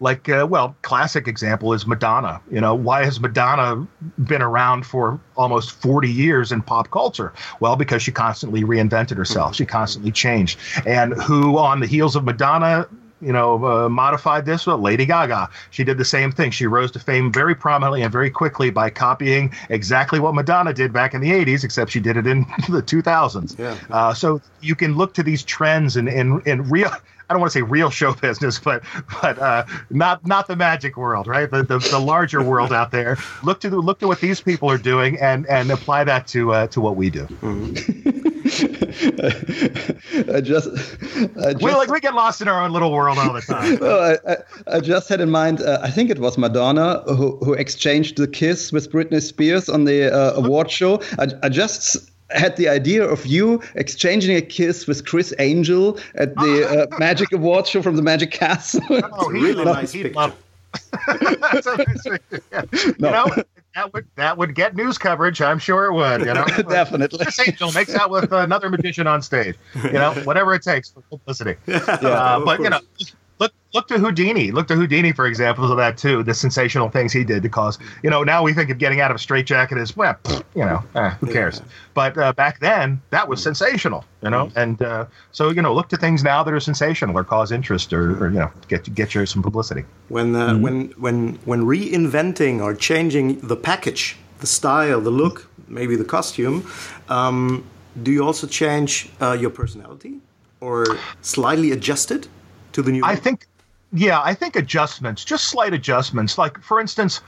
like 0.00 0.28
uh, 0.28 0.46
well 0.48 0.74
classic 0.82 1.28
example 1.28 1.72
is 1.72 1.86
madonna 1.86 2.40
you 2.50 2.60
know 2.60 2.74
why 2.74 3.04
has 3.04 3.20
madonna 3.20 3.86
been 4.24 4.42
around 4.42 4.84
for 4.84 5.20
almost 5.36 5.72
40 5.72 6.10
years 6.10 6.52
in 6.52 6.62
pop 6.62 6.90
culture 6.90 7.32
well 7.60 7.76
because 7.76 8.02
she 8.02 8.10
constantly 8.10 8.62
reinvented 8.62 9.16
herself 9.16 9.54
she 9.54 9.66
constantly 9.66 10.10
changed 10.10 10.58
and 10.86 11.12
who 11.14 11.58
on 11.58 11.80
the 11.80 11.86
heels 11.86 12.16
of 12.16 12.24
madonna 12.24 12.88
you 13.20 13.32
know, 13.32 13.64
uh, 13.64 13.88
modified 13.88 14.46
this. 14.46 14.66
Well, 14.66 14.78
Lady 14.78 15.04
Gaga, 15.04 15.50
she 15.70 15.84
did 15.84 15.98
the 15.98 16.04
same 16.04 16.32
thing. 16.32 16.50
She 16.50 16.66
rose 16.66 16.90
to 16.92 16.98
fame 16.98 17.32
very 17.32 17.54
prominently 17.54 18.02
and 18.02 18.10
very 18.10 18.30
quickly 18.30 18.70
by 18.70 18.90
copying 18.90 19.54
exactly 19.68 20.20
what 20.20 20.34
Madonna 20.34 20.72
did 20.72 20.92
back 20.92 21.14
in 21.14 21.20
the 21.20 21.30
'80s, 21.30 21.64
except 21.64 21.90
she 21.90 22.00
did 22.00 22.16
it 22.16 22.26
in 22.26 22.40
the 22.68 22.82
2000s. 22.82 23.58
Yeah. 23.58 23.76
Uh, 23.90 24.14
so 24.14 24.40
you 24.60 24.74
can 24.74 24.96
look 24.96 25.14
to 25.14 25.22
these 25.22 25.44
trends 25.44 25.96
and 25.96 26.08
in, 26.08 26.40
in 26.46 26.68
real. 26.68 26.90
I 27.30 27.32
don't 27.32 27.40
want 27.40 27.52
to 27.52 27.58
say 27.60 27.62
real 27.62 27.90
show 27.90 28.12
business, 28.20 28.58
but 28.58 28.82
but 29.22 29.38
uh, 29.38 29.64
not 29.88 30.26
not 30.26 30.48
the 30.48 30.56
magic 30.56 30.96
world, 30.96 31.28
right? 31.28 31.48
The, 31.48 31.62
the, 31.62 31.78
the 31.78 32.00
larger 32.00 32.42
world 32.42 32.72
out 32.72 32.90
there. 32.90 33.16
Look 33.44 33.60
to 33.60 33.70
the, 33.70 33.78
look 33.78 34.00
to 34.00 34.08
what 34.08 34.20
these 34.20 34.40
people 34.40 34.68
are 34.68 34.78
doing 34.78 35.16
and 35.20 35.46
and 35.46 35.70
apply 35.70 36.02
that 36.04 36.26
to 36.28 36.52
uh, 36.52 36.66
to 36.68 36.80
what 36.80 36.96
we 36.96 37.08
do. 37.08 37.26
Mm-hmm. 37.26 38.30
I 40.34 40.40
just, 40.40 40.68
I 41.38 41.52
just 41.52 41.62
we 41.62 41.72
like 41.72 41.88
we 41.88 42.00
get 42.00 42.14
lost 42.14 42.40
in 42.40 42.48
our 42.48 42.64
own 42.64 42.72
little 42.72 42.90
world 42.90 43.16
all 43.16 43.32
the 43.32 43.42
time. 43.42 43.78
well, 43.80 44.18
I, 44.26 44.32
I, 44.32 44.36
I, 44.78 44.80
just 44.80 45.08
had 45.08 45.20
in 45.20 45.30
mind. 45.30 45.60
Uh, 45.60 45.78
I 45.82 45.90
think 45.90 46.10
it 46.10 46.18
was 46.18 46.36
Madonna 46.36 47.02
who 47.06 47.36
who 47.44 47.52
exchanged 47.52 48.16
the 48.16 48.26
kiss 48.26 48.72
with 48.72 48.90
Britney 48.90 49.22
Spears 49.22 49.68
on 49.68 49.84
the 49.84 50.12
uh, 50.12 50.32
award 50.34 50.68
show. 50.68 51.00
I, 51.18 51.28
I 51.44 51.48
just 51.48 52.10
had 52.32 52.56
the 52.56 52.68
idea 52.68 53.04
of 53.04 53.26
you 53.26 53.62
exchanging 53.74 54.36
a 54.36 54.40
kiss 54.40 54.86
with 54.86 55.04
Criss 55.06 55.34
Angel 55.38 55.98
at 56.14 56.34
the 56.36 56.88
uh, 56.92 56.96
Magic 56.98 57.32
Awards 57.32 57.68
show 57.68 57.82
from 57.82 57.96
the 57.96 58.02
Magic 58.02 58.30
Castle. 58.30 58.82
Oh, 58.90 59.28
really 59.30 59.64
nice 59.64 59.92
picture. 59.92 60.32
That's 61.06 61.66
a 61.66 61.76
nice 61.76 62.02
picture. 62.02 62.20
Yeah. 62.52 62.62
No. 62.98 63.26
You 63.26 63.36
know, 63.36 63.42
that 63.74 63.92
would 63.92 64.06
that 64.16 64.36
would 64.36 64.54
get 64.54 64.74
news 64.74 64.98
coverage. 64.98 65.40
I'm 65.40 65.58
sure 65.58 65.86
it 65.86 65.92
would. 65.92 66.20
You 66.20 66.34
know, 66.34 66.44
definitely. 66.68 67.18
Criss 67.18 67.38
Angel 67.46 67.70
makes 67.72 67.94
out 67.94 68.10
with 68.10 68.32
another 68.32 68.68
magician 68.68 69.06
on 69.06 69.22
stage. 69.22 69.56
You 69.84 69.92
know, 69.92 70.12
whatever 70.24 70.54
it 70.54 70.62
takes 70.62 70.90
for 70.90 71.02
publicity. 71.02 71.56
Yeah, 71.66 71.76
uh, 71.76 72.44
but 72.44 72.60
you 72.60 72.70
know, 72.70 72.80
look 73.40 73.52
look 73.74 73.88
to 73.88 73.98
Houdini. 73.98 74.52
Look 74.52 74.68
to 74.68 74.76
Houdini 74.76 75.12
for 75.12 75.26
examples 75.26 75.70
of 75.70 75.76
that 75.78 75.96
too. 75.96 76.22
The 76.22 76.34
sensational 76.34 76.90
things 76.90 77.12
he 77.12 77.24
did 77.24 77.42
to 77.42 77.48
cause. 77.48 77.78
You 78.02 78.10
know, 78.10 78.22
now 78.22 78.42
we 78.42 78.52
think 78.52 78.70
of 78.70 78.78
getting 78.78 79.00
out 79.00 79.10
of 79.10 79.16
a 79.16 79.18
straitjacket 79.18 79.78
as 79.78 79.96
well. 79.96 80.16
You 80.54 80.64
know, 80.64 80.84
eh, 80.94 81.10
who 81.20 81.26
cares? 81.26 81.58
Yeah. 81.58 81.72
But 81.94 82.18
uh, 82.18 82.32
back 82.34 82.60
then, 82.60 83.00
that 83.10 83.28
was 83.28 83.42
sensational. 83.42 84.04
You 84.22 84.30
know, 84.30 84.46
mm-hmm. 84.46 84.58
and 84.58 84.82
uh, 84.82 85.06
so 85.32 85.50
you 85.50 85.62
know, 85.62 85.74
look 85.74 85.88
to 85.88 85.96
things 85.96 86.22
now 86.22 86.44
that 86.44 86.52
are 86.52 86.60
sensational 86.60 87.16
or 87.16 87.24
cause 87.24 87.50
interest 87.50 87.92
or, 87.92 88.22
or 88.22 88.28
you 88.28 88.38
know, 88.38 88.50
get 88.68 88.94
get 88.94 89.14
you 89.14 89.26
some 89.26 89.42
publicity. 89.42 89.84
When 90.08 90.36
uh, 90.36 90.50
mm-hmm. 90.50 90.62
when 90.62 90.90
when 90.98 91.38
when 91.44 91.62
reinventing 91.62 92.62
or 92.62 92.74
changing 92.74 93.40
the 93.40 93.56
package, 93.56 94.16
the 94.40 94.46
style, 94.46 95.00
the 95.00 95.10
look, 95.10 95.48
maybe 95.66 95.96
the 95.96 96.04
costume. 96.04 96.66
Um, 97.08 97.64
do 98.02 98.12
you 98.12 98.24
also 98.24 98.46
change 98.46 99.10
uh, 99.20 99.32
your 99.32 99.50
personality 99.50 100.20
or 100.60 100.86
slightly 101.22 101.72
adjust 101.72 102.12
it? 102.12 102.28
To 102.72 102.82
the 102.82 102.92
new? 102.92 103.02
I 103.04 103.16
think, 103.16 103.46
yeah, 103.92 104.20
I 104.22 104.34
think 104.34 104.56
adjustments, 104.56 105.24
just 105.24 105.44
slight 105.44 105.74
adjustments. 105.74 106.38
Like 106.38 106.60
for 106.62 106.80
instance, 106.80 107.20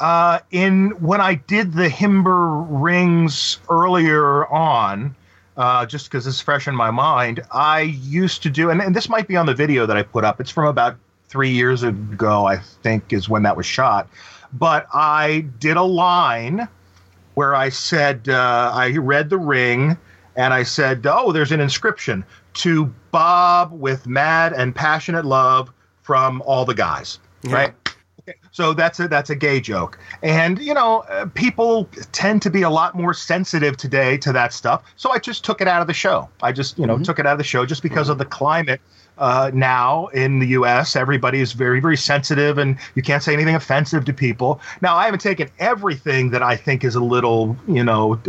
uh, 0.00 0.40
in 0.50 0.90
when 1.00 1.20
I 1.20 1.34
did 1.34 1.72
the 1.72 1.88
Himber 1.88 2.66
rings 2.68 3.58
earlier 3.70 4.46
on. 4.46 5.14
Uh, 5.56 5.86
just 5.86 6.10
because 6.10 6.26
it's 6.26 6.38
fresh 6.38 6.68
in 6.68 6.76
my 6.76 6.90
mind, 6.90 7.40
I 7.50 7.80
used 7.80 8.42
to 8.42 8.50
do, 8.50 8.68
and, 8.68 8.82
and 8.82 8.94
this 8.94 9.08
might 9.08 9.26
be 9.26 9.38
on 9.38 9.46
the 9.46 9.54
video 9.54 9.86
that 9.86 9.96
I 9.96 10.02
put 10.02 10.22
up. 10.22 10.38
It's 10.38 10.50
from 10.50 10.66
about 10.66 10.98
three 11.28 11.48
years 11.48 11.82
ago, 11.82 12.46
I 12.46 12.58
think, 12.58 13.12
is 13.12 13.28
when 13.28 13.42
that 13.44 13.56
was 13.56 13.64
shot. 13.64 14.08
But 14.52 14.86
I 14.92 15.46
did 15.58 15.76
a 15.76 15.82
line 15.82 16.68
where 17.34 17.54
I 17.54 17.68
said, 17.68 18.28
uh, 18.28 18.70
I 18.72 18.96
read 18.96 19.30
the 19.30 19.38
ring 19.38 19.96
and 20.36 20.54
I 20.54 20.62
said, 20.62 21.06
Oh, 21.06 21.32
there's 21.32 21.52
an 21.52 21.60
inscription 21.60 22.24
to 22.56 22.86
Bob 23.10 23.72
with 23.72 24.06
mad 24.06 24.52
and 24.52 24.74
passionate 24.74 25.24
love 25.24 25.72
from 26.02 26.42
all 26.42 26.64
the 26.64 26.74
guys, 26.74 27.18
yeah. 27.42 27.54
right? 27.54 27.74
So 28.50 28.72
that's 28.72 28.98
a 28.98 29.06
that's 29.06 29.30
a 29.30 29.36
gay 29.36 29.60
joke, 29.60 29.98
and 30.22 30.58
you 30.58 30.74
know 30.74 31.04
uh, 31.10 31.26
people 31.34 31.88
tend 32.10 32.42
to 32.42 32.50
be 32.50 32.62
a 32.62 32.70
lot 32.70 32.96
more 32.96 33.14
sensitive 33.14 33.76
today 33.76 34.16
to 34.18 34.32
that 34.32 34.52
stuff. 34.52 34.82
So 34.96 35.12
I 35.12 35.18
just 35.18 35.44
took 35.44 35.60
it 35.60 35.68
out 35.68 35.80
of 35.80 35.86
the 35.86 35.94
show. 35.94 36.28
I 36.42 36.50
just 36.50 36.76
you 36.76 36.86
know 36.86 36.94
mm-hmm. 36.94 37.04
took 37.04 37.20
it 37.20 37.26
out 37.26 37.32
of 37.32 37.38
the 37.38 37.44
show 37.44 37.64
just 37.64 37.84
because 37.84 38.06
mm-hmm. 38.06 38.12
of 38.12 38.18
the 38.18 38.24
climate 38.24 38.80
uh, 39.18 39.50
now 39.54 40.06
in 40.08 40.38
the 40.38 40.46
U.S. 40.48 40.96
Everybody 40.96 41.40
is 41.40 41.52
very, 41.52 41.80
very 41.80 41.96
sensitive, 41.96 42.58
and 42.58 42.76
you 42.94 43.02
can't 43.02 43.22
say 43.22 43.32
anything 43.32 43.54
offensive 43.54 44.04
to 44.06 44.12
people. 44.12 44.60
Now, 44.80 44.96
I 44.96 45.04
haven't 45.04 45.20
taken 45.20 45.48
everything 45.58 46.30
that 46.30 46.42
I 46.42 46.56
think 46.56 46.84
is 46.84 46.94
a 46.94 47.00
little, 47.00 47.56
you 47.68 47.84
know, 47.84 48.20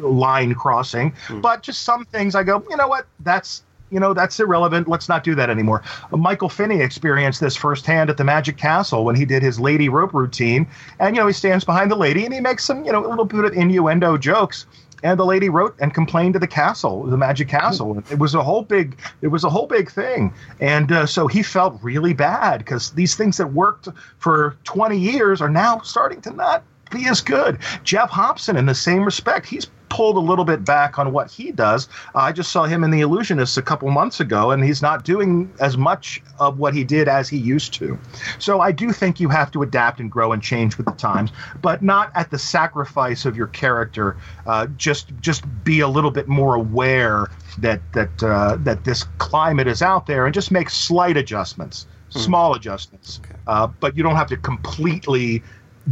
line 0.00 0.54
crossing, 0.54 1.12
mm. 1.28 1.42
but 1.42 1.62
just 1.62 1.82
some 1.82 2.04
things 2.06 2.34
I 2.34 2.42
go, 2.42 2.62
you 2.70 2.76
know 2.76 2.88
what, 2.88 3.06
that's 3.20 3.62
you 3.90 4.00
know, 4.00 4.14
that's 4.14 4.38
irrelevant. 4.40 4.88
Let's 4.88 5.08
not 5.08 5.24
do 5.24 5.34
that 5.34 5.50
anymore. 5.50 5.82
Michael 6.10 6.48
Finney 6.48 6.80
experienced 6.80 7.40
this 7.40 7.56
firsthand 7.56 8.10
at 8.10 8.16
the 8.16 8.24
Magic 8.24 8.56
Castle 8.56 9.04
when 9.04 9.14
he 9.14 9.24
did 9.24 9.42
his 9.42 9.60
lady 9.60 9.88
rope 9.88 10.12
routine. 10.12 10.66
And, 10.98 11.14
you 11.14 11.22
know, 11.22 11.26
he 11.26 11.32
stands 11.32 11.64
behind 11.64 11.90
the 11.90 11.96
lady 11.96 12.24
and 12.24 12.34
he 12.34 12.40
makes 12.40 12.64
some, 12.64 12.84
you 12.84 12.92
know, 12.92 13.06
a 13.06 13.08
little 13.08 13.24
bit 13.24 13.44
of 13.44 13.52
innuendo 13.52 14.16
jokes. 14.16 14.66
And 15.02 15.20
the 15.20 15.26
lady 15.26 15.50
wrote 15.50 15.76
and 15.78 15.92
complained 15.92 16.32
to 16.34 16.40
the 16.40 16.46
castle, 16.46 17.04
the 17.04 17.18
Magic 17.18 17.48
Castle. 17.48 18.02
It 18.10 18.18
was 18.18 18.34
a 18.34 18.42
whole 18.42 18.62
big, 18.62 18.98
it 19.20 19.28
was 19.28 19.44
a 19.44 19.50
whole 19.50 19.66
big 19.66 19.90
thing. 19.90 20.32
And 20.58 20.90
uh, 20.90 21.06
so 21.06 21.26
he 21.26 21.42
felt 21.42 21.78
really 21.82 22.14
bad 22.14 22.58
because 22.58 22.92
these 22.92 23.14
things 23.14 23.36
that 23.36 23.52
worked 23.52 23.88
for 24.18 24.56
20 24.64 24.98
years 24.98 25.40
are 25.42 25.50
now 25.50 25.80
starting 25.80 26.22
to 26.22 26.30
not 26.30 26.64
be 26.90 27.06
as 27.08 27.20
good. 27.20 27.58
Jeff 27.84 28.10
Hobson, 28.10 28.56
in 28.56 28.66
the 28.66 28.74
same 28.74 29.04
respect, 29.04 29.46
he's 29.46 29.66
pulled 29.88 30.16
a 30.16 30.20
little 30.20 30.44
bit 30.44 30.64
back 30.64 30.98
on 30.98 31.12
what 31.12 31.30
he 31.30 31.52
does. 31.52 31.88
Uh, 32.14 32.18
I 32.18 32.32
just 32.32 32.50
saw 32.50 32.64
him 32.64 32.84
in 32.84 32.90
The 32.90 33.00
Illusionist 33.00 33.56
a 33.56 33.62
couple 33.62 33.88
months 33.90 34.20
ago, 34.20 34.50
and 34.50 34.62
he's 34.62 34.82
not 34.82 35.04
doing 35.04 35.52
as 35.60 35.76
much 35.76 36.22
of 36.38 36.58
what 36.58 36.74
he 36.74 36.84
did 36.84 37.08
as 37.08 37.28
he 37.28 37.36
used 37.36 37.72
to. 37.74 37.98
So 38.38 38.60
I 38.60 38.72
do 38.72 38.92
think 38.92 39.20
you 39.20 39.28
have 39.28 39.50
to 39.52 39.62
adapt 39.62 40.00
and 40.00 40.10
grow 40.10 40.32
and 40.32 40.42
change 40.42 40.76
with 40.76 40.86
the 40.86 40.92
times, 40.92 41.30
but 41.62 41.82
not 41.82 42.10
at 42.14 42.30
the 42.30 42.38
sacrifice 42.38 43.24
of 43.24 43.36
your 43.36 43.46
character. 43.48 44.16
Uh, 44.46 44.66
just 44.76 45.12
just 45.20 45.44
be 45.64 45.80
a 45.80 45.88
little 45.88 46.10
bit 46.10 46.28
more 46.28 46.56
aware 46.56 47.28
that 47.58 47.80
that 47.92 48.22
uh, 48.22 48.56
that 48.60 48.84
this 48.84 49.04
climate 49.18 49.68
is 49.68 49.82
out 49.82 50.06
there, 50.06 50.26
and 50.26 50.34
just 50.34 50.50
make 50.50 50.68
slight 50.68 51.16
adjustments, 51.16 51.86
mm. 52.10 52.20
small 52.20 52.54
adjustments. 52.54 53.20
Okay. 53.24 53.38
Uh, 53.46 53.66
but 53.66 53.96
you 53.96 54.02
don't 54.02 54.16
have 54.16 54.28
to 54.28 54.36
completely 54.36 55.42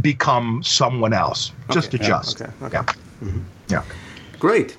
become 0.01 0.61
someone 0.63 1.13
else. 1.13 1.51
Just 1.71 1.93
okay, 1.93 2.03
adjust. 2.03 2.39
Yeah, 2.39 2.51
okay, 2.61 2.77
okay. 2.77 2.93
Yeah. 3.21 3.27
Mm-hmm. 3.27 3.39
yeah. 3.69 3.83
Great. 4.39 4.77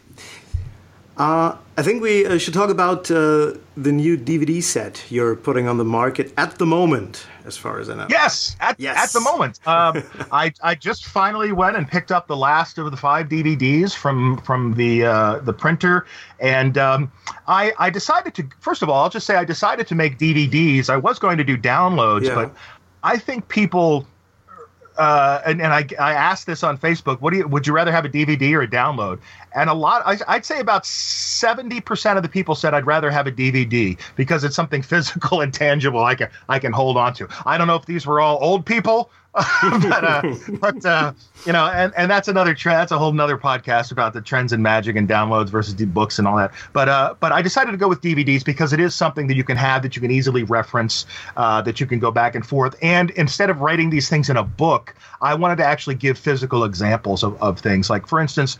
Uh, 1.16 1.56
I 1.78 1.82
think 1.82 2.02
we 2.02 2.26
uh, 2.26 2.36
should 2.36 2.52
talk 2.52 2.68
about 2.68 3.10
uh, 3.10 3.54
the 3.76 3.90
new 3.92 4.18
DVD 4.18 4.62
set 4.62 5.02
you're 5.08 5.34
putting 5.34 5.66
on 5.66 5.78
the 5.78 5.84
market 5.84 6.32
at 6.36 6.58
the 6.58 6.66
moment, 6.66 7.26
as 7.46 7.56
far 7.56 7.80
as 7.80 7.88
I 7.88 7.94
know. 7.94 8.06
Yes, 8.10 8.54
at, 8.60 8.78
yes. 8.78 8.96
at 8.98 9.12
the 9.12 9.20
moment. 9.20 9.60
Um, 9.66 10.02
I, 10.30 10.52
I 10.62 10.74
just 10.74 11.06
finally 11.06 11.52
went 11.52 11.76
and 11.76 11.88
picked 11.88 12.12
up 12.12 12.28
the 12.28 12.36
last 12.36 12.78
of 12.78 12.90
the 12.90 12.96
five 12.96 13.28
DVDs 13.28 13.94
from 13.94 14.38
from 14.38 14.74
the 14.74 15.04
uh, 15.04 15.38
the 15.40 15.52
printer, 15.52 16.06
and 16.38 16.78
um, 16.78 17.10
I 17.48 17.72
I 17.78 17.90
decided 17.90 18.34
to 18.34 18.48
first 18.60 18.82
of 18.82 18.88
all 18.88 19.02
I'll 19.02 19.10
just 19.10 19.26
say 19.26 19.36
I 19.36 19.44
decided 19.44 19.86
to 19.88 19.94
make 19.94 20.18
DVDs. 20.18 20.88
I 20.88 20.96
was 20.96 21.18
going 21.18 21.36
to 21.38 21.44
do 21.44 21.58
downloads, 21.58 22.26
yeah. 22.26 22.34
but 22.34 22.54
I 23.02 23.18
think 23.18 23.48
people 23.48 24.06
uh, 24.98 25.40
and, 25.44 25.60
and 25.60 25.72
I, 25.72 25.86
I 25.98 26.12
asked 26.12 26.46
this 26.46 26.62
on 26.62 26.78
Facebook. 26.78 27.20
What 27.20 27.32
do 27.32 27.38
you 27.38 27.48
would 27.48 27.66
you 27.66 27.72
rather 27.72 27.92
have 27.92 28.04
a 28.04 28.08
DVD 28.08 28.52
or 28.54 28.62
a 28.62 28.68
download? 28.68 29.18
And 29.54 29.70
a 29.70 29.74
lot, 29.74 30.02
I, 30.04 30.18
I'd 30.28 30.44
say 30.44 30.60
about 30.60 30.86
seventy 30.86 31.80
percent 31.80 32.16
of 32.16 32.22
the 32.22 32.28
people 32.28 32.54
said 32.54 32.74
I'd 32.74 32.86
rather 32.86 33.10
have 33.10 33.26
a 33.26 33.32
DVD 33.32 33.98
because 34.16 34.44
it's 34.44 34.56
something 34.56 34.82
physical 34.96 35.40
and 35.40 35.52
tangible 35.52 36.04
I 36.04 36.14
can 36.14 36.28
I 36.48 36.58
can 36.58 36.72
hold 36.72 36.96
on 36.96 37.14
to. 37.14 37.28
I 37.44 37.58
don't 37.58 37.66
know 37.66 37.76
if 37.76 37.86
these 37.86 38.06
were 38.06 38.20
all 38.20 38.38
old 38.40 38.64
people 38.66 39.10
but 39.62 40.02
uh, 40.02 40.34
but 40.60 40.86
uh, 40.86 41.12
you 41.44 41.52
know, 41.52 41.66
and, 41.66 41.92
and 41.94 42.10
that's 42.10 42.26
another 42.26 42.54
trend. 42.54 42.78
That's 42.78 42.92
a 42.92 42.98
whole 42.98 43.10
another 43.10 43.36
podcast 43.36 43.92
about 43.92 44.14
the 44.14 44.22
trends 44.22 44.50
in 44.50 44.62
magic 44.62 44.96
and 44.96 45.06
downloads 45.06 45.50
versus 45.50 45.74
books 45.74 46.18
and 46.18 46.26
all 46.26 46.38
that. 46.38 46.52
But 46.72 46.88
uh, 46.88 47.14
but 47.20 47.32
I 47.32 47.42
decided 47.42 47.72
to 47.72 47.76
go 47.76 47.86
with 47.86 48.00
DVDs 48.00 48.42
because 48.42 48.72
it 48.72 48.80
is 48.80 48.94
something 48.94 49.26
that 49.26 49.36
you 49.36 49.44
can 49.44 49.58
have 49.58 49.82
that 49.82 49.94
you 49.94 50.00
can 50.00 50.10
easily 50.10 50.42
reference, 50.42 51.04
uh, 51.36 51.60
that 51.62 51.80
you 51.80 51.86
can 51.86 51.98
go 51.98 52.10
back 52.10 52.34
and 52.34 52.46
forth. 52.46 52.76
And 52.80 53.10
instead 53.10 53.50
of 53.50 53.60
writing 53.60 53.90
these 53.90 54.08
things 54.08 54.30
in 54.30 54.38
a 54.38 54.42
book, 54.42 54.94
I 55.20 55.34
wanted 55.34 55.56
to 55.56 55.64
actually 55.64 55.96
give 55.96 56.18
physical 56.18 56.64
examples 56.64 57.22
of, 57.22 57.40
of 57.42 57.58
things. 57.58 57.90
Like 57.90 58.06
for 58.06 58.20
instance, 58.20 58.58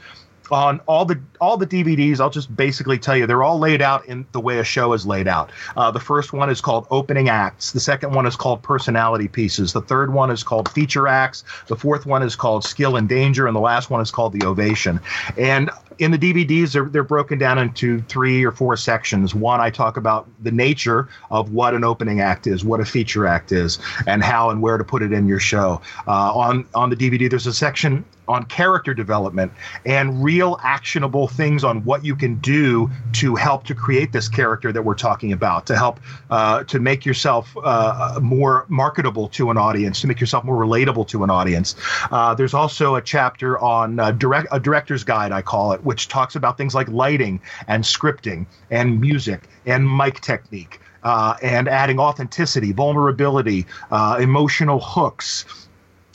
on 0.51 0.81
all 0.87 1.05
the 1.05 1.21
all 1.41 1.57
the 1.57 1.67
DVDs, 1.67 2.21
I'll 2.21 2.31
just 2.31 2.55
basically 2.55 2.99
tell 2.99 3.17
you 3.17 3.27
they're 3.27 3.43
all 3.43 3.59
laid 3.59 3.83
out 3.83 4.07
in 4.07 4.27
the 4.33 4.41
way 4.41 4.59
a 4.59 4.65
show 4.65 4.93
is 4.93 5.07
laid 5.07 5.29
out. 5.29 5.51
Uh, 5.77 5.91
the 5.91 6.01
first 6.01 6.33
one 6.33 6.51
is 6.51 6.61
called 6.61 6.87
opening 6.91 7.29
acts. 7.29 7.73
The 7.73 7.81
second 7.81 8.15
one 8.15 8.27
is 8.27 8.37
called 8.37 8.63
personality 8.63 9.29
pieces. 9.29 9.73
The 9.73 9.81
third 9.81 10.13
one 10.13 10.31
is 10.31 10.43
called 10.43 10.69
feature 10.69 11.09
acts. 11.09 11.45
The 11.67 11.77
fourth 11.77 12.07
one 12.07 12.23
is 12.23 12.37
called 12.37 12.65
skill 12.65 12.97
and 12.97 13.09
danger, 13.09 13.47
and 13.47 13.57
the 13.57 13.61
last 13.61 13.91
one 13.91 14.01
is 14.01 14.11
called 14.11 14.33
the 14.33 14.47
ovation. 14.47 15.01
And 15.37 15.71
in 15.99 16.11
the 16.11 16.19
DVDs, 16.19 16.73
they're, 16.73 16.85
they're 16.85 17.03
broken 17.03 17.39
down 17.39 17.59
into 17.59 18.03
three 18.03 18.45
or 18.45 18.53
four 18.53 18.77
sections. 18.77 19.35
One, 19.35 19.61
I 19.61 19.71
talk 19.71 19.97
about 19.97 20.29
the 20.43 20.51
nature 20.51 21.09
of 21.31 21.53
what 21.53 21.75
an 21.75 21.85
opening 21.85 22.21
act 22.21 22.47
is, 22.47 22.65
what 22.65 22.81
a 22.81 22.85
feature 22.85 23.27
act 23.27 23.51
is, 23.53 23.79
and 24.07 24.23
how 24.23 24.51
and 24.51 24.61
where 24.61 24.77
to 24.77 24.85
put 24.85 25.03
it 25.03 25.13
in 25.13 25.27
your 25.27 25.41
show. 25.41 25.81
Uh, 26.07 26.35
on 26.35 26.67
on 26.75 26.91
the 26.91 26.97
DVD, 26.97 27.31
there's 27.31 27.47
a 27.47 27.53
section 27.53 28.05
on 28.29 28.45
character 28.45 28.95
development 28.95 29.53
and 29.85 30.23
real 30.23 30.59
actionable 30.63 31.29
things 31.29 31.65
on 31.65 31.85
what 31.85 32.05
you 32.05 32.17
can 32.17 32.37
do 32.37 32.91
to 33.13 33.35
help 33.35 33.65
to 33.65 33.75
create 33.75 34.13
this 34.13 34.29
character 34.29 34.73
that 34.73 34.83
we're 34.83 34.95
talking 34.95 35.33
about, 35.33 35.67
to 35.67 35.77
help 35.77 36.01
uh, 36.31 36.65
to 36.65 36.81
make 36.81 37.07
yourself 37.07 37.57
uh, 37.63 38.19
more 38.23 38.67
marketable 38.69 39.29
to 39.29 39.51
an 39.51 39.57
audience, 39.57 40.01
to 40.01 40.07
make 40.07 40.21
yourself 40.21 40.45
more 40.45 40.57
relatable 40.57 41.07
to 41.09 41.25
an 41.25 41.31
audience. 41.31 41.77
Uh, 42.11 42.35
there's 42.35 42.55
also 42.55 42.97
a 42.97 43.03
chapter 43.03 43.59
on 43.59 43.99
uh, 44.01 44.11
direct 44.11 44.49
a 44.51 44.61
director's 44.61 45.05
guide, 45.05 45.33
I 45.33 45.43
call 45.43 45.73
it, 45.73 45.83
which 45.85 46.09
talks 46.09 46.37
about 46.37 46.57
things 46.57 46.75
like 46.75 46.89
lighting 46.89 47.41
and 47.69 47.85
scripting 47.85 48.47
and 48.71 49.01
music 49.01 49.43
and 49.67 49.97
mic 49.97 50.21
technique. 50.21 50.81
Uh, 51.03 51.37
and 51.41 51.69
adding 51.69 52.01
authenticity, 52.01 52.73
vulnerability, 52.73 53.65
uh, 53.93 54.19
emotional 54.21 54.81
hooks, 54.81 55.45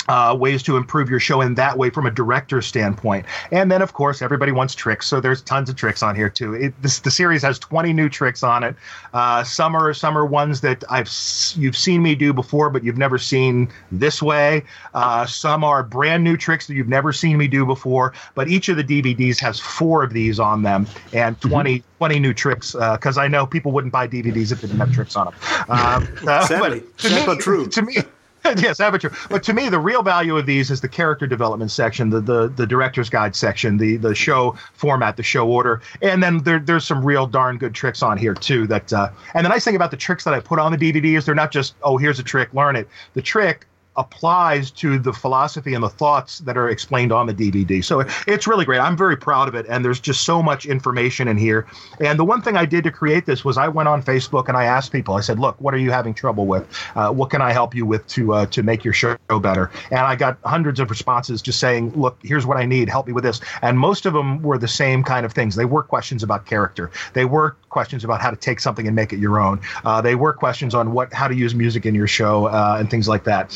uh, 0.08 0.36
ways 0.38 0.64
to 0.64 0.78
improve 0.78 1.10
your 1.10 1.20
show 1.20 1.42
in 1.42 1.56
that 1.56 1.78
way 1.78 1.90
from 1.90 2.06
a 2.06 2.12
director's 2.12 2.66
standpoint. 2.66 3.26
And 3.52 3.72
then, 3.72 3.82
of 3.82 3.94
course, 3.94 4.22
everybody 4.22 4.52
wants 4.52 4.76
tricks, 4.76 5.08
so 5.08 5.20
there's 5.20 5.42
tons 5.42 5.70
of 5.70 5.76
tricks 5.76 6.02
on 6.04 6.16
here 6.16 6.30
too. 6.30 6.54
It, 6.54 6.82
this, 6.82 7.00
the 7.00 7.12
series 7.12 7.42
has 7.44 7.60
20 7.60 7.94
new 7.94 8.10
tricks 8.10 8.44
on 8.44 8.64
it. 8.64 8.76
Uh, 9.14 9.44
some 9.44 9.76
are 9.76 9.94
some 9.94 10.18
are 10.18 10.26
ones 10.26 10.62
that 10.62 10.84
I've 10.90 11.10
you've 11.56 11.78
seen 11.78 12.02
me 12.02 12.16
do 12.16 12.34
before, 12.34 12.70
but 12.70 12.84
you've 12.84 12.98
never 12.98 13.18
seen 13.18 13.72
this 13.92 14.22
way. 14.22 14.64
Uh, 14.94 15.26
some 15.26 15.64
are 15.64 15.84
brand 15.84 16.24
new 16.24 16.38
tricks 16.38 16.68
that 16.68 16.74
you've 16.74 16.88
never 16.88 17.14
seen 17.14 17.38
me 17.38 17.48
do 17.48 17.66
before. 17.66 18.14
But 18.36 18.48
each 18.48 18.70
of 18.70 18.78
the 18.78 18.84
DVDs 18.84 19.40
has 19.40 19.60
four 19.60 20.04
of 20.04 20.14
these 20.14 20.40
on 20.40 20.64
them 20.64 20.88
and 21.14 21.40
mm-hmm. 21.40 21.50
20. 21.50 21.80
Mm-hmm. 21.80 21.88
20 22.02 22.20
new 22.20 22.34
tricks 22.34 22.72
because 22.72 23.20
uh, 23.20 23.22
I 23.22 23.28
know 23.28 23.46
people 23.46 23.72
wouldn't 23.72 23.94
buy 23.94 24.08
DVDs 24.08 24.52
if 24.52 24.62
they 24.62 24.68
didn't 24.68 24.80
have 24.80 24.92
tricks 24.92 25.16
on 25.16 25.26
them. 25.28 25.36
Um, 25.70 26.08
Sadly, 26.48 26.80
but 26.96 26.98
to 26.98 27.28
me, 27.28 27.38
true. 27.38 27.68
To 27.68 27.82
me, 27.84 27.98
yes, 28.58 28.80
amateur. 28.80 29.10
But 29.30 29.44
to 29.44 29.54
me, 29.54 29.70
the 29.70 29.80
real 29.80 30.02
value 30.02 30.36
of 30.38 30.46
these 30.46 30.72
is 30.72 30.82
the 30.82 30.88
character 30.88 31.28
development 31.28 31.72
section, 31.72 32.10
the 32.10 32.22
the, 32.22 32.48
the 32.48 32.66
director's 32.66 33.10
guide 33.10 33.36
section, 33.36 33.78
the 33.78 33.98
the 33.98 34.16
show 34.16 34.56
format, 34.74 35.18
the 35.18 35.24
show 35.24 35.48
order, 35.48 35.82
and 36.02 36.24
then 36.24 36.40
there, 36.40 36.60
there's 36.60 36.86
some 36.86 37.06
real 37.06 37.28
darn 37.28 37.58
good 37.58 37.76
tricks 37.76 38.02
on 38.02 38.18
here 38.18 38.34
too. 38.34 38.66
That 38.66 38.92
uh, 38.92 39.10
and 39.36 39.46
the 39.46 39.50
nice 39.50 39.64
thing 39.64 39.76
about 39.76 39.92
the 39.92 39.98
tricks 39.98 40.24
that 40.24 40.34
I 40.34 40.40
put 40.40 40.58
on 40.58 40.72
the 40.72 40.78
DVD 40.78 41.18
is 41.18 41.26
they're 41.26 41.36
not 41.36 41.52
just 41.52 41.76
oh 41.84 41.98
here's 41.98 42.20
a 42.20 42.24
trick, 42.24 42.54
learn 42.54 42.76
it. 42.76 42.88
The 43.14 43.22
trick 43.22 43.68
applies 43.98 44.72
to 44.72 44.98
the 44.98 45.12
philosophy 45.12 45.74
and 45.74 45.84
the 45.84 45.90
thoughts 45.90 46.40
that 46.40 46.58
are 46.58 46.70
explained 46.70 47.12
on 47.12 47.28
the 47.28 47.34
DVD. 47.34 47.84
So 47.84 48.04
it's 48.26 48.48
really 48.48 48.64
great. 48.64 48.80
I'm 48.80 48.96
very 48.96 49.18
proud 49.18 49.48
of 49.48 49.56
it. 49.56 49.66
And 49.68 49.84
there's 49.84 50.00
just 50.00 50.24
so 50.24 50.42
much 50.42 50.66
information 50.66 51.28
in 51.28 51.38
here. 51.38 51.68
And 52.00 52.18
the 52.18 52.24
one 52.24 52.42
thing 52.42 52.56
I 52.56 52.66
did 52.66 52.84
to 52.86 52.92
create 52.92 53.26
this 53.26 53.44
was 53.44 53.58
I 53.58 53.68
went 53.68 53.90
on 53.90 54.02
Facebook 54.02 54.48
and 54.48 54.56
I 54.56 54.64
asked 54.64 54.92
people, 54.92 55.16
I 55.16 55.22
said, 55.22 55.40
look, 55.40 55.60
what 55.60 55.74
are 55.74 55.78
you 55.78 55.92
having 55.92 56.14
trouble 56.14 56.46
with? 56.46 56.68
Uh, 56.96 57.12
what 57.12 57.30
can 57.30 57.42
I 57.42 57.52
help 57.52 57.76
you 57.76 57.86
with 57.86 58.08
to, 58.08 58.34
uh, 58.34 58.46
to 58.48 58.64
make 58.64 58.86
your 58.86 58.94
show 58.94 59.18
better? 59.42 59.70
And 59.90 60.00
I 60.00 60.16
got 60.16 60.38
hundreds 60.46 60.80
of 60.80 60.90
responses 60.90 61.42
just 61.42 61.60
saying, 61.60 61.92
look, 61.92 62.18
here's 62.24 62.46
what 62.46 62.58
I 62.58 62.66
need. 62.66 62.88
Help 62.88 63.08
me 63.08 63.14
with 63.14 63.26
this. 63.26 63.42
And 63.62 63.78
most 63.78 64.06
of 64.06 64.14
them 64.14 64.42
were 64.42 64.58
the 64.58 64.68
same 64.70 65.04
kind 65.04 65.26
of 65.26 65.34
things. 65.34 65.56
They 65.56 65.66
were 65.66 65.84
questions 65.84 66.24
about 66.24 66.46
character. 66.46 66.92
They 67.14 67.26
were 67.26 67.58
questions 67.72 68.04
about 68.04 68.22
how 68.22 68.30
to 68.30 68.38
take 68.38 68.60
something 68.60 68.86
and 68.86 68.96
make 68.96 69.12
it 69.14 69.20
your 69.20 69.40
own. 69.40 69.60
Uh, 69.84 70.02
they 70.02 70.16
were 70.16 70.34
questions 70.34 70.76
on 70.76 70.92
what, 70.92 71.12
how 71.14 71.28
to 71.28 71.36
use 71.36 71.56
music 71.56 71.86
in 71.86 71.96
your 71.96 72.08
show 72.08 72.46
uh, 72.46 72.78
and 72.80 72.92
things 72.92 73.08
like 73.08 73.24
that. 73.24 73.52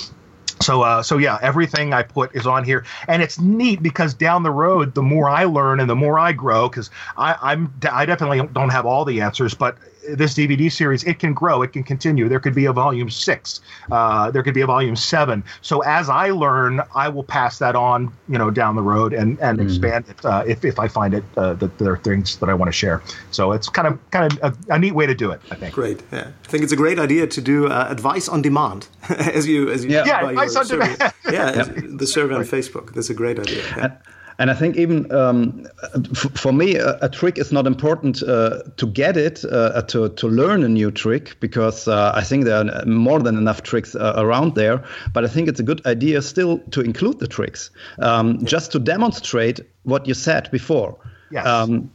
So, 0.62 0.84
uh, 0.84 1.04
so 1.04 1.18
yeah, 1.18 1.38
everything 1.42 1.94
I 1.94 2.02
put 2.02 2.34
is 2.34 2.48
on 2.48 2.64
here, 2.64 2.86
and 3.10 3.22
it's 3.22 3.40
neat 3.40 3.84
because 3.84 4.14
down 4.14 4.44
the 4.44 4.52
road, 4.52 4.96
the 4.96 5.02
more 5.02 5.30
I 5.30 5.44
learn 5.44 5.82
and 5.82 5.90
the 5.90 5.96
more 5.96 6.18
I 6.18 6.32
grow, 6.32 6.70
because 6.70 6.90
I'm 7.18 7.74
I 7.92 8.06
definitely 8.06 8.48
don't 8.54 8.70
have 8.70 8.86
all 8.86 9.04
the 9.04 9.20
answers, 9.20 9.54
but 9.54 9.78
this 10.10 10.34
DVD 10.34 10.72
series, 10.72 11.04
it 11.04 11.20
can 11.20 11.34
grow, 11.34 11.62
it 11.62 11.74
can 11.74 11.84
continue. 11.84 12.30
There 12.30 12.40
could 12.40 12.56
be 12.56 12.66
a 12.66 12.74
volume 12.74 13.10
six, 13.10 13.62
uh, 13.92 14.32
there 14.32 14.44
could 14.44 14.54
be 14.54 14.62
a 14.62 14.68
volume 14.68 14.96
seven. 14.96 15.44
So 15.62 15.82
as 15.82 16.10
I 16.10 16.30
learn, 16.30 16.82
I 16.94 17.10
will 17.10 17.24
pass 17.24 17.60
that 17.60 17.76
on, 17.76 18.14
you 18.28 18.38
know, 18.38 18.50
down 18.50 18.76
the 18.76 18.84
road 18.84 19.14
and 19.14 19.40
and 19.40 19.60
mm 19.60 19.66
expand 19.66 20.06
it 20.08 20.24
uh, 20.24 20.44
if 20.46 20.64
if 20.64 20.80
I 20.80 20.88
find 20.88 21.14
it 21.14 21.24
uh, 21.38 21.54
that 21.56 21.78
there 21.80 21.92
are 21.92 21.98
things 21.98 22.38
that 22.38 22.50
I 22.50 22.54
want 22.54 22.68
to 22.68 22.72
share. 22.72 23.02
So 23.32 23.52
it's 23.52 23.68
kind 23.68 23.88
of 23.88 24.12
kind 24.12 24.32
of 24.32 24.40
a, 24.70 24.74
a, 24.76 24.80
neat 24.80 24.94
way 24.94 25.08
to 25.08 25.16
do 25.16 25.32
it. 25.32 25.42
I 25.50 25.56
think. 25.56 25.74
Great. 25.74 26.04
Yeah, 26.12 26.28
I 26.44 26.48
think 26.48 26.64
it's 26.64 26.72
a 26.72 26.76
great 26.76 27.00
idea 27.00 27.26
to 27.26 27.42
do 27.42 27.68
uh, 27.68 27.88
advice 27.90 28.30
on 28.30 28.44
demand, 28.44 28.88
as 29.10 29.48
you 29.48 29.72
as 29.72 29.84
you 29.84 29.92
yeah, 29.92 30.06
yeah 30.06 30.30
advice 30.30 30.56
on 30.56 30.68
demand. 30.68 30.98
yeah, 31.32 31.64
the 32.02 32.06
survey 32.06 32.36
on 32.36 32.44
Facebook. 32.44 32.94
That's 32.94 33.10
a 33.10 33.16
great 33.16 33.40
idea. 33.40 33.64
Yeah. 33.76 33.98
And 34.38 34.52
I 34.52 34.54
think 34.54 34.76
even 34.76 35.12
um, 35.12 35.66
for 36.14 36.52
me, 36.52 36.76
a, 36.76 36.98
a, 37.02 37.10
trick 37.10 37.38
is 37.38 37.52
not 37.52 37.66
important 37.66 38.22
uh, 38.24 38.64
to 38.78 38.88
get 38.88 39.16
it, 39.18 39.46
uh, 39.46 39.82
to, 39.84 40.10
to 40.10 40.28
learn 40.28 40.64
a 40.64 40.68
new 40.68 40.92
trick, 40.92 41.40
because 41.40 41.88
uh, 41.88 42.12
I 42.14 42.22
think 42.22 42.46
there 42.46 42.58
are 42.58 42.86
more 42.86 43.20
than 43.20 43.38
enough 43.38 43.64
tricks 43.64 43.96
uh, 43.96 44.14
around 44.18 44.56
there. 44.56 44.84
But 45.14 45.24
I 45.24 45.28
think 45.28 45.48
it's 45.48 45.60
a 45.60 45.64
good 45.64 45.86
idea 45.86 46.22
still 46.22 46.60
to 46.72 46.82
include 46.82 47.20
the 47.20 47.28
tricks, 47.28 47.70
um, 48.00 48.46
just 48.46 48.72
to 48.74 48.80
demonstrate 48.80 49.62
what 49.84 50.08
you 50.08 50.14
said 50.14 50.52
before. 50.52 50.98
Yes. 51.32 51.46
Um, 51.46 51.92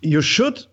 you 0.00 0.22
should 0.22 0.64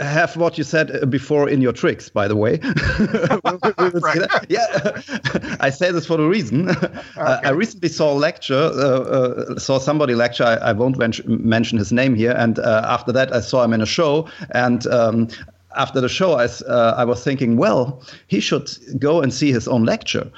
have 0.00 0.36
what 0.36 0.58
you 0.58 0.64
said 0.64 0.90
uh, 1.02 1.06
before 1.06 1.48
in 1.48 1.60
your 1.60 1.72
tricks, 1.72 2.08
by 2.08 2.28
the 2.28 2.36
way. 2.36 2.58
yeah, 4.48 5.56
I 5.60 5.70
say 5.70 5.90
this 5.92 6.06
for 6.06 6.16
the 6.16 6.26
reason. 6.28 6.70
Okay. 6.70 6.86
Uh, 7.16 7.40
I 7.44 7.50
recently 7.50 7.88
saw 7.88 8.12
a 8.12 8.18
lecture, 8.18 8.54
uh, 8.54 9.00
uh, 9.00 9.58
saw 9.58 9.78
somebody 9.78 10.14
lecture. 10.14 10.44
I, 10.44 10.56
I 10.56 10.72
won't 10.72 10.98
mention, 10.98 11.24
mention 11.48 11.78
his 11.78 11.90
name 11.90 12.14
here. 12.14 12.32
And 12.32 12.58
uh, 12.58 12.82
after 12.84 13.10
that, 13.12 13.34
I 13.34 13.40
saw 13.40 13.64
him 13.64 13.72
in 13.72 13.80
a 13.80 13.86
show, 13.86 14.28
and 14.50 14.86
um, 14.86 15.28
after 15.76 16.00
the 16.00 16.08
show, 16.08 16.32
I, 16.34 16.46
uh, 16.68 16.94
I 16.96 17.04
was 17.04 17.22
thinking, 17.22 17.56
well, 17.56 18.02
he 18.26 18.40
should 18.40 18.70
go 18.98 19.20
and 19.20 19.32
see 19.32 19.52
his 19.52 19.68
own 19.68 19.84
lecture. 19.84 20.30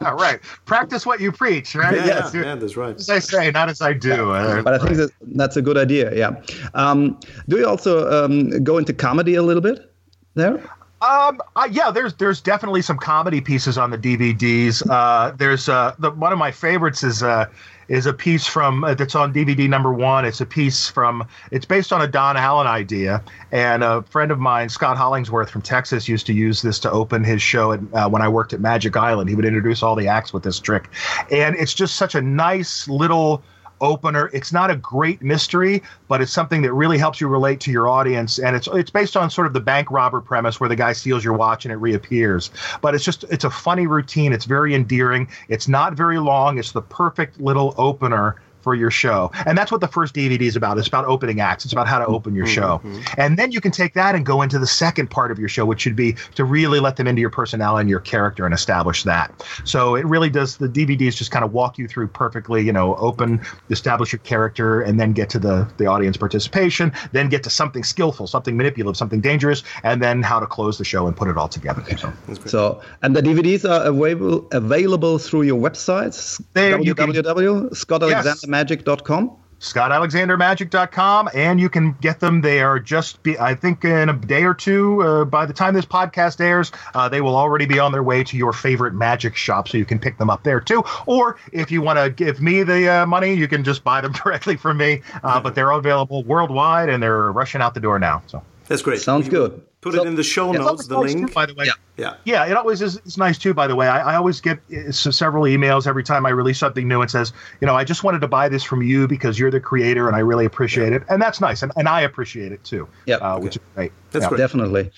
All 0.00 0.14
right. 0.16 0.40
Practice 0.64 1.06
what 1.06 1.20
you 1.20 1.32
preach, 1.32 1.74
right? 1.74 1.96
Yeah, 1.96 2.06
yeah, 2.06 2.30
yeah, 2.34 2.54
that's 2.54 2.76
right. 2.76 2.94
As 2.94 3.08
I 3.08 3.18
say, 3.18 3.50
not 3.50 3.68
as 3.68 3.80
I 3.80 3.92
do. 3.92 4.32
Uh, 4.32 4.62
but 4.62 4.74
I 4.74 4.78
think 4.78 4.96
that 4.96 5.10
that's 5.22 5.56
a 5.56 5.62
good 5.62 5.78
idea. 5.78 6.14
Yeah. 6.14 6.40
Um, 6.74 7.18
do 7.48 7.58
you 7.58 7.66
also 7.66 8.24
um, 8.24 8.62
go 8.62 8.78
into 8.78 8.92
comedy 8.92 9.34
a 9.34 9.42
little 9.42 9.62
bit 9.62 9.90
there? 10.34 10.62
Um, 11.02 11.40
uh, 11.56 11.68
yeah, 11.68 11.90
there's 11.90 12.14
there's 12.14 12.40
definitely 12.40 12.80
some 12.80 12.96
comedy 12.96 13.40
pieces 13.40 13.76
on 13.76 13.90
the 13.90 13.98
DVDs. 13.98 14.88
Uh, 14.88 15.32
there's 15.32 15.68
uh, 15.68 15.96
the 15.98 16.12
one 16.12 16.32
of 16.32 16.38
my 16.38 16.52
favorites 16.52 17.02
is 17.02 17.24
uh, 17.24 17.46
is 17.88 18.06
a 18.06 18.12
piece 18.12 18.46
from 18.46 18.84
uh, 18.84 18.94
that's 18.94 19.14
on 19.14 19.32
DVD 19.32 19.68
number 19.68 19.92
one. 19.92 20.24
It's 20.24 20.40
a 20.40 20.46
piece 20.46 20.88
from 20.88 21.26
it's 21.50 21.66
based 21.66 21.92
on 21.92 22.02
a 22.02 22.06
Don 22.06 22.36
Alan 22.36 22.66
idea, 22.66 23.22
and 23.50 23.82
a 23.82 24.02
friend 24.02 24.30
of 24.30 24.38
mine, 24.38 24.68
Scott 24.68 24.96
Hollingsworth 24.96 25.50
from 25.50 25.62
Texas, 25.62 26.08
used 26.08 26.26
to 26.26 26.32
use 26.32 26.62
this 26.62 26.78
to 26.80 26.90
open 26.90 27.24
his 27.24 27.42
show. 27.42 27.72
At, 27.72 27.80
uh, 27.92 28.08
when 28.08 28.22
I 28.22 28.28
worked 28.28 28.52
at 28.52 28.60
Magic 28.60 28.96
Island, 28.96 29.28
he 29.28 29.36
would 29.36 29.44
introduce 29.44 29.82
all 29.82 29.96
the 29.96 30.08
acts 30.08 30.32
with 30.32 30.42
this 30.42 30.58
trick, 30.58 30.88
and 31.30 31.56
it's 31.56 31.74
just 31.74 31.96
such 31.96 32.14
a 32.14 32.22
nice 32.22 32.88
little 32.88 33.42
opener. 33.82 34.30
It's 34.32 34.52
not 34.52 34.70
a 34.70 34.76
great 34.76 35.20
mystery, 35.20 35.82
but 36.08 36.22
it's 36.22 36.32
something 36.32 36.62
that 36.62 36.72
really 36.72 36.96
helps 36.96 37.20
you 37.20 37.28
relate 37.28 37.60
to 37.60 37.70
your 37.70 37.88
audience. 37.88 38.38
And 38.38 38.56
it's 38.56 38.68
it's 38.68 38.90
based 38.90 39.16
on 39.16 39.28
sort 39.28 39.46
of 39.46 39.52
the 39.52 39.60
bank 39.60 39.90
robber 39.90 40.20
premise 40.20 40.60
where 40.60 40.68
the 40.68 40.76
guy 40.76 40.92
steals 40.92 41.22
your 41.22 41.34
watch 41.34 41.64
and 41.64 41.72
it 41.72 41.76
reappears. 41.76 42.50
But 42.80 42.94
it's 42.94 43.04
just 43.04 43.24
it's 43.24 43.44
a 43.44 43.50
funny 43.50 43.86
routine. 43.86 44.32
It's 44.32 44.46
very 44.46 44.74
endearing. 44.74 45.28
It's 45.48 45.68
not 45.68 45.94
very 45.94 46.18
long. 46.18 46.58
It's 46.58 46.72
the 46.72 46.82
perfect 46.82 47.40
little 47.40 47.74
opener 47.76 48.36
for 48.62 48.74
your 48.74 48.90
show. 48.90 49.30
And 49.46 49.56
that's 49.56 49.72
what 49.72 49.80
the 49.80 49.88
first 49.88 50.14
DVD 50.14 50.40
is 50.42 50.56
about. 50.56 50.78
It's 50.78 50.88
about 50.88 51.04
opening 51.04 51.40
acts. 51.40 51.64
It's 51.64 51.72
about 51.72 51.88
how 51.88 51.98
to 51.98 52.06
open 52.06 52.34
your 52.34 52.46
show. 52.46 52.80
Mm-hmm. 52.84 53.02
And 53.18 53.38
then 53.38 53.52
you 53.52 53.60
can 53.60 53.72
take 53.72 53.94
that 53.94 54.14
and 54.14 54.24
go 54.24 54.42
into 54.42 54.58
the 54.58 54.66
second 54.66 55.10
part 55.10 55.30
of 55.30 55.38
your 55.38 55.48
show, 55.48 55.64
which 55.64 55.80
should 55.80 55.96
be 55.96 56.14
to 56.34 56.44
really 56.44 56.80
let 56.80 56.96
them 56.96 57.06
into 57.06 57.20
your 57.20 57.30
personality 57.30 57.82
and 57.82 57.90
your 57.90 58.00
character 58.00 58.44
and 58.44 58.54
establish 58.54 59.02
that. 59.04 59.44
So 59.64 59.94
it 59.96 60.06
really 60.06 60.30
does 60.30 60.56
the 60.56 60.68
DVDs 60.68 61.16
just 61.16 61.30
kind 61.30 61.44
of 61.44 61.52
walk 61.52 61.78
you 61.78 61.88
through 61.88 62.08
perfectly, 62.08 62.62
you 62.62 62.72
know, 62.72 62.96
open, 62.96 63.40
establish 63.70 64.12
your 64.12 64.20
character, 64.20 64.80
and 64.80 64.98
then 64.98 65.12
get 65.12 65.30
to 65.30 65.38
the 65.38 65.68
the 65.78 65.86
audience 65.86 66.16
participation, 66.16 66.92
then 67.12 67.28
get 67.28 67.42
to 67.44 67.50
something 67.50 67.82
skillful, 67.82 68.26
something 68.26 68.56
manipulative, 68.56 68.96
something 68.96 69.20
dangerous, 69.20 69.62
and 69.82 70.02
then 70.02 70.22
how 70.22 70.38
to 70.38 70.46
close 70.46 70.78
the 70.78 70.84
show 70.84 71.06
and 71.06 71.16
put 71.16 71.28
it 71.28 71.36
all 71.36 71.48
together. 71.48 71.82
So, 71.96 72.12
so 72.46 72.82
and 73.02 73.16
the 73.16 73.22
DVDs 73.22 73.68
are 73.68 73.86
available 73.86 74.46
available 74.52 75.18
through 75.18 75.42
your 75.42 75.60
websites 75.60 76.42
there 76.52 76.78
www.scottalexander 76.78 78.48
scottalexandermagic.com 78.52 79.38
scottalexandermagic.com 79.62 81.30
and 81.34 81.60
you 81.60 81.68
can 81.68 81.92
get 82.00 82.18
them 82.18 82.40
they 82.40 82.60
are 82.60 82.80
just 82.80 83.22
be, 83.22 83.38
i 83.38 83.54
think 83.54 83.84
in 83.84 84.08
a 84.08 84.12
day 84.12 84.42
or 84.42 84.54
two 84.54 85.00
uh, 85.02 85.24
by 85.24 85.46
the 85.46 85.52
time 85.52 85.72
this 85.72 85.86
podcast 85.86 86.40
airs 86.40 86.72
uh, 86.94 87.08
they 87.08 87.20
will 87.20 87.36
already 87.36 87.64
be 87.64 87.78
on 87.78 87.92
their 87.92 88.02
way 88.02 88.24
to 88.24 88.36
your 88.36 88.52
favorite 88.52 88.92
magic 88.92 89.36
shop 89.36 89.68
so 89.68 89.78
you 89.78 89.84
can 89.84 90.00
pick 90.00 90.18
them 90.18 90.28
up 90.28 90.42
there 90.42 90.60
too. 90.60 90.82
Or 91.06 91.38
if 91.52 91.70
you 91.70 91.80
want 91.80 91.98
to 91.98 92.10
give 92.10 92.40
me 92.40 92.64
the 92.64 92.88
uh, 92.88 93.06
money 93.06 93.34
you 93.34 93.46
can 93.46 93.62
just 93.62 93.84
buy 93.84 94.00
them 94.00 94.12
directly 94.24 94.56
from 94.56 94.78
me. 94.78 95.00
Uh, 95.22 95.40
but 95.40 95.54
they're 95.54 95.70
available 95.70 96.24
worldwide 96.24 96.88
and 96.88 97.00
they're 97.00 97.30
rushing 97.30 97.60
out 97.60 97.74
the 97.74 97.80
door 97.80 98.00
now 98.00 98.22
so. 98.26 98.42
That's 98.66 98.82
great. 98.82 99.00
Sounds 99.00 99.28
good 99.28 99.62
Put 99.82 99.94
so, 99.94 100.04
it 100.04 100.06
in 100.06 100.14
the 100.14 100.22
show 100.22 100.52
notes, 100.52 100.86
the 100.86 100.96
link. 100.96 101.26
Too, 101.26 101.34
by 101.34 101.44
the 101.44 101.54
way. 101.54 101.66
Yeah. 101.66 101.72
Yeah. 101.96 102.14
Yeah. 102.24 102.46
It 102.46 102.56
always 102.56 102.80
is 102.80 102.98
it's 102.98 103.18
nice 103.18 103.36
too, 103.36 103.52
by 103.52 103.66
the 103.66 103.74
way. 103.74 103.88
I, 103.88 104.12
I 104.12 104.14
always 104.14 104.40
get 104.40 104.60
uh, 104.72 104.92
several 104.92 105.42
emails 105.42 105.88
every 105.88 106.04
time 106.04 106.24
I 106.24 106.30
release 106.30 106.58
something 106.58 106.86
new 106.86 107.02
and 107.02 107.10
says, 107.10 107.32
you 107.60 107.66
know, 107.66 107.74
I 107.74 107.82
just 107.82 108.04
wanted 108.04 108.20
to 108.20 108.28
buy 108.28 108.48
this 108.48 108.62
from 108.62 108.82
you 108.82 109.08
because 109.08 109.40
you're 109.40 109.50
the 109.50 109.60
creator 109.60 110.06
and 110.06 110.14
I 110.14 110.20
really 110.20 110.44
appreciate 110.44 110.90
yeah. 110.90 110.98
it. 110.98 111.02
And 111.08 111.20
that's 111.20 111.40
nice. 111.40 111.64
And, 111.64 111.72
and 111.76 111.88
I 111.88 112.02
appreciate 112.02 112.52
it 112.52 112.62
too. 112.62 112.88
Yeah. 113.06 113.16
Uh, 113.16 113.34
okay. 113.34 113.44
Which 113.44 113.56
is 113.56 113.62
great. 113.74 113.92
That's 114.12 114.22
yeah. 114.22 114.28
great. 114.28 114.38
Definitely. 114.38 114.90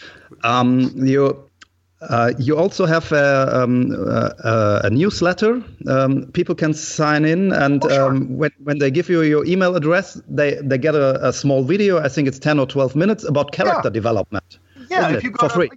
Um, 0.43 0.93
you 0.95 1.49
uh, 2.03 2.35
you 2.39 2.55
also 2.59 2.85
have 2.85 3.11
a, 3.13 3.63
um, 3.63 3.91
uh, 4.07 4.83
a 4.85 4.91
newsletter. 4.91 5.65
Um, 5.89 6.31
people 6.33 6.55
can 6.55 6.75
sign 6.75 7.25
in, 7.25 7.53
and 7.53 7.83
oh, 7.83 7.89
sure. 7.89 8.11
um, 8.11 8.37
when, 8.37 8.51
when 8.63 8.79
they 8.79 8.91
give 8.91 9.09
you 9.09 9.23
your 9.23 9.47
email 9.47 9.75
address, 9.77 10.21
they, 10.29 10.57
they 10.63 10.77
get 10.77 10.95
a, 10.95 11.27
a, 11.27 11.33
small 11.33 11.65
video. 11.65 11.99
I 11.99 12.09
think 12.09 12.29
it's 12.29 12.39
10 12.39 12.59
or 12.59 12.67
12 12.67 12.95
minutes 12.95 13.25
about 13.25 13.53
character 13.53 13.89
yeah. 13.89 13.91
development. 13.91 14.59
Yeah, 14.91 15.11
if 15.11 15.25
you 15.25 15.31
go 15.31 15.49
for 15.49 15.55
free. 15.55 15.71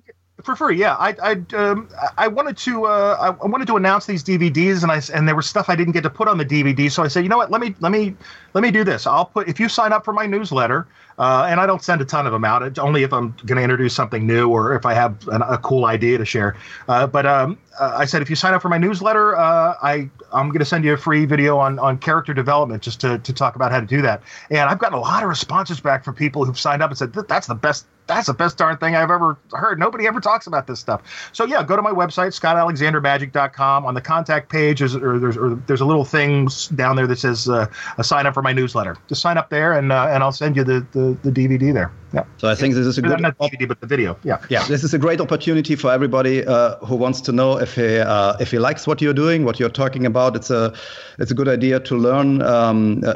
For 0.43 0.55
free, 0.55 0.77
yeah. 0.77 0.95
I 0.95 1.15
I 1.23 1.55
um, 1.55 1.89
I 2.15 2.27
wanted 2.27 2.57
to 2.57 2.85
uh, 2.85 3.35
I 3.41 3.47
wanted 3.47 3.65
to 3.67 3.75
announce 3.75 4.05
these 4.05 4.23
DVDs, 4.23 4.83
and 4.83 4.91
I 4.91 5.01
and 5.17 5.27
there 5.27 5.35
was 5.35 5.47
stuff 5.47 5.67
I 5.67 5.75
didn't 5.75 5.93
get 5.93 6.03
to 6.03 6.11
put 6.11 6.27
on 6.27 6.37
the 6.37 6.45
DVD, 6.45 6.91
so 6.91 7.01
I 7.01 7.07
said, 7.07 7.23
you 7.23 7.29
know 7.29 7.37
what? 7.37 7.49
Let 7.49 7.59
me 7.59 7.73
let 7.79 7.91
me 7.91 8.15
let 8.53 8.61
me 8.61 8.69
do 8.69 8.83
this. 8.83 9.07
I'll 9.07 9.25
put 9.25 9.47
if 9.49 9.59
you 9.59 9.67
sign 9.67 9.93
up 9.93 10.05
for 10.05 10.13
my 10.13 10.27
newsletter, 10.27 10.87
uh, 11.17 11.47
and 11.49 11.59
I 11.59 11.65
don't 11.65 11.83
send 11.83 12.01
a 12.01 12.05
ton 12.05 12.27
of 12.27 12.33
them 12.33 12.45
out. 12.45 12.61
It's 12.61 12.77
only 12.77 13.01
if 13.01 13.11
I'm 13.11 13.35
going 13.45 13.57
to 13.57 13.63
introduce 13.63 13.95
something 13.95 14.27
new 14.27 14.49
or 14.49 14.75
if 14.75 14.85
I 14.85 14.93
have 14.93 15.27
an, 15.29 15.41
a 15.41 15.57
cool 15.57 15.85
idea 15.85 16.19
to 16.19 16.25
share. 16.25 16.55
Uh, 16.87 17.07
but 17.07 17.25
um, 17.25 17.57
uh, 17.79 17.95
I 17.97 18.05
said 18.05 18.21
if 18.21 18.29
you 18.29 18.35
sign 18.35 18.53
up 18.53 18.61
for 18.61 18.69
my 18.69 18.77
newsletter, 18.77 19.35
uh, 19.35 19.75
I 19.81 20.09
I'm 20.31 20.49
going 20.49 20.59
to 20.59 20.65
send 20.65 20.85
you 20.85 20.93
a 20.93 20.97
free 20.97 21.25
video 21.25 21.57
on 21.57 21.79
on 21.79 21.97
character 21.97 22.35
development 22.35 22.83
just 22.83 23.01
to 23.01 23.17
to 23.17 23.33
talk 23.33 23.55
about 23.55 23.71
how 23.71 23.79
to 23.79 23.87
do 23.87 24.03
that. 24.03 24.21
And 24.51 24.69
I've 24.69 24.77
gotten 24.77 24.97
a 24.97 25.01
lot 25.01 25.23
of 25.23 25.29
responses 25.29 25.79
back 25.79 26.03
from 26.03 26.13
people 26.13 26.45
who've 26.45 26.59
signed 26.59 26.83
up 26.83 26.91
and 26.91 26.97
said 26.97 27.13
that's 27.13 27.47
the 27.47 27.55
best 27.55 27.87
that's 28.07 28.27
the 28.27 28.33
best 28.33 28.57
darn 28.57 28.77
thing 28.77 28.95
I've 28.95 29.11
ever 29.11 29.37
heard. 29.53 29.79
Nobody 29.79 30.07
ever 30.07 30.19
talks 30.19 30.47
about 30.47 30.67
this 30.67 30.79
stuff. 30.79 31.29
So 31.33 31.45
yeah, 31.45 31.63
go 31.63 31.75
to 31.75 31.81
my 31.81 31.91
website, 31.91 32.37
scottalexandermagic.com. 32.39 33.85
On 33.85 33.93
the 33.93 34.01
contact 34.01 34.49
page, 34.49 34.79
there's, 34.79 34.95
or 34.95 35.19
there's, 35.19 35.37
or 35.37 35.55
there's 35.67 35.81
a 35.81 35.85
little 35.85 36.05
thing 36.05 36.49
down 36.75 36.95
there 36.95 37.07
that 37.07 37.19
says 37.19 37.49
uh, 37.49 37.67
sign 38.01 38.25
up 38.25 38.33
for 38.33 38.41
my 38.41 38.53
newsletter. 38.53 38.97
Just 39.07 39.21
sign 39.21 39.37
up 39.37 39.49
there, 39.49 39.73
and 39.73 39.91
uh, 39.91 40.07
and 40.09 40.23
I'll 40.23 40.31
send 40.31 40.55
you 40.55 40.63
the, 40.63 40.85
the, 40.91 41.17
the 41.23 41.31
DVD 41.31 41.73
there. 41.73 41.91
Yeah. 42.13 42.23
So 42.37 42.47
I 42.47 42.55
think 42.55 42.73
this 42.73 42.85
is 42.85 42.97
a 42.97 43.01
good 43.01 43.19
not 43.19 43.37
DVD, 43.37 43.67
but 43.67 43.81
the 43.81 43.87
video. 43.87 44.17
Yeah. 44.23 44.41
Yeah. 44.49 44.63
This 44.65 44.83
is 44.83 44.93
a 44.93 44.97
great 44.97 45.19
opportunity 45.19 45.75
for 45.75 45.91
everybody 45.91 46.45
uh, 46.45 46.77
who 46.77 46.95
wants 46.95 47.19
to 47.21 47.31
know 47.31 47.59
if 47.59 47.75
he 47.75 47.99
uh, 47.99 48.37
if 48.39 48.51
he 48.51 48.59
likes 48.59 48.87
what 48.87 49.01
you're 49.01 49.13
doing, 49.13 49.43
what 49.43 49.59
you're 49.59 49.69
talking 49.69 50.05
about. 50.05 50.35
It's 50.35 50.49
a 50.49 50.73
it's 51.19 51.31
a 51.31 51.35
good 51.35 51.49
idea 51.49 51.79
to 51.81 51.97
learn. 51.97 52.41
Um, 52.41 53.03
uh, 53.05 53.15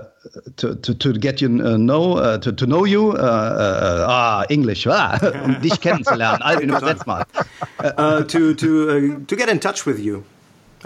to, 0.58 0.76
to, 0.76 0.94
to 0.94 1.14
get 1.14 1.42
you 1.42 1.48
uh, 1.48 1.78
know 1.78 2.18
uh, 2.18 2.38
to, 2.38 2.52
to 2.52 2.66
know 2.68 2.86
you 2.86 3.12
uh, 3.14 4.06
ah 4.08 4.46
English 4.50 4.86
ah, 4.88 5.18
um 5.44 5.60
dich 5.62 5.80
kennenzulernen 5.82 6.42
also 6.42 6.62
übersetzt 6.62 7.08
mal 7.08 7.26
to 8.28 8.54
to 8.54 9.20
to 9.28 9.36
get 9.36 9.50
in 9.50 9.60
touch 9.60 9.86
with 9.86 10.00
you 10.00 10.24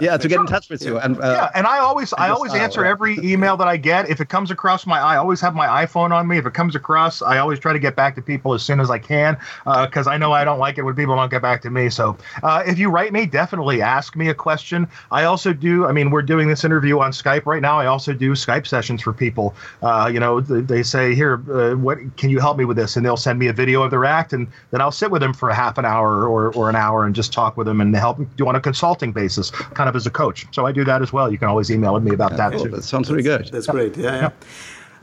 yeah 0.00 0.16
to 0.16 0.28
get 0.28 0.40
in 0.40 0.46
touch 0.46 0.68
with 0.68 0.82
you 0.82 0.98
and 0.98 1.18
uh, 1.18 1.26
yeah 1.26 1.50
and 1.54 1.66
i 1.66 1.78
always 1.78 2.12
i 2.14 2.28
always 2.28 2.54
answer 2.54 2.84
every 2.84 3.18
email 3.18 3.56
that 3.56 3.68
i 3.68 3.76
get. 3.76 4.08
If 4.08 4.20
it 4.20 4.28
comes 4.28 4.50
across 4.50 4.86
my 4.86 4.98
eye, 5.00 5.14
i 5.14 5.16
always 5.16 5.40
have 5.40 5.54
my 5.54 5.84
iphone 5.84 6.12
on 6.12 6.26
me. 6.26 6.38
If 6.38 6.46
it 6.46 6.54
comes 6.54 6.74
across 6.74 7.22
i 7.22 7.38
always 7.38 7.58
try 7.58 7.72
to 7.72 7.78
get 7.78 7.96
back 7.96 8.14
to 8.16 8.22
people 8.22 8.54
as 8.54 8.62
soon 8.62 8.80
as 8.80 8.90
i 8.90 8.98
can 8.98 9.36
because 9.64 10.06
uh, 10.06 10.10
i 10.10 10.18
know 10.18 10.32
i 10.32 10.44
don't 10.44 10.58
like 10.58 10.78
it 10.78 10.82
when 10.82 10.94
people 10.94 11.16
don't 11.16 11.30
get 11.30 11.42
back 11.42 11.62
to 11.62 11.70
me. 11.70 11.88
So 11.88 12.16
uh, 12.42 12.62
if 12.66 12.78
you 12.78 12.90
write 12.90 13.12
me 13.12 13.26
definitely 13.26 13.82
ask 13.82 14.16
me 14.16 14.28
a 14.28 14.34
question. 14.34 14.86
I 15.10 15.24
also 15.24 15.52
do 15.52 15.86
i 15.86 15.92
mean 15.92 16.10
we're 16.10 16.22
doing 16.22 16.48
this 16.48 16.64
interview 16.64 16.98
on 17.00 17.12
skype 17.12 17.46
right 17.46 17.62
now. 17.62 17.78
I 17.78 17.86
also 17.86 18.12
do 18.12 18.32
skype 18.32 18.66
sessions 18.66 19.02
for 19.02 19.12
people. 19.12 19.54
Uh, 19.82 20.10
you 20.12 20.20
know 20.20 20.40
they 20.40 20.82
say 20.82 21.14
here 21.14 21.42
uh, 21.52 21.74
what 21.76 21.98
can 22.16 22.30
you 22.30 22.40
help 22.40 22.58
me 22.58 22.64
with 22.64 22.76
this? 22.76 22.96
And 22.96 23.04
they'll 23.04 23.16
send 23.16 23.38
me 23.38 23.48
a 23.48 23.52
video 23.52 23.82
of 23.82 23.90
their 23.90 24.04
act 24.04 24.32
and 24.32 24.46
then 24.70 24.80
i'll 24.80 24.92
sit 24.92 25.10
with 25.10 25.20
them 25.22 25.32
for 25.32 25.50
a 25.50 25.54
half 25.54 25.78
an 25.78 25.84
hour 25.84 26.28
or, 26.28 26.52
or 26.54 26.68
an 26.68 26.76
hour 26.76 27.04
and 27.04 27.14
just 27.14 27.32
talk 27.32 27.56
with 27.56 27.66
them 27.66 27.80
and 27.80 27.94
help 27.96 28.18
do 28.36 28.46
on 28.46 28.54
a 28.56 28.60
consulting 28.60 29.12
basis 29.12 29.50
kind 29.50 29.85
kind 29.86 29.94
of 29.94 29.96
as 29.96 30.06
a 30.06 30.10
coach. 30.10 30.46
So 30.50 30.66
I 30.66 30.72
do 30.72 30.84
that 30.84 31.00
as 31.02 31.12
well. 31.12 31.30
You 31.30 31.38
can 31.38 31.48
always 31.48 31.70
email 31.70 31.98
me 32.00 32.12
about 32.12 32.32
yeah, 32.32 32.50
that 32.50 32.58
too. 32.58 32.68
That 32.70 32.82
sounds 32.82 33.08
pretty 33.08 33.22
good. 33.22 33.48
That's 33.52 33.66
great. 33.66 33.96
Yeah, 33.96 34.16
yeah. 34.16 34.30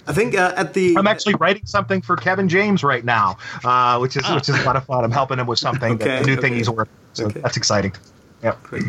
I 0.06 0.12
think 0.12 0.36
uh, 0.36 0.54
at 0.58 0.74
the 0.74 0.98
I'm 0.98 1.08
actually 1.08 1.36
writing 1.36 1.66
something 1.66 2.02
for 2.02 2.18
Kevin 2.18 2.50
James 2.50 2.84
right 2.84 3.06
now, 3.06 3.38
uh, 3.64 3.98
which 4.00 4.18
is 4.18 4.24
ah. 4.26 4.36
which 4.36 4.50
is 4.50 4.60
a 4.60 4.64
lot 4.66 4.76
of 4.76 4.84
fun. 4.86 5.06
I'm 5.06 5.12
helping 5.12 5.40
him 5.40 5.48
with 5.48 5.60
something, 5.60 5.94
okay, 5.94 6.06
that, 6.06 6.24
a 6.24 6.26
new 6.26 6.34
okay. 6.34 6.42
thing 6.42 6.54
he's 6.56 6.70
working. 6.70 6.94
So 7.14 7.26
okay. 7.28 7.40
that's 7.40 7.56
exciting. 7.56 7.94
Yeah. 8.44 8.56
Great. 8.64 8.84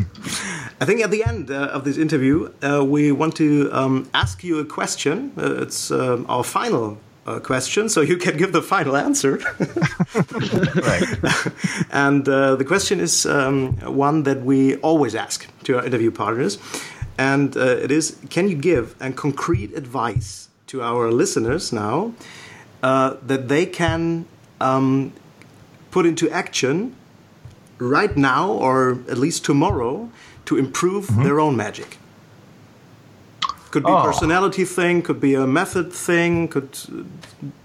I 0.81 0.85
think 0.85 1.01
at 1.01 1.13
the 1.13 1.23
end 1.23 1.53
uh, 1.53 1.77
of 1.77 1.85
this 1.85 1.97
interview, 1.97 2.53
uh, 2.61 2.85
we 2.85 3.13
want 3.13 3.37
to 3.37 3.71
um, 3.73 4.11
ask 4.13 4.43
you 4.43 4.59
a 4.59 4.65
question. 4.65 5.31
Uh, 5.39 5.63
it's 5.63 5.93
um, 5.93 6.27
our 6.29 6.43
final 6.43 6.99
uh, 7.27 7.41
question, 7.41 7.89
so 7.89 8.01
you 8.01 8.17
can 8.17 8.37
give 8.37 8.53
the 8.53 8.63
final 8.63 8.97
answer. 8.97 9.37
right. 10.75 11.07
and 11.91 12.29
uh, 12.29 12.57
the 12.57 12.65
question 12.65 13.01
is 13.01 13.27
um, 13.27 13.73
one 13.81 14.25
that 14.25 14.43
we 14.43 14.77
always 14.77 15.15
ask 15.15 15.47
to 15.65 15.79
our 15.79 15.85
interview 15.85 16.11
partners, 16.11 16.59
and 17.19 17.57
uh, 17.57 17.61
it 17.61 17.91
is: 17.91 18.17
Can 18.31 18.49
you 18.49 18.57
give 18.57 18.95
a 19.01 19.11
concrete 19.13 19.75
advice 19.75 20.49
to 20.67 20.83
our 20.83 21.11
listeners 21.11 21.73
now 21.73 22.13
uh, 22.83 23.17
that 23.27 23.49
they 23.49 23.67
can 23.67 24.27
um, 24.61 25.13
put 25.91 26.07
into 26.07 26.29
action 26.31 26.95
right 27.79 28.17
now, 28.17 28.51
or 28.51 28.99
at 29.09 29.19
least 29.19 29.45
tomorrow, 29.45 30.11
to 30.45 30.57
improve 30.57 31.09
mm 31.09 31.17
-hmm. 31.17 31.25
their 31.25 31.41
own 31.41 31.57
magic? 31.57 31.99
Could 33.75 33.83
be 33.83 33.91
oh. 33.91 34.05
personality 34.05 34.65
thing, 34.65 35.03
could 35.03 35.19
be 35.19 35.35
a 35.35 35.49
method 35.49 35.93
thing, 35.93 36.47
could 36.47 36.73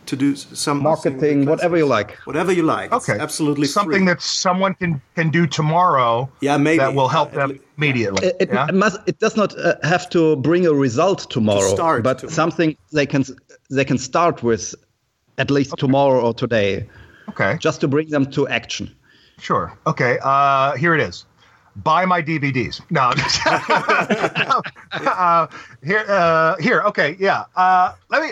to 0.08 0.16
do 0.16 0.36
some 0.36 0.82
marketing, 0.82 1.46
whatever 1.46 1.78
you 1.78 1.86
like. 1.86 2.18
Whatever 2.26 2.52
you 2.52 2.64
like. 2.64 2.92
Okay, 2.92 3.14
it's 3.14 3.22
absolutely 3.22 3.68
something 3.68 4.06
free. 4.06 4.14
that 4.14 4.20
someone 4.20 4.74
can 4.74 5.00
can 5.14 5.30
do 5.30 5.46
tomorrow. 5.46 6.28
Yeah, 6.42 6.58
maybe 6.58 6.80
that 6.80 6.96
will 6.96 7.10
help 7.10 7.34
them 7.34 7.60
immediately. 7.78 8.26
It, 8.26 8.38
it, 8.40 8.50
yeah? 8.52 8.66
it, 8.68 8.74
must. 8.74 8.98
It 9.06 9.20
does 9.20 9.38
not 9.38 9.56
uh, 9.60 9.76
have 9.84 10.10
to 10.10 10.36
bring 10.38 10.66
a 10.66 10.74
result 10.74 11.30
tomorrow, 11.30 11.76
to 11.76 12.02
but 12.02 12.18
tomorrow. 12.18 12.34
something 12.34 12.76
they 12.92 13.06
can 13.06 13.24
they 13.70 13.86
can 13.86 14.00
start 14.00 14.42
with 14.42 14.74
at 15.38 15.52
least 15.52 15.74
okay. 15.74 15.82
tomorrow 15.82 16.22
or 16.22 16.34
today. 16.34 16.90
Okay. 17.30 17.56
Just 17.60 17.82
to 17.82 17.88
bring 17.88 18.10
them 18.10 18.26
to 18.32 18.48
action. 18.48 18.90
Sure. 19.38 19.78
Okay. 19.86 20.18
Uh, 20.24 20.76
here 20.76 20.96
it 20.96 21.02
is. 21.02 21.26
Buy 21.84 22.06
my 22.06 22.22
DVDs. 22.22 22.82
No. 22.90 23.12
uh, 25.10 25.48
here. 25.84 26.06
Uh, 26.08 26.56
here. 26.58 26.82
Okay. 26.82 27.16
Yeah. 27.20 27.46
Uh, 27.56 27.94
let 28.10 28.22
me. 28.22 28.30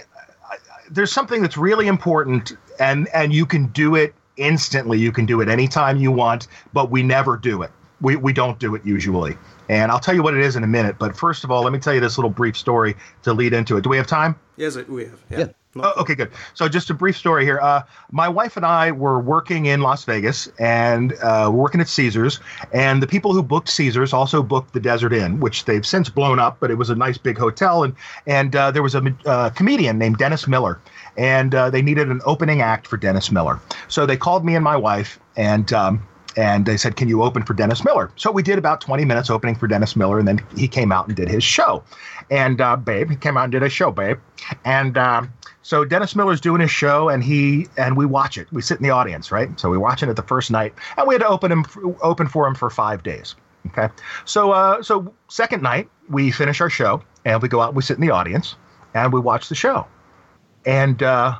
there's 0.89 1.12
something 1.12 1.41
that's 1.41 1.58
really 1.58 1.88
important, 1.88 2.54
and 2.80 3.08
and 3.10 3.34
you 3.34 3.45
can 3.45 3.68
do 3.68 3.95
it 3.95 4.14
instantly. 4.38 5.00
You 5.00 5.12
can 5.12 5.26
do 5.26 5.41
it 5.41 5.50
anytime 5.50 5.98
you 5.98 6.12
want, 6.12 6.48
but 6.74 6.89
we 6.89 7.04
never 7.04 7.38
do 7.38 7.62
it. 7.64 7.72
We 8.02 8.16
we 8.16 8.34
don't 8.34 8.60
do 8.60 8.76
it 8.76 8.86
usually. 8.86 9.38
And 9.70 9.91
I'll 9.91 10.00
tell 10.00 10.16
you 10.16 10.24
what 10.24 10.34
it 10.34 10.41
is 10.41 10.56
in 10.56 10.64
a 10.64 10.68
minute. 10.68 10.98
But 10.98 11.18
first 11.18 11.43
of 11.43 11.52
all, 11.52 11.64
let 11.64 11.74
me 11.74 11.80
tell 11.80 11.93
you 11.93 12.00
this 12.00 12.18
little 12.18 12.30
brief 12.30 12.58
story 12.58 12.95
to 13.24 13.34
lead 13.34 13.54
into 13.54 13.76
it. 13.78 13.84
Do 13.84 13.89
we 13.89 13.98
have 13.98 14.08
time? 14.08 14.36
Yes, 14.56 14.76
we 14.76 15.06
have. 15.06 15.20
Yeah. 15.30 15.39
yeah. 15.39 15.48
Oh, 15.84 15.94
okay, 16.02 16.16
good. 16.16 16.32
So, 16.54 16.68
just 16.68 16.90
a 16.90 16.94
brief 16.94 17.18
story 17.18 17.46
here. 17.46 17.60
Uh, 17.62 17.84
my 18.12 18.28
wife 18.28 18.58
and 18.58 18.66
I 18.66 18.92
were 18.92 19.20
working 19.20 19.66
in 19.66 19.82
Las 19.82 20.04
Vegas, 20.04 20.48
and 20.60 21.14
uh, 21.22 21.50
working 21.54 21.82
at 21.82 21.88
Caesars. 21.88 22.40
And 22.74 23.02
the 23.02 23.08
people 23.08 23.34
who 23.34 23.44
booked 23.44 23.70
Caesars 23.70 24.14
also 24.14 24.44
booked 24.44 24.74
the 24.74 24.80
Desert 24.80 25.14
Inn, 25.14 25.40
which 25.40 25.66
they've 25.66 25.86
since 25.86 26.10
blown 26.10 26.40
up, 26.40 26.58
but 26.60 26.72
it 26.72 26.76
was 26.76 26.90
a 26.90 26.96
nice 26.96 27.18
big 27.18 27.38
hotel. 27.38 27.84
And 27.84 27.96
and 28.26 28.56
uh, 28.56 28.72
there 28.72 28.84
was 28.84 28.96
a 28.96 29.16
uh, 29.26 29.50
comedian 29.52 29.98
named 29.98 30.18
Dennis 30.18 30.48
Miller, 30.48 30.80
and 31.18 31.54
uh, 31.54 31.70
they 31.70 31.82
needed 31.82 32.10
an 32.10 32.22
opening 32.26 32.62
act 32.62 32.88
for 32.88 32.98
Dennis 32.98 33.32
Miller. 33.32 33.60
So 33.88 34.06
they 34.06 34.18
called 34.18 34.46
me 34.46 34.56
and 34.56 34.64
my 34.64 34.76
wife, 34.76 35.20
and 35.36 35.72
um, 35.74 36.08
and 36.38 36.66
they 36.66 36.78
said, 36.78 36.96
"Can 36.96 37.10
you 37.10 37.24
open 37.24 37.44
for 37.44 37.54
Dennis 37.54 37.84
Miller?" 37.84 38.12
So 38.16 38.32
we 38.32 38.44
did 38.44 38.58
about 38.58 38.80
20 38.82 39.06
minutes 39.06 39.30
opening 39.30 39.56
for 39.56 39.68
Dennis 39.68 39.96
Miller, 39.96 40.20
and 40.20 40.28
then 40.28 40.42
he 40.56 40.68
came 40.68 40.92
out 40.92 41.08
and 41.08 41.16
did 41.16 41.30
his 41.30 41.44
show. 41.44 41.84
And 42.30 42.62
uh, 42.62 42.76
babe, 42.76 43.10
he 43.10 43.16
came 43.16 43.38
out 43.38 43.44
and 43.44 43.52
did 43.52 43.64
a 43.64 43.70
show, 43.70 43.92
babe. 43.92 44.20
And 44.64 44.98
uh, 44.98 45.24
so 45.68 45.84
Dennis 45.84 46.15
Miller's 46.15 46.39
doing 46.39 46.61
his 46.61 46.72
show, 46.72 47.09
and 47.09 47.22
he 47.22 47.68
and 47.76 47.97
we 47.97 48.05
watch 48.05 48.38
it. 48.38 48.47
We 48.53 48.61
sit 48.61 48.78
in 48.78 48.84
the 48.84 48.89
audience, 48.89 49.34
right? 49.34 49.59
So 49.59 49.70
we 49.70 49.78
watching 49.78 50.07
it 50.07 50.11
at 50.11 50.15
the 50.15 50.24
first 50.24 50.49
night, 50.49 50.74
and 50.95 51.05
we 51.05 51.13
had 51.13 51.20
to 51.24 51.28
open 51.28 51.51
him 51.51 51.65
open 52.01 52.30
for 52.30 52.47
him 52.47 52.55
for 52.55 52.70
five 52.70 53.03
days. 53.03 53.36
Okay, 53.68 53.89
so 54.24 54.51
uh, 54.51 54.82
so 54.82 55.13
second 55.28 55.61
night 55.61 55.89
we 56.07 56.32
finish 56.32 56.61
our 56.61 56.70
show, 56.70 57.03
and 57.26 57.41
we 57.41 57.49
go 57.49 57.59
out. 57.59 57.68
and 57.68 57.76
We 57.76 57.84
sit 57.84 57.97
in 57.97 58.01
the 58.01 58.11
audience, 58.11 58.55
and 58.93 59.11
we 59.11 59.20
watch 59.20 59.49
the 59.49 59.55
show, 59.55 59.86
and 60.65 61.03
uh, 61.03 61.38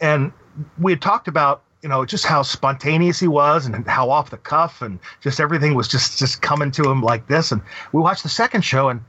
and 0.00 0.32
we 0.80 0.90
had 0.90 1.00
talked 1.00 1.28
about 1.28 1.62
you 1.82 1.88
know 1.88 2.04
just 2.04 2.26
how 2.26 2.42
spontaneous 2.42 3.20
he 3.20 3.28
was 3.28 3.64
and 3.64 3.86
how 3.86 4.10
off 4.10 4.30
the 4.30 4.38
cuff 4.38 4.82
and 4.82 4.98
just 5.20 5.38
everything 5.38 5.76
was 5.76 5.86
just 5.86 6.18
just 6.18 6.42
coming 6.42 6.72
to 6.72 6.90
him 6.90 7.00
like 7.00 7.28
this 7.28 7.52
and 7.52 7.62
we 7.92 8.00
watched 8.00 8.24
the 8.24 8.28
second 8.28 8.62
show 8.62 8.88
and 8.88 9.00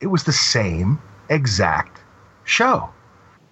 it 0.00 0.06
was 0.06 0.24
the 0.24 0.32
same 0.32 0.98
exact 1.28 2.00
show 2.44 2.90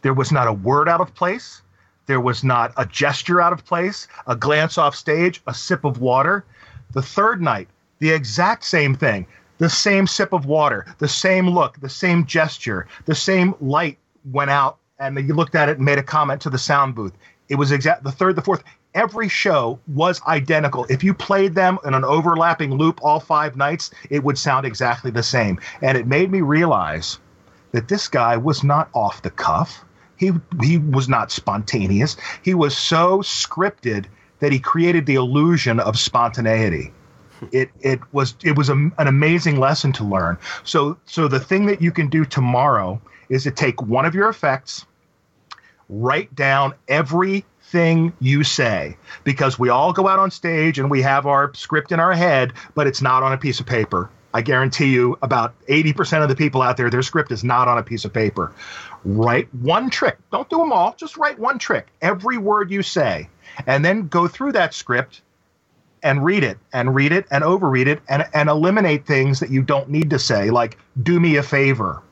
there 0.04 0.12
was 0.12 0.30
not 0.30 0.46
a 0.46 0.52
word 0.52 0.86
out 0.86 1.00
of 1.00 1.14
place. 1.14 1.62
There 2.04 2.20
was 2.20 2.44
not 2.44 2.74
a 2.76 2.84
gesture 2.84 3.40
out 3.40 3.54
of 3.54 3.64
place, 3.64 4.06
a 4.26 4.36
glance 4.36 4.76
off 4.76 4.94
stage, 4.94 5.40
a 5.46 5.54
sip 5.54 5.82
of 5.82 5.98
water. 5.98 6.44
The 6.92 7.00
third 7.00 7.40
night, 7.40 7.68
the 8.00 8.10
exact 8.10 8.64
same 8.64 8.94
thing 8.94 9.26
the 9.56 9.70
same 9.70 10.06
sip 10.06 10.34
of 10.34 10.44
water, 10.44 10.84
the 10.98 11.08
same 11.08 11.48
look, 11.48 11.80
the 11.80 11.88
same 11.88 12.26
gesture, 12.26 12.86
the 13.06 13.14
same 13.14 13.54
light 13.62 13.96
went 14.30 14.50
out, 14.50 14.76
and 14.98 15.16
you 15.16 15.32
looked 15.32 15.54
at 15.54 15.70
it 15.70 15.76
and 15.78 15.86
made 15.86 15.96
a 15.96 16.02
comment 16.02 16.42
to 16.42 16.50
the 16.50 16.58
sound 16.58 16.94
booth. 16.94 17.14
It 17.48 17.54
was 17.54 17.72
exact 17.72 18.04
the 18.04 18.12
third, 18.12 18.36
the 18.36 18.42
fourth. 18.42 18.62
Every 18.94 19.30
show 19.30 19.78
was 19.86 20.20
identical. 20.26 20.84
If 20.90 21.02
you 21.02 21.14
played 21.14 21.54
them 21.54 21.78
in 21.86 21.94
an 21.94 22.04
overlapping 22.04 22.74
loop 22.74 23.00
all 23.02 23.20
five 23.20 23.56
nights, 23.56 23.90
it 24.10 24.22
would 24.22 24.36
sound 24.36 24.66
exactly 24.66 25.10
the 25.10 25.22
same. 25.22 25.58
And 25.80 25.96
it 25.96 26.06
made 26.06 26.30
me 26.30 26.42
realize 26.42 27.18
that 27.74 27.88
this 27.88 28.06
guy 28.06 28.36
was 28.36 28.62
not 28.62 28.88
off 28.94 29.22
the 29.22 29.30
cuff. 29.30 29.84
He 30.30 30.66
he 30.66 30.78
was 30.78 31.08
not 31.08 31.30
spontaneous. 31.30 32.16
He 32.42 32.54
was 32.54 32.76
so 32.76 33.18
scripted 33.18 34.06
that 34.40 34.52
he 34.52 34.58
created 34.58 35.06
the 35.06 35.14
illusion 35.14 35.80
of 35.80 35.98
spontaneity. 35.98 36.92
It 37.52 37.70
it 37.80 38.00
was 38.12 38.34
it 38.42 38.56
was 38.56 38.68
a, 38.68 38.74
an 38.74 39.06
amazing 39.06 39.58
lesson 39.58 39.92
to 39.94 40.04
learn. 40.04 40.38
So 40.64 40.96
so 41.06 41.28
the 41.28 41.40
thing 41.40 41.66
that 41.66 41.82
you 41.82 41.92
can 41.92 42.08
do 42.08 42.24
tomorrow 42.24 43.00
is 43.28 43.44
to 43.44 43.50
take 43.50 43.80
one 43.82 44.04
of 44.04 44.14
your 44.14 44.28
effects, 44.28 44.86
write 45.88 46.34
down 46.34 46.74
everything 46.88 48.12
you 48.20 48.44
say 48.44 48.96
because 49.24 49.58
we 49.58 49.68
all 49.68 49.92
go 49.92 50.08
out 50.08 50.18
on 50.18 50.30
stage 50.30 50.78
and 50.78 50.90
we 50.90 51.02
have 51.02 51.26
our 51.26 51.52
script 51.54 51.92
in 51.92 52.00
our 52.00 52.12
head, 52.12 52.52
but 52.74 52.86
it's 52.86 53.02
not 53.02 53.22
on 53.22 53.32
a 53.32 53.38
piece 53.38 53.60
of 53.60 53.66
paper. 53.66 54.10
I 54.34 54.42
guarantee 54.42 54.92
you 54.92 55.16
about 55.22 55.54
80% 55.68 56.22
of 56.22 56.28
the 56.28 56.34
people 56.34 56.60
out 56.60 56.76
there, 56.76 56.90
their 56.90 57.02
script 57.02 57.30
is 57.30 57.44
not 57.44 57.68
on 57.68 57.78
a 57.78 57.84
piece 57.84 58.04
of 58.04 58.12
paper. 58.12 58.52
Write 59.04 59.52
one 59.56 59.90
trick. 59.90 60.16
Don't 60.32 60.48
do 60.48 60.58
them 60.58 60.72
all. 60.72 60.94
Just 60.98 61.16
write 61.16 61.38
one 61.38 61.58
trick. 61.58 61.88
Every 62.00 62.38
word 62.38 62.70
you 62.70 62.82
say. 62.82 63.28
And 63.66 63.84
then 63.84 64.08
go 64.08 64.26
through 64.26 64.52
that 64.52 64.74
script 64.74 65.22
and 66.02 66.24
read 66.24 66.44
it 66.44 66.58
and 66.72 66.94
read 66.94 67.12
it 67.12 67.26
and 67.30 67.44
overread 67.44 67.86
it 67.86 68.00
and, 68.08 68.26
and 68.34 68.48
eliminate 68.48 69.06
things 69.06 69.40
that 69.40 69.50
you 69.50 69.62
don't 69.62 69.88
need 69.88 70.10
to 70.10 70.18
say, 70.18 70.50
like 70.50 70.78
do 71.02 71.20
me 71.20 71.36
a 71.36 71.42
favor 71.42 72.02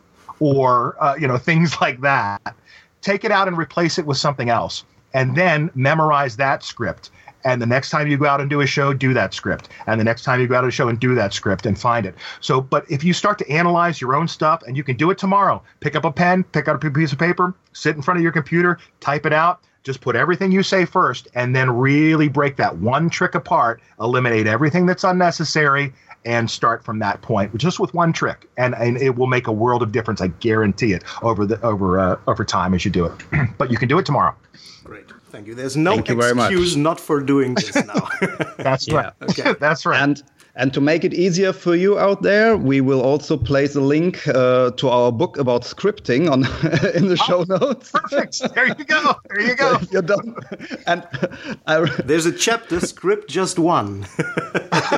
or, 0.41 0.97
uh, 1.03 1.15
you 1.15 1.27
know, 1.27 1.39
things 1.39 1.81
like 1.81 2.01
that. 2.01 2.55
Take 3.01 3.25
it 3.25 3.31
out 3.31 3.49
and 3.49 3.57
replace 3.57 3.99
it 3.99 4.07
with 4.07 4.17
something 4.19 4.49
else. 4.49 4.85
And 5.15 5.37
then 5.37 5.71
memorize 5.75 6.37
that 6.37 6.63
script 6.63 7.11
and 7.45 7.61
the 7.61 7.67
next 7.67 7.91
time 7.91 8.09
you 8.09 8.17
go 8.17 8.27
out 8.27 8.41
and 8.41 8.49
do 8.49 8.61
a 8.61 8.67
show, 8.67 8.93
do 8.93 9.15
that 9.15 9.35
script. 9.35 9.69
And 9.87 10.01
the 10.01 10.05
next 10.05 10.23
time 10.25 10.41
you 10.41 10.47
go 10.47 10.57
out 10.57 10.63
to 10.63 10.69
a 10.69 10.73
show 10.73 10.89
and 10.89 10.99
do 10.99 11.15
that 11.15 11.33
script 11.33 11.67
and 11.67 11.79
find 11.79 12.07
it. 12.07 12.15
So, 12.41 12.61
but 12.61 12.91
if 12.91 13.03
you 13.05 13.13
start 13.13 13.39
to 13.39 13.51
analyze 13.51 14.01
your 14.01 14.15
own 14.15 14.29
stuff, 14.29 14.63
and 14.67 14.77
you 14.77 14.85
can 14.85 14.97
do 14.97 15.11
it 15.11 15.19
tomorrow, 15.19 15.63
pick 15.81 15.97
up 15.97 16.05
a 16.05 16.13
pen, 16.13 16.45
pick 16.45 16.69
up 16.69 16.83
a 16.83 16.91
piece 16.91 17.13
of 17.13 17.19
paper, 17.19 17.55
sit 17.73 17.97
in 17.97 18.03
front 18.03 18.19
of 18.19 18.23
your 18.23 18.33
computer, 18.33 18.79
type 19.01 19.27
it 19.27 19.33
out. 19.33 19.61
Just 19.83 20.01
put 20.01 20.15
everything 20.15 20.53
you 20.53 20.63
say 20.63 20.85
first, 20.85 21.27
and 21.35 21.57
then 21.57 21.69
really 21.69 22.29
break 22.29 22.55
that 22.57 22.77
one 22.79 23.11
trick 23.11 23.35
apart. 23.35 23.81
Eliminate 23.99 24.47
everything 24.47 24.87
that's 24.87 25.03
unnecessary, 25.03 25.93
and 26.25 26.49
start 26.49 26.85
from 26.85 26.99
that 27.01 27.21
point 27.23 27.57
just 27.57 27.81
with 27.81 27.93
one 27.95 28.13
trick 28.13 28.49
and, 28.57 28.75
and 28.77 28.97
it 28.97 29.17
will 29.17 29.27
make 29.27 29.47
a 29.47 29.53
world 29.53 29.83
of 29.83 29.93
difference 29.93 30.21
i 30.21 30.29
guarantee 30.29 30.93
it 30.93 31.03
over 31.23 31.45
the 31.45 31.61
over 31.63 31.99
uh, 31.99 32.17
over 32.27 32.45
time 32.45 32.75
as 32.75 32.85
you 32.85 32.91
do 32.91 33.05
it 33.05 33.13
but 33.59 33.71
you 33.71 33.77
can 33.77 33.89
do 33.89 33.99
it 33.99 34.07
tomorrow 34.07 34.35
great 34.85 35.09
Thank 35.33 35.47
you. 35.47 35.55
There's 35.55 35.79
no 35.79 35.95
Thank 35.95 36.11
excuse 36.11 36.77
not 36.77 37.01
for 37.01 37.19
doing 37.19 37.55
this 37.55 37.75
now. 37.87 38.07
That's 38.59 38.93
right. 38.93 39.15
Okay. 39.23 39.55
That's 39.61 39.87
right. 39.87 39.99
And 39.99 40.23
and 40.57 40.75
to 40.75 40.83
make 40.83 41.05
it 41.05 41.15
easier 41.15 41.55
for 41.55 41.75
you 41.75 41.99
out 41.99 42.21
there, 42.21 42.59
we 42.59 42.83
will 42.83 43.01
also 43.01 43.39
place 43.39 43.75
a 43.75 43.81
link 43.81 44.29
uh, 44.29 44.73
to 44.73 44.91
our 44.91 45.11
book 45.11 45.39
about 45.39 45.63
scripting 45.63 46.31
on 46.31 46.41
in 46.95 47.09
the 47.09 47.17
oh, 47.19 47.27
show 47.27 47.45
notes. 47.45 47.93
Perfect. 47.93 48.55
There 48.55 48.69
you 48.69 48.85
go. 48.85 49.15
There 49.31 49.41
you 49.41 49.57
go. 49.57 49.79
You're 49.91 50.03
done. 50.03 50.37
And 50.87 51.09
I, 51.67 51.87
there's 52.05 52.27
a 52.27 52.33
chapter 52.33 52.81
script 52.81 53.31
just 53.31 53.59
one. 53.59 54.05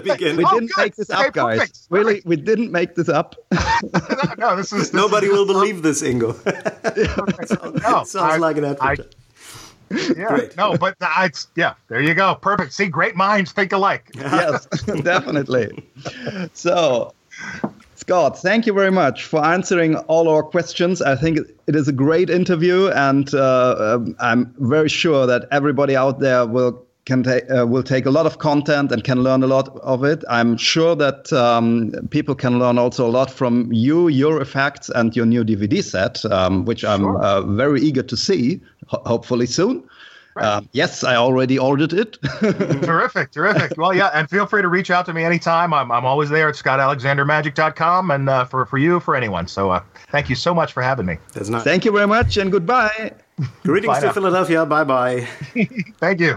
we 0.02 0.16
didn't 0.16 0.44
oh, 0.44 0.68
make 0.76 0.96
this 0.96 1.10
up, 1.10 1.32
guys. 1.32 1.60
Perfect. 1.60 1.78
Really, 1.90 2.22
we 2.24 2.34
didn't 2.34 2.72
make 2.72 2.96
this 2.96 3.08
up. 3.08 3.36
no, 3.52 4.34
no, 4.36 4.56
this 4.56 4.72
is. 4.72 4.90
This 4.90 4.92
Nobody 4.92 5.28
is 5.28 5.32
will 5.32 5.46
believe 5.46 5.82
this, 5.82 6.02
Ingo. 6.02 6.34
no, 7.80 8.02
sounds 8.02 8.16
I, 8.16 8.38
like 8.38 8.56
an 8.56 8.64
advert 8.64 9.14
yeah. 9.90 10.28
Great. 10.28 10.56
No, 10.56 10.76
but 10.76 10.96
I, 11.00 11.30
yeah, 11.56 11.74
there 11.88 12.00
you 12.00 12.14
go. 12.14 12.34
Perfect. 12.34 12.72
See, 12.72 12.86
great 12.86 13.16
minds 13.16 13.52
think 13.52 13.72
alike. 13.72 14.10
yes, 14.14 14.66
definitely. 15.02 15.84
So, 16.52 17.12
Scott, 17.94 18.38
thank 18.38 18.66
you 18.66 18.72
very 18.72 18.90
much 18.90 19.24
for 19.24 19.44
answering 19.44 19.96
all 19.96 20.28
our 20.28 20.42
questions. 20.42 21.00
I 21.02 21.16
think 21.16 21.38
it 21.66 21.76
is 21.76 21.88
a 21.88 21.92
great 21.92 22.30
interview, 22.30 22.88
and 22.88 23.32
uh, 23.34 23.76
um, 23.78 24.16
I'm 24.20 24.54
very 24.58 24.88
sure 24.88 25.26
that 25.26 25.48
everybody 25.50 25.96
out 25.96 26.20
there 26.20 26.46
will 26.46 26.84
can 27.04 27.22
take 27.22 27.44
uh, 27.50 27.66
will 27.66 27.82
take 27.82 28.06
a 28.06 28.10
lot 28.10 28.26
of 28.26 28.38
content 28.38 28.90
and 28.92 29.04
can 29.04 29.22
learn 29.22 29.42
a 29.42 29.46
lot 29.46 29.76
of 29.80 30.04
it. 30.04 30.24
I'm 30.28 30.56
sure 30.56 30.96
that 30.96 31.32
um, 31.32 31.92
people 32.10 32.34
can 32.34 32.58
learn 32.58 32.78
also 32.78 33.06
a 33.06 33.10
lot 33.10 33.30
from 33.30 33.72
you, 33.72 34.08
your 34.08 34.40
effects, 34.40 34.88
and 34.88 35.14
your 35.14 35.26
new 35.26 35.44
DVD 35.44 35.82
set, 35.82 36.24
um, 36.26 36.64
which 36.64 36.84
I'm 36.84 37.04
uh, 37.16 37.42
very 37.42 37.80
eager 37.80 38.02
to 38.02 38.16
see. 38.16 38.60
Ho- 38.88 39.02
hopefully 39.04 39.46
soon. 39.46 39.88
Right. 40.34 40.46
Uh, 40.46 40.60
yes, 40.72 41.04
I 41.04 41.14
already 41.14 41.58
ordered 41.58 41.92
it. 41.92 42.18
terrific, 42.40 43.30
terrific. 43.30 43.78
Well, 43.78 43.94
yeah, 43.94 44.10
and 44.12 44.28
feel 44.28 44.46
free 44.46 44.62
to 44.62 44.68
reach 44.68 44.90
out 44.90 45.06
to 45.06 45.14
me 45.14 45.22
anytime. 45.22 45.72
I'm, 45.72 45.92
I'm 45.92 46.04
always 46.04 46.28
there 46.28 46.48
at 46.48 46.56
scottalexandermagic.com 46.56 48.10
and 48.10 48.28
uh, 48.28 48.44
for, 48.44 48.66
for 48.66 48.78
you, 48.78 48.98
for 48.98 49.14
anyone. 49.14 49.46
So 49.46 49.70
uh, 49.70 49.82
thank 50.10 50.28
you 50.28 50.34
so 50.34 50.52
much 50.52 50.72
for 50.72 50.82
having 50.82 51.06
me. 51.06 51.18
That's 51.34 51.50
nice. 51.50 51.62
Thank 51.62 51.84
you 51.84 51.92
very 51.92 52.08
much 52.08 52.36
and 52.36 52.50
goodbye. 52.50 53.12
Greetings 53.62 54.00
to 54.00 54.12
Philadelphia. 54.12 54.66
Bye 54.66 54.84
bye. 54.84 55.20
thank 56.00 56.18
you. 56.18 56.36